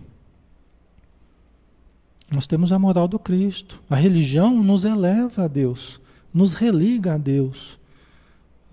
Nós 2.30 2.46
temos 2.46 2.70
a 2.70 2.78
moral 2.78 3.08
do 3.08 3.18
Cristo. 3.18 3.80
A 3.88 3.96
religião 3.96 4.62
nos 4.62 4.84
eleva 4.84 5.44
a 5.44 5.48
Deus, 5.48 5.98
nos 6.34 6.52
religa 6.52 7.14
a 7.14 7.16
Deus. 7.16 7.82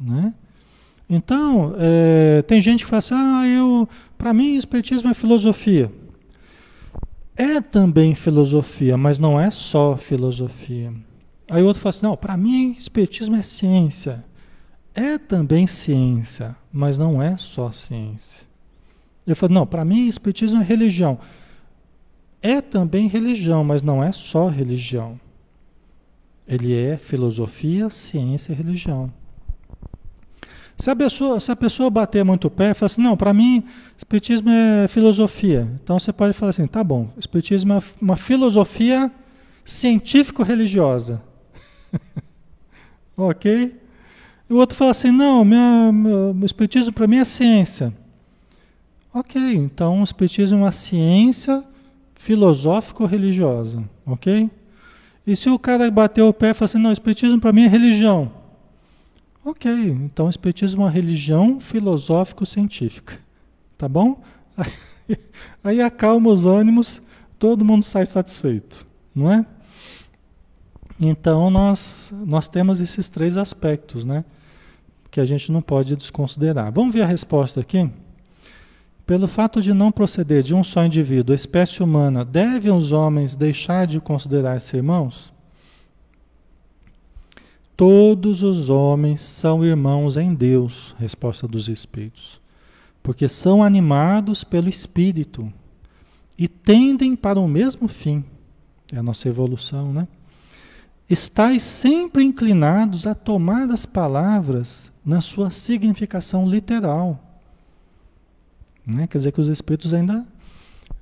Né? 0.02 0.34
Então, 1.10 1.76
é, 1.78 2.42
tem 2.44 2.60
gente 2.60 2.84
que 2.84 2.90
fala 2.90 3.00
assim, 3.00 3.14
ah, 3.14 3.48
eu, 3.48 3.88
para 4.18 4.34
mim, 4.34 4.56
Espiritismo 4.56 5.10
é 5.10 5.14
filosofia. 5.14 5.92
É 7.36 7.62
também 7.62 8.14
filosofia, 8.14 8.98
mas 8.98 9.18
não 9.18 9.40
é 9.40 9.50
só 9.50 9.98
filosofia. 9.98 10.94
Aí 11.50 11.62
o 11.62 11.66
outro 11.66 11.82
fala 11.82 11.90
assim: 11.90 12.06
não, 12.06 12.16
para 12.16 12.38
mim, 12.38 12.76
Espiritismo 12.78 13.36
é 13.36 13.42
ciência. 13.42 14.24
É 14.96 15.18
também 15.18 15.68
ciência, 15.68 16.56
mas 16.72 16.98
não 16.98 17.22
é 17.22 17.36
só 17.38 17.72
ciência. 17.72 18.48
Eu 19.28 19.36
falo: 19.36 19.54
não, 19.54 19.68
para 19.68 19.84
mim, 19.84 20.08
Espiritismo 20.08 20.62
é 20.62 20.64
religião. 20.64 21.20
É 22.42 22.62
também 22.62 23.08
religião, 23.08 23.64
mas 23.64 23.82
não 23.82 24.02
é 24.02 24.12
só 24.12 24.48
religião. 24.48 25.20
Ele 26.48 26.74
é 26.74 26.98
filosofia, 26.98 27.90
ciência 27.90 28.54
e 28.54 28.56
religião. 28.56 29.12
Se 30.82 30.90
a 30.90 30.96
pessoa, 30.96 31.40
se 31.40 31.52
a 31.52 31.56
pessoa 31.56 31.92
bater 31.92 32.26
muito 32.26 32.48
o 32.48 32.50
pé, 32.50 32.74
fala 32.74 32.88
assim, 32.88 33.04
não, 33.04 33.16
para 33.16 33.32
mim, 33.32 33.64
Espiritismo 33.96 34.50
é 34.50 34.88
filosofia. 34.88 35.68
Então 35.84 36.00
você 36.00 36.12
pode 36.12 36.34
falar 36.34 36.50
assim, 36.50 36.66
tá 36.66 36.84
bom, 36.84 37.08
Espiritismo 37.20 37.74
é 37.74 37.84
uma 38.02 38.18
filosofia 38.18 39.12
científico-religiosa. 39.64 41.22
ok? 43.16 43.80
E 44.50 44.54
o 44.54 44.58
outro 44.58 44.76
fala 44.76 44.90
assim, 44.90 45.12
não, 45.12 45.46
minha, 45.46 45.92
meu, 45.92 46.36
Espiritismo 46.44 46.92
para 46.92 47.06
mim 47.06 47.18
é 47.18 47.26
ciência. 47.26 47.94
Ok, 49.14 49.40
então 49.40 50.00
o 50.00 50.04
Espiritismo 50.04 50.58
é 50.58 50.62
uma 50.64 50.72
ciência 50.72 51.64
filosófico-religiosa. 52.16 53.84
Ok? 54.04 54.50
E 55.28 55.36
se 55.36 55.48
o 55.48 55.60
cara 55.60 55.92
bater 55.92 56.24
o 56.24 56.34
pé 56.34 56.50
e 56.50 56.54
falar 56.56 56.66
assim, 56.66 56.80
não, 56.80 56.92
Espiritismo 56.92 57.40
para 57.40 57.54
mim 57.54 57.66
é 57.66 57.68
religião. 57.68 58.41
Ok, 59.44 59.72
então 59.72 60.28
o 60.28 60.30
Espiritismo 60.30 60.84
é 60.84 60.86
uma 60.86 60.92
religião 60.92 61.60
filosófico-científica. 61.60 63.18
Tá 63.76 63.90
bom? 63.90 64.22
Aí 65.64 65.82
acalma 65.82 66.30
os 66.30 66.46
ânimos, 66.46 67.02
todo 67.40 67.66
mundo 67.66 67.84
sai 67.84 68.06
satisfeito, 68.06 68.86
não 69.16 69.32
é? 69.32 69.44
Então 71.00 71.50
nós, 71.50 72.14
nós 72.26 72.48
temos 72.48 72.80
esses 72.80 73.10
três 73.10 73.36
aspectos, 73.36 74.06
né? 74.06 74.24
Que 75.10 75.20
a 75.20 75.26
gente 75.26 75.52
não 75.52 75.62
pode 75.62 75.96
desconsiderar. 75.96 76.72
Vamos 76.72 76.94
ver 76.94 77.02
a 77.02 77.08
resposta 77.08 77.62
aqui? 77.62 77.90
Pelo 79.08 79.28
fato 79.28 79.60
de 79.60 79.74
não 79.74 79.92
proceder 79.92 80.44
de 80.44 80.54
um 80.54 80.64
só 80.64 80.86
indivíduo, 80.86 81.34
a 81.34 81.36
espécie 81.36 81.82
humana, 81.82 82.24
devem 82.24 82.72
os 82.72 82.92
homens 82.92 83.36
deixar 83.36 83.88
de 83.88 84.00
considerar-se 84.00 84.78
irmãos? 84.78 85.34
Todos 87.82 88.44
os 88.44 88.70
homens 88.70 89.22
são 89.22 89.66
irmãos 89.66 90.16
em 90.16 90.36
Deus, 90.36 90.96
resposta 91.00 91.48
dos 91.48 91.68
Espíritos, 91.68 92.40
porque 93.02 93.28
são 93.28 93.64
animados 93.64 94.44
pelo 94.44 94.70
Espírito 94.70 95.52
e 96.38 96.48
tendem 96.48 97.16
para 97.16 97.40
o 97.40 97.48
mesmo 97.48 97.88
fim. 97.88 98.24
É 98.94 99.00
a 99.00 99.02
nossa 99.02 99.28
evolução, 99.28 99.92
né? 99.92 100.08
Estais 101.10 101.64
sempre 101.64 102.24
inclinados 102.24 103.08
a 103.08 103.16
tomar 103.16 103.68
as 103.72 103.84
palavras 103.84 104.92
na 105.04 105.20
sua 105.20 105.50
significação 105.50 106.48
literal. 106.48 107.20
Né? 108.86 109.08
Quer 109.08 109.18
dizer 109.18 109.32
que 109.32 109.42
os 109.42 109.48
Espíritos 109.48 109.92
ainda, 109.92 110.24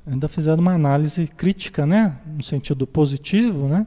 ainda 0.08 0.30
fizeram 0.30 0.62
uma 0.62 0.76
análise 0.76 1.28
crítica, 1.28 1.86
né? 1.86 2.18
no 2.26 2.42
sentido 2.42 2.88
positivo, 2.88 3.68
né? 3.68 3.86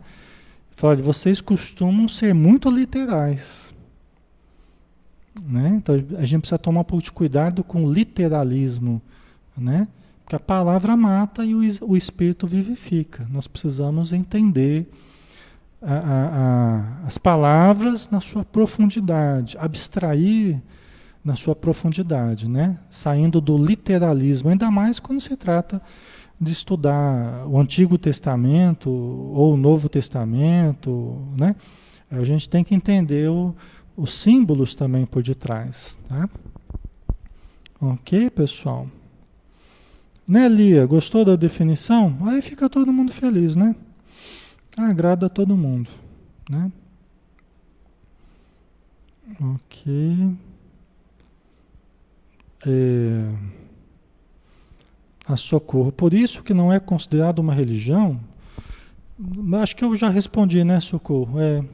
Fala, 0.77 0.97
vocês 0.97 1.41
costumam 1.41 2.09
ser 2.09 2.35
muito 2.35 2.71
literais. 2.71 3.75
Né? 5.41 5.75
Então 5.77 5.95
a 6.19 6.25
gente 6.25 6.41
precisa 6.41 6.59
tomar 6.59 6.81
um 6.81 6.85
pouco 6.85 7.05
de 7.05 7.13
cuidado 7.13 7.65
com 7.65 7.85
o 7.85 7.93
literalismo. 7.93 9.01
Né? 9.57 9.89
Porque 10.25 10.37
a 10.37 10.41
palavra 10.41 10.97
mata 10.97 11.45
e 11.45 11.55
o, 11.55 11.61
o 11.83 11.97
espírito 11.97 12.47
vivifica. 12.47 13.27
Nós 13.31 13.47
precisamos 13.47 14.13
entender 14.13 14.91
a, 15.81 15.95
a, 15.95 16.27
a, 16.27 17.07
as 17.07 17.19
palavras 17.19 18.09
na 18.09 18.21
sua 18.21 18.45
profundidade, 18.45 19.57
abstrair 19.59 20.61
na 21.25 21.37
sua 21.37 21.55
profundidade, 21.55 22.49
né? 22.49 22.79
saindo 22.91 23.41
do 23.41 23.57
literalismo, 23.57 24.49
ainda 24.49 24.71
mais 24.71 24.99
quando 24.99 25.21
se 25.21 25.37
trata 25.37 25.81
de 26.43 26.51
estudar 26.51 27.47
o 27.47 27.59
Antigo 27.61 27.97
Testamento 27.97 28.91
ou 28.91 29.55
o 29.55 29.57
Novo 29.57 29.89
Testamento, 29.89 31.17
né? 31.39 31.55
A 32.11 32.25
gente 32.25 32.49
tem 32.49 32.65
que 32.65 32.75
entender 32.75 33.31
o, 33.31 33.55
os 33.97 34.13
símbolos 34.13 34.75
também 34.75 35.07
por 35.07 35.23
detrás, 35.23 35.97
tá? 36.09 36.29
Ok, 37.81 38.29
pessoal? 38.31 38.89
Né, 40.27 40.49
Lia? 40.49 40.85
Gostou 40.85 41.25
da 41.25 41.37
definição? 41.37 42.19
Aí 42.23 42.43
fica 42.43 42.69
todo 42.69 42.93
mundo 42.93 43.13
feliz, 43.13 43.55
né? 43.55 43.77
Agrada 44.77 45.27
a 45.27 45.31
todo 45.31 45.57
mundo, 45.57 45.91
né? 46.51 46.73
Ok. 49.41 50.37
É 52.67 53.62
a 55.33 55.37
socorro. 55.37 55.93
Por 55.93 56.15
isso 56.15 56.43
que 56.43 56.55
não 56.55 56.73
é 56.73 56.79
considerado 56.79 57.39
uma 57.39 57.55
religião. 57.55 58.21
Acho 59.61 59.77
que 59.77 59.85
eu 59.85 59.95
já 59.95 60.09
respondi, 60.09 60.65
né, 60.65 60.81
socorro? 60.81 61.41
É, 61.41 61.65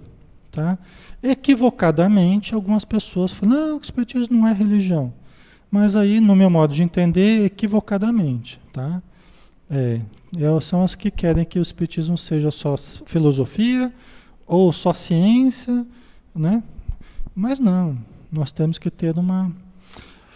tá? 0.51 0.79
Equivocadamente, 1.23 2.55
algumas 2.55 2.85
pessoas 2.85 3.33
falam, 3.33 3.57
não, 3.57 3.77
o 3.79 3.81
espiritismo 3.81 4.39
não 4.39 4.49
é 4.49 4.53
religião. 4.53 5.13
Mas 5.71 5.97
aí, 5.97 6.21
no 6.21 6.35
meu 6.35 6.49
modo 6.49 6.75
de 6.75 6.83
entender, 6.83 7.45
equivocadamente, 7.45 8.61
tá? 8.73 9.03
É, 9.71 10.01
é 10.37 10.61
são 10.61 10.83
as 10.83 10.95
que 10.95 11.11
querem 11.11 11.45
que 11.45 11.59
o 11.59 11.63
espiritismo 11.63 12.17
seja 12.17 12.51
só 12.51 12.77
filosofia 12.77 13.93
ou 14.47 14.73
só 14.73 14.93
ciência, 14.93 15.87
né? 16.35 16.63
Mas 17.35 17.61
não, 17.61 17.99
nós 18.33 18.51
temos 18.51 18.79
que 18.79 18.91
ter 18.91 19.17
uma 19.19 19.53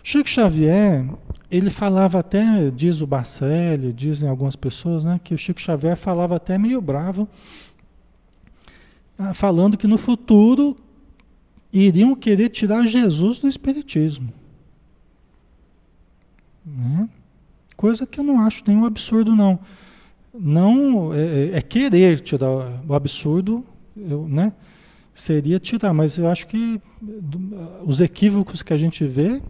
Chico 0.02 0.28
Xavier, 0.28 1.06
ele 1.52 1.68
falava 1.68 2.18
até, 2.18 2.70
diz 2.70 3.02
o 3.02 3.06
Bacelli, 3.06 3.92
dizem 3.92 4.26
algumas 4.26 4.56
pessoas, 4.56 5.04
né, 5.04 5.20
que 5.22 5.34
o 5.34 5.38
Chico 5.38 5.60
Xavier 5.60 5.98
falava 5.98 6.34
até 6.34 6.56
meio 6.56 6.80
bravo, 6.80 7.28
ah, 9.18 9.34
falando 9.34 9.76
que 9.76 9.86
no 9.86 9.98
futuro 9.98 10.74
iriam 11.70 12.14
querer 12.14 12.48
tirar 12.48 12.86
Jesus 12.86 13.38
do 13.38 13.46
Espiritismo. 13.48 14.32
Né? 16.64 17.06
Coisa 17.76 18.06
que 18.06 18.18
eu 18.18 18.24
não 18.24 18.40
acho 18.40 18.64
nenhum 18.66 18.86
absurdo, 18.86 19.36
não. 19.36 19.60
Não 20.32 21.12
é, 21.12 21.18
é, 21.20 21.58
é 21.58 21.60
querer 21.60 22.20
tirar 22.20 22.48
o 22.88 22.94
absurdo, 22.94 23.62
eu, 23.94 24.26
né? 24.26 24.54
Seria 25.12 25.60
tirar, 25.60 25.92
mas 25.92 26.16
eu 26.16 26.26
acho 26.26 26.46
que 26.46 26.80
os 27.84 28.00
equívocos 28.00 28.62
que 28.62 28.72
a 28.72 28.78
gente 28.78 29.04
vê 29.04 29.42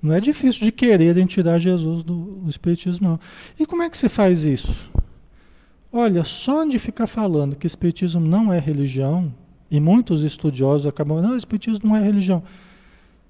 não 0.00 0.14
é 0.14 0.20
difícil 0.20 0.62
de 0.62 0.72
quererem 0.72 1.26
tirar 1.26 1.58
Jesus 1.58 2.04
do, 2.04 2.40
do 2.42 2.50
Espiritismo, 2.50 3.08
não. 3.08 3.20
E 3.58 3.66
como 3.66 3.82
é 3.82 3.90
que 3.90 3.98
se 3.98 4.08
faz 4.08 4.44
isso? 4.44 4.90
Olha, 5.92 6.22
só 6.24 6.64
de 6.64 6.78
ficar 6.78 7.06
falando 7.06 7.56
que 7.56 7.66
Espiritismo 7.66 8.20
não 8.20 8.52
é 8.52 8.58
religião, 8.58 9.32
e 9.70 9.80
muitos 9.80 10.22
estudiosos 10.22 10.86
acabam, 10.86 11.20
não, 11.20 11.36
Espiritismo 11.36 11.88
não 11.88 11.96
é 11.96 12.02
religião. 12.02 12.42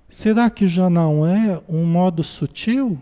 Será 0.08 0.48
que 0.50 0.66
já 0.66 0.88
não 0.88 1.26
é 1.26 1.60
um 1.68 1.84
modo 1.84 2.22
sutil 2.22 2.98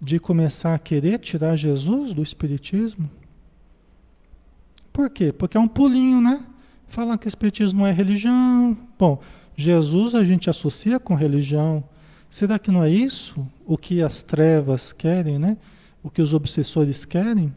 de 0.00 0.18
começar 0.18 0.74
a 0.74 0.78
querer 0.78 1.18
tirar 1.18 1.56
Jesus 1.56 2.12
do 2.12 2.22
Espiritismo? 2.22 3.10
Por 4.92 5.10
quê? 5.10 5.32
Porque 5.32 5.56
é 5.56 5.60
um 5.60 5.68
pulinho, 5.68 6.20
né? 6.20 6.42
Falar 6.88 7.18
que 7.18 7.28
Espiritismo 7.28 7.80
não 7.80 7.86
é 7.86 7.92
religião. 7.92 8.76
Bom, 8.98 9.20
Jesus 9.56 10.14
a 10.14 10.24
gente 10.24 10.48
associa 10.48 10.98
com 10.98 11.14
religião. 11.14 11.84
Será 12.30 12.58
que 12.58 12.70
não 12.70 12.82
é 12.82 12.90
isso 12.90 13.46
o 13.66 13.78
que 13.78 14.02
as 14.02 14.22
trevas 14.22 14.92
querem, 14.92 15.38
né? 15.38 15.56
O 16.02 16.10
que 16.10 16.20
os 16.20 16.34
obsessores 16.34 17.04
querem? 17.04 17.52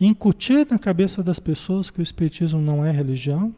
Incutir 0.00 0.66
na 0.70 0.78
cabeça 0.78 1.22
das 1.22 1.38
pessoas 1.38 1.90
que 1.90 2.00
o 2.00 2.02
Espiritismo 2.02 2.60
não 2.60 2.84
é 2.84 2.90
religião? 2.90 3.54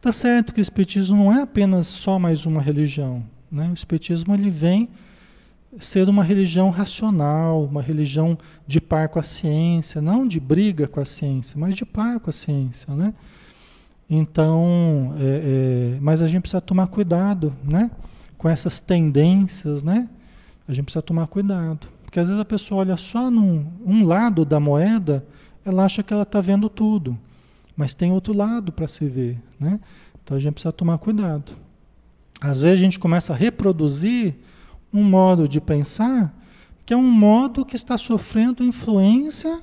Tá 0.00 0.12
certo 0.12 0.52
que 0.52 0.60
o 0.60 0.62
Espiritismo 0.62 1.16
não 1.16 1.32
é 1.32 1.42
apenas 1.42 1.86
só 1.86 2.18
mais 2.18 2.46
uma 2.46 2.62
religião. 2.62 3.24
Né? 3.50 3.68
O 3.68 3.74
Espiritismo 3.74 4.32
ele 4.34 4.50
vem 4.50 4.88
ser 5.78 6.08
uma 6.08 6.22
religião 6.22 6.70
racional, 6.70 7.64
uma 7.64 7.82
religião 7.82 8.38
de 8.66 8.80
par 8.80 9.08
com 9.08 9.18
a 9.18 9.22
ciência, 9.22 10.00
não 10.00 10.26
de 10.26 10.40
briga 10.40 10.88
com 10.88 11.00
a 11.00 11.04
ciência, 11.04 11.58
mas 11.58 11.74
de 11.74 11.84
par 11.84 12.18
com 12.20 12.30
a 12.30 12.32
ciência. 12.32 12.94
Né? 12.94 13.12
Então, 14.08 15.14
é, 15.18 15.94
é, 15.94 15.98
mas 16.00 16.22
a 16.22 16.28
gente 16.28 16.42
precisa 16.42 16.60
tomar 16.60 16.86
cuidado, 16.86 17.54
né? 17.62 17.90
Com 18.38 18.48
essas 18.48 18.78
tendências, 18.78 19.82
né? 19.82 20.08
A 20.66 20.72
gente 20.72 20.84
precisa 20.84 21.02
tomar 21.02 21.26
cuidado. 21.26 21.88
Porque 22.04 22.20
às 22.20 22.28
vezes 22.28 22.40
a 22.40 22.44
pessoa 22.44 22.80
olha 22.80 22.96
só 22.96 23.30
num 23.30 23.66
um 23.84 24.04
lado 24.04 24.44
da 24.44 24.58
moeda, 24.58 25.26
ela 25.64 25.84
acha 25.84 26.02
que 26.02 26.14
ela 26.14 26.22
está 26.22 26.40
vendo 26.40 26.68
tudo. 26.70 27.18
Mas 27.76 27.92
tem 27.92 28.12
outro 28.12 28.32
lado 28.32 28.72
para 28.72 28.86
se 28.86 29.06
ver, 29.06 29.38
né? 29.60 29.78
Então 30.22 30.36
a 30.36 30.40
gente 30.40 30.54
precisa 30.54 30.72
tomar 30.72 30.98
cuidado. 30.98 31.52
Às 32.40 32.60
vezes 32.60 32.78
a 32.78 32.82
gente 32.82 32.98
começa 32.98 33.32
a 33.32 33.36
reproduzir 33.36 34.36
um 34.92 35.02
modo 35.02 35.48
de 35.48 35.60
pensar 35.60 36.34
que 36.86 36.94
é 36.94 36.96
um 36.96 37.10
modo 37.10 37.66
que 37.66 37.76
está 37.76 37.98
sofrendo 37.98 38.64
influência 38.64 39.60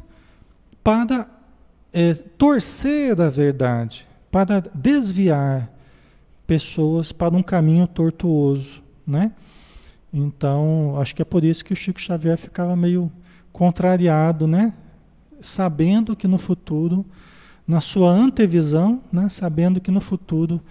para 0.84 1.28
é, 1.92 2.14
torcer 2.14 3.20
a 3.20 3.30
verdade, 3.30 4.08
para 4.30 4.60
desviar, 4.76 5.72
pessoas 6.46 7.12
para 7.12 7.36
um 7.36 7.44
caminho 7.44 7.88
tortuoso, 7.88 8.82
né? 9.06 9.32
Então, 10.14 10.96
acho 10.98 11.16
que 11.16 11.22
é 11.22 11.26
por 11.26 11.44
isso 11.44 11.66
que 11.66 11.74
o 11.74 11.76
Chico 11.76 12.00
Xavier 12.00 12.38
ficava 12.38 12.76
meio 12.76 13.12
contrariado, 13.52 14.48
né? 14.48 14.74
Sabendo 15.42 16.16
que 16.16 16.28
no 16.28 16.38
futuro, 16.38 17.06
na 17.68 17.82
sua 17.82 18.12
antevisão, 18.12 19.02
né? 19.12 19.28
Sabendo 19.30 19.82
que 19.82 19.92
no 19.92 20.00
futuro 20.00 20.62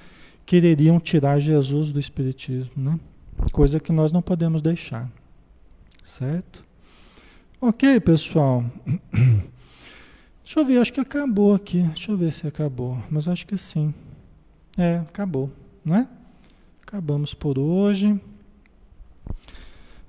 quereriam 0.47 0.99
tirar 0.99 1.39
Jesus 1.41 1.93
do 1.93 2.01
Espiritismo, 2.01 2.73
né? 2.77 2.99
Coisa 3.53 3.81
que 3.81 3.93
nós 3.93 4.13
não 4.13 4.23
podemos 4.23 4.63
deixar, 4.63 5.11
certo? 6.03 6.65
Ok, 7.61 8.01
pessoal. 8.01 8.65
Deixa 10.45 10.61
eu 10.61 10.65
ver, 10.65 10.79
acho 10.79 10.93
que 10.93 11.01
acabou 11.01 11.55
aqui. 11.55 11.83
Deixa 11.83 12.13
eu 12.13 12.17
ver 12.17 12.33
se 12.33 12.47
acabou, 12.47 12.99
mas 13.11 13.27
acho 13.27 13.47
que 13.47 13.57
sim. 13.57 13.93
É, 14.77 14.99
acabou 14.99 15.51
não 15.85 15.97
é? 15.97 16.09
Acabamos 16.87 17.35
por 17.35 17.59
hoje. 17.59 18.19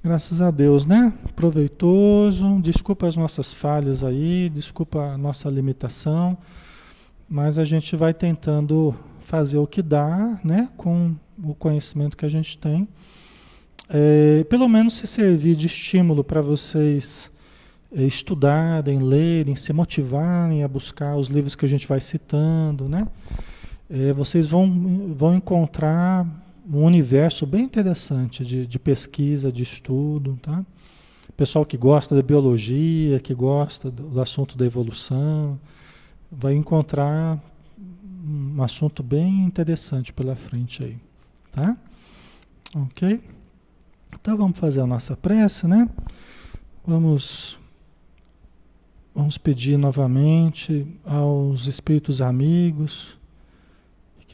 Graças 0.04 0.40
a 0.40 0.52
Deus, 0.52 0.86
né? 0.86 1.12
Proveitoso. 1.36 2.60
Desculpa 2.62 3.08
as 3.08 3.16
nossas 3.16 3.54
falhas 3.54 4.04
aí, 4.04 4.50
desculpa 4.50 5.00
a 5.00 5.18
nossa 5.18 5.50
limitação, 5.50 6.38
mas 7.28 7.58
a 7.58 7.64
gente 7.66 7.96
vai 7.96 8.14
tentando 8.14 8.96
fazer 9.22 9.58
o 9.58 9.66
que 9.66 9.82
dá, 9.82 10.40
né? 10.44 10.70
Com 10.78 11.16
o 11.44 11.56
conhecimento 11.56 12.16
que 12.16 12.26
a 12.26 12.30
gente 12.30 12.58
tem. 12.58 12.88
é, 13.90 14.44
pelo 14.46 14.68
menos 14.68 14.96
se 14.96 15.08
servir 15.08 15.56
de 15.56 15.68
estímulo 15.68 16.24
para 16.24 16.42
vocês 16.42 17.32
é, 17.96 18.04
estudarem, 18.04 19.00
lerem, 19.00 19.56
se 19.56 19.72
motivarem 19.74 20.64
a 20.64 20.68
buscar 20.68 21.16
os 21.16 21.30
livros 21.30 21.56
que 21.56 21.66
a 21.66 21.70
gente 21.70 21.88
vai 21.88 22.00
citando, 22.00 22.88
né? 22.90 23.08
É, 23.90 24.12
vocês 24.14 24.48
vão, 24.48 25.14
vão 25.16 25.36
encontrar 25.36 26.26
um 26.68 26.84
universo 26.84 27.46
bem 27.46 27.64
interessante 27.64 28.44
de, 28.44 28.66
de 28.66 28.80
pesquisa, 28.80 29.52
de 29.52 29.62
estudo, 29.62 30.40
tá? 30.42 30.66
Pessoal 31.38 31.66
que 31.66 31.78
gosta 31.78 32.16
da 32.16 32.24
biologia, 32.24 33.20
que 33.20 33.34
gosta 33.34 33.92
do, 33.92 34.04
do 34.10 34.22
assunto 34.22 34.58
da 34.58 34.66
evolução, 34.66 35.60
vai 36.32 36.56
encontrar 36.56 37.40
um 38.28 38.64
assunto 38.64 39.04
bem 39.04 39.42
interessante 39.42 40.12
pela 40.12 40.36
frente 40.36 40.84
aí, 40.84 40.98
tá? 41.52 41.78
Ok? 42.76 43.22
Então 44.14 44.36
vamos 44.36 44.58
fazer 44.58 44.82
a 44.82 44.88
nossa 44.88 45.16
prece, 45.16 45.68
né? 45.68 45.88
Vamos 46.86 47.60
vamos 49.14 49.38
pedir 49.38 49.78
novamente 49.78 50.86
aos 51.06 51.68
espíritos 51.68 52.22
amigos 52.22 53.16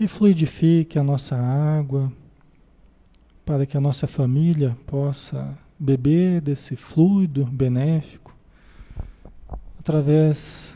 que 0.02 0.08
fluidifique 0.08 0.97
a 0.97 1.04
nossa 1.04 1.36
água 1.36 2.12
para 3.45 3.68
que 3.68 3.78
a 3.78 3.80
nossa 3.80 4.08
família 4.08 4.76
possa 4.88 5.56
beber 5.78 6.41
desse 6.41 6.76
fluido 6.76 7.45
benéfico 7.45 8.36
através 9.78 10.76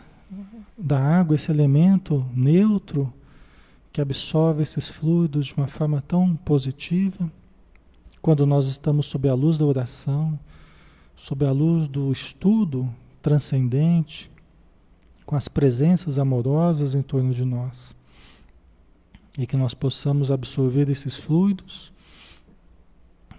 da 0.77 0.99
água, 0.99 1.35
esse 1.35 1.49
elemento 1.49 2.23
neutro 2.35 3.11
que 3.91 3.99
absorve 3.99 4.61
esses 4.61 4.89
fluidos 4.89 5.47
de 5.47 5.55
uma 5.55 5.67
forma 5.67 6.03
tão 6.07 6.35
positiva, 6.35 7.27
quando 8.21 8.45
nós 8.45 8.67
estamos 8.67 9.07
sob 9.07 9.27
a 9.27 9.33
luz 9.33 9.57
da 9.57 9.65
oração, 9.65 10.39
sob 11.15 11.43
a 11.47 11.51
luz 11.51 11.87
do 11.87 12.11
estudo 12.11 12.87
transcendente, 13.23 14.29
com 15.25 15.35
as 15.35 15.47
presenças 15.47 16.19
amorosas 16.19 16.93
em 16.93 17.01
torno 17.01 17.33
de 17.33 17.43
nós. 17.43 17.95
E 19.37 19.45
que 19.45 19.57
nós 19.57 19.73
possamos 19.73 20.31
absorver 20.31 20.89
esses 20.89 21.15
fluidos 21.15 21.91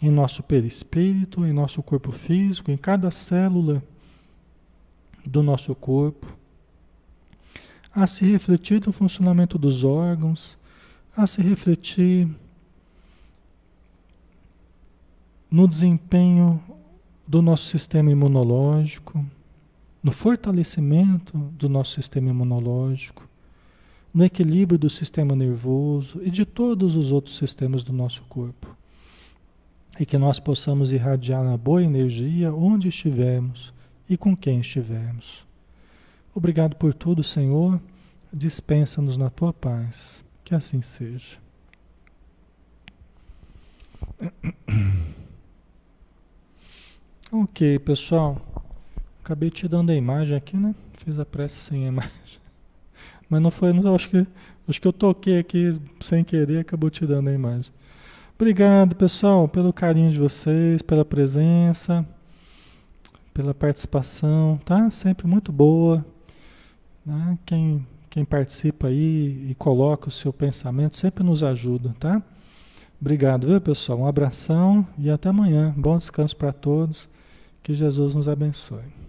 em 0.00 0.10
nosso 0.10 0.42
perispírito, 0.42 1.44
em 1.44 1.52
nosso 1.52 1.82
corpo 1.82 2.12
físico, 2.12 2.70
em 2.70 2.76
cada 2.76 3.10
célula 3.10 3.82
do 5.24 5.42
nosso 5.42 5.74
corpo, 5.74 6.26
a 7.92 8.06
se 8.06 8.24
refletir 8.26 8.84
no 8.86 8.92
funcionamento 8.92 9.58
dos 9.58 9.82
órgãos, 9.82 10.58
a 11.16 11.26
se 11.26 11.40
refletir 11.40 12.28
no 15.50 15.66
desempenho 15.66 16.62
do 17.26 17.40
nosso 17.40 17.64
sistema 17.64 18.10
imunológico, 18.10 19.24
no 20.02 20.12
fortalecimento 20.12 21.36
do 21.58 21.68
nosso 21.68 21.92
sistema 21.92 22.28
imunológico, 22.28 23.26
no 24.16 24.24
equilíbrio 24.24 24.78
do 24.78 24.88
sistema 24.88 25.36
nervoso 25.36 26.22
e 26.22 26.30
de 26.30 26.46
todos 26.46 26.96
os 26.96 27.12
outros 27.12 27.36
sistemas 27.36 27.84
do 27.84 27.92
nosso 27.92 28.22
corpo 28.22 28.74
e 30.00 30.06
que 30.06 30.16
nós 30.16 30.40
possamos 30.40 30.90
irradiar 30.90 31.44
na 31.44 31.54
boa 31.54 31.82
energia 31.82 32.50
onde 32.50 32.88
estivermos 32.88 33.74
e 34.08 34.16
com 34.16 34.34
quem 34.34 34.60
estivermos. 34.60 35.44
Obrigado 36.34 36.76
por 36.76 36.94
tudo, 36.94 37.22
Senhor. 37.22 37.78
Dispensa-nos 38.32 39.18
na 39.18 39.28
tua 39.28 39.52
paz. 39.52 40.24
Que 40.42 40.54
assim 40.54 40.80
seja. 40.80 41.36
Ok, 47.32 47.80
pessoal. 47.80 48.40
Acabei 49.22 49.50
te 49.50 49.66
dando 49.66 49.90
a 49.90 49.94
imagem 49.94 50.36
aqui, 50.36 50.56
né? 50.56 50.74
Fiz 50.94 51.18
a 51.18 51.26
prece 51.26 51.56
sem 51.56 51.84
a 51.84 51.88
imagem. 51.88 52.45
Mas 53.28 53.42
não 53.42 53.50
foi, 53.50 53.72
não, 53.72 53.94
acho 53.94 54.08
que 54.08 54.26
acho 54.68 54.80
que 54.80 54.86
eu 54.86 54.92
toquei 54.92 55.38
aqui 55.38 55.80
sem 56.00 56.24
querer, 56.24 56.60
acabou 56.60 56.90
te 56.90 57.06
dando 57.06 57.28
a 57.28 57.32
imagem. 57.32 57.72
Obrigado, 58.34 58.94
pessoal, 58.94 59.48
pelo 59.48 59.72
carinho 59.72 60.10
de 60.10 60.18
vocês, 60.18 60.82
pela 60.82 61.04
presença, 61.04 62.06
pela 63.32 63.54
participação, 63.54 64.60
tá? 64.64 64.90
Sempre 64.90 65.26
muito 65.26 65.50
boa. 65.50 66.04
Né? 67.04 67.38
Quem, 67.46 67.86
quem 68.10 68.24
participa 68.24 68.88
aí 68.88 69.48
e 69.50 69.54
coloca 69.54 70.08
o 70.08 70.12
seu 70.12 70.32
pensamento 70.32 70.96
sempre 70.96 71.24
nos 71.24 71.42
ajuda, 71.42 71.94
tá? 71.98 72.22
Obrigado, 73.00 73.46
viu, 73.46 73.60
pessoal? 73.60 74.00
Um 74.00 74.06
abração 74.06 74.86
e 74.98 75.10
até 75.10 75.28
amanhã. 75.28 75.74
Bom 75.76 75.96
descanso 75.98 76.36
para 76.36 76.52
todos. 76.52 77.08
Que 77.62 77.74
Jesus 77.74 78.14
nos 78.14 78.28
abençoe. 78.28 79.05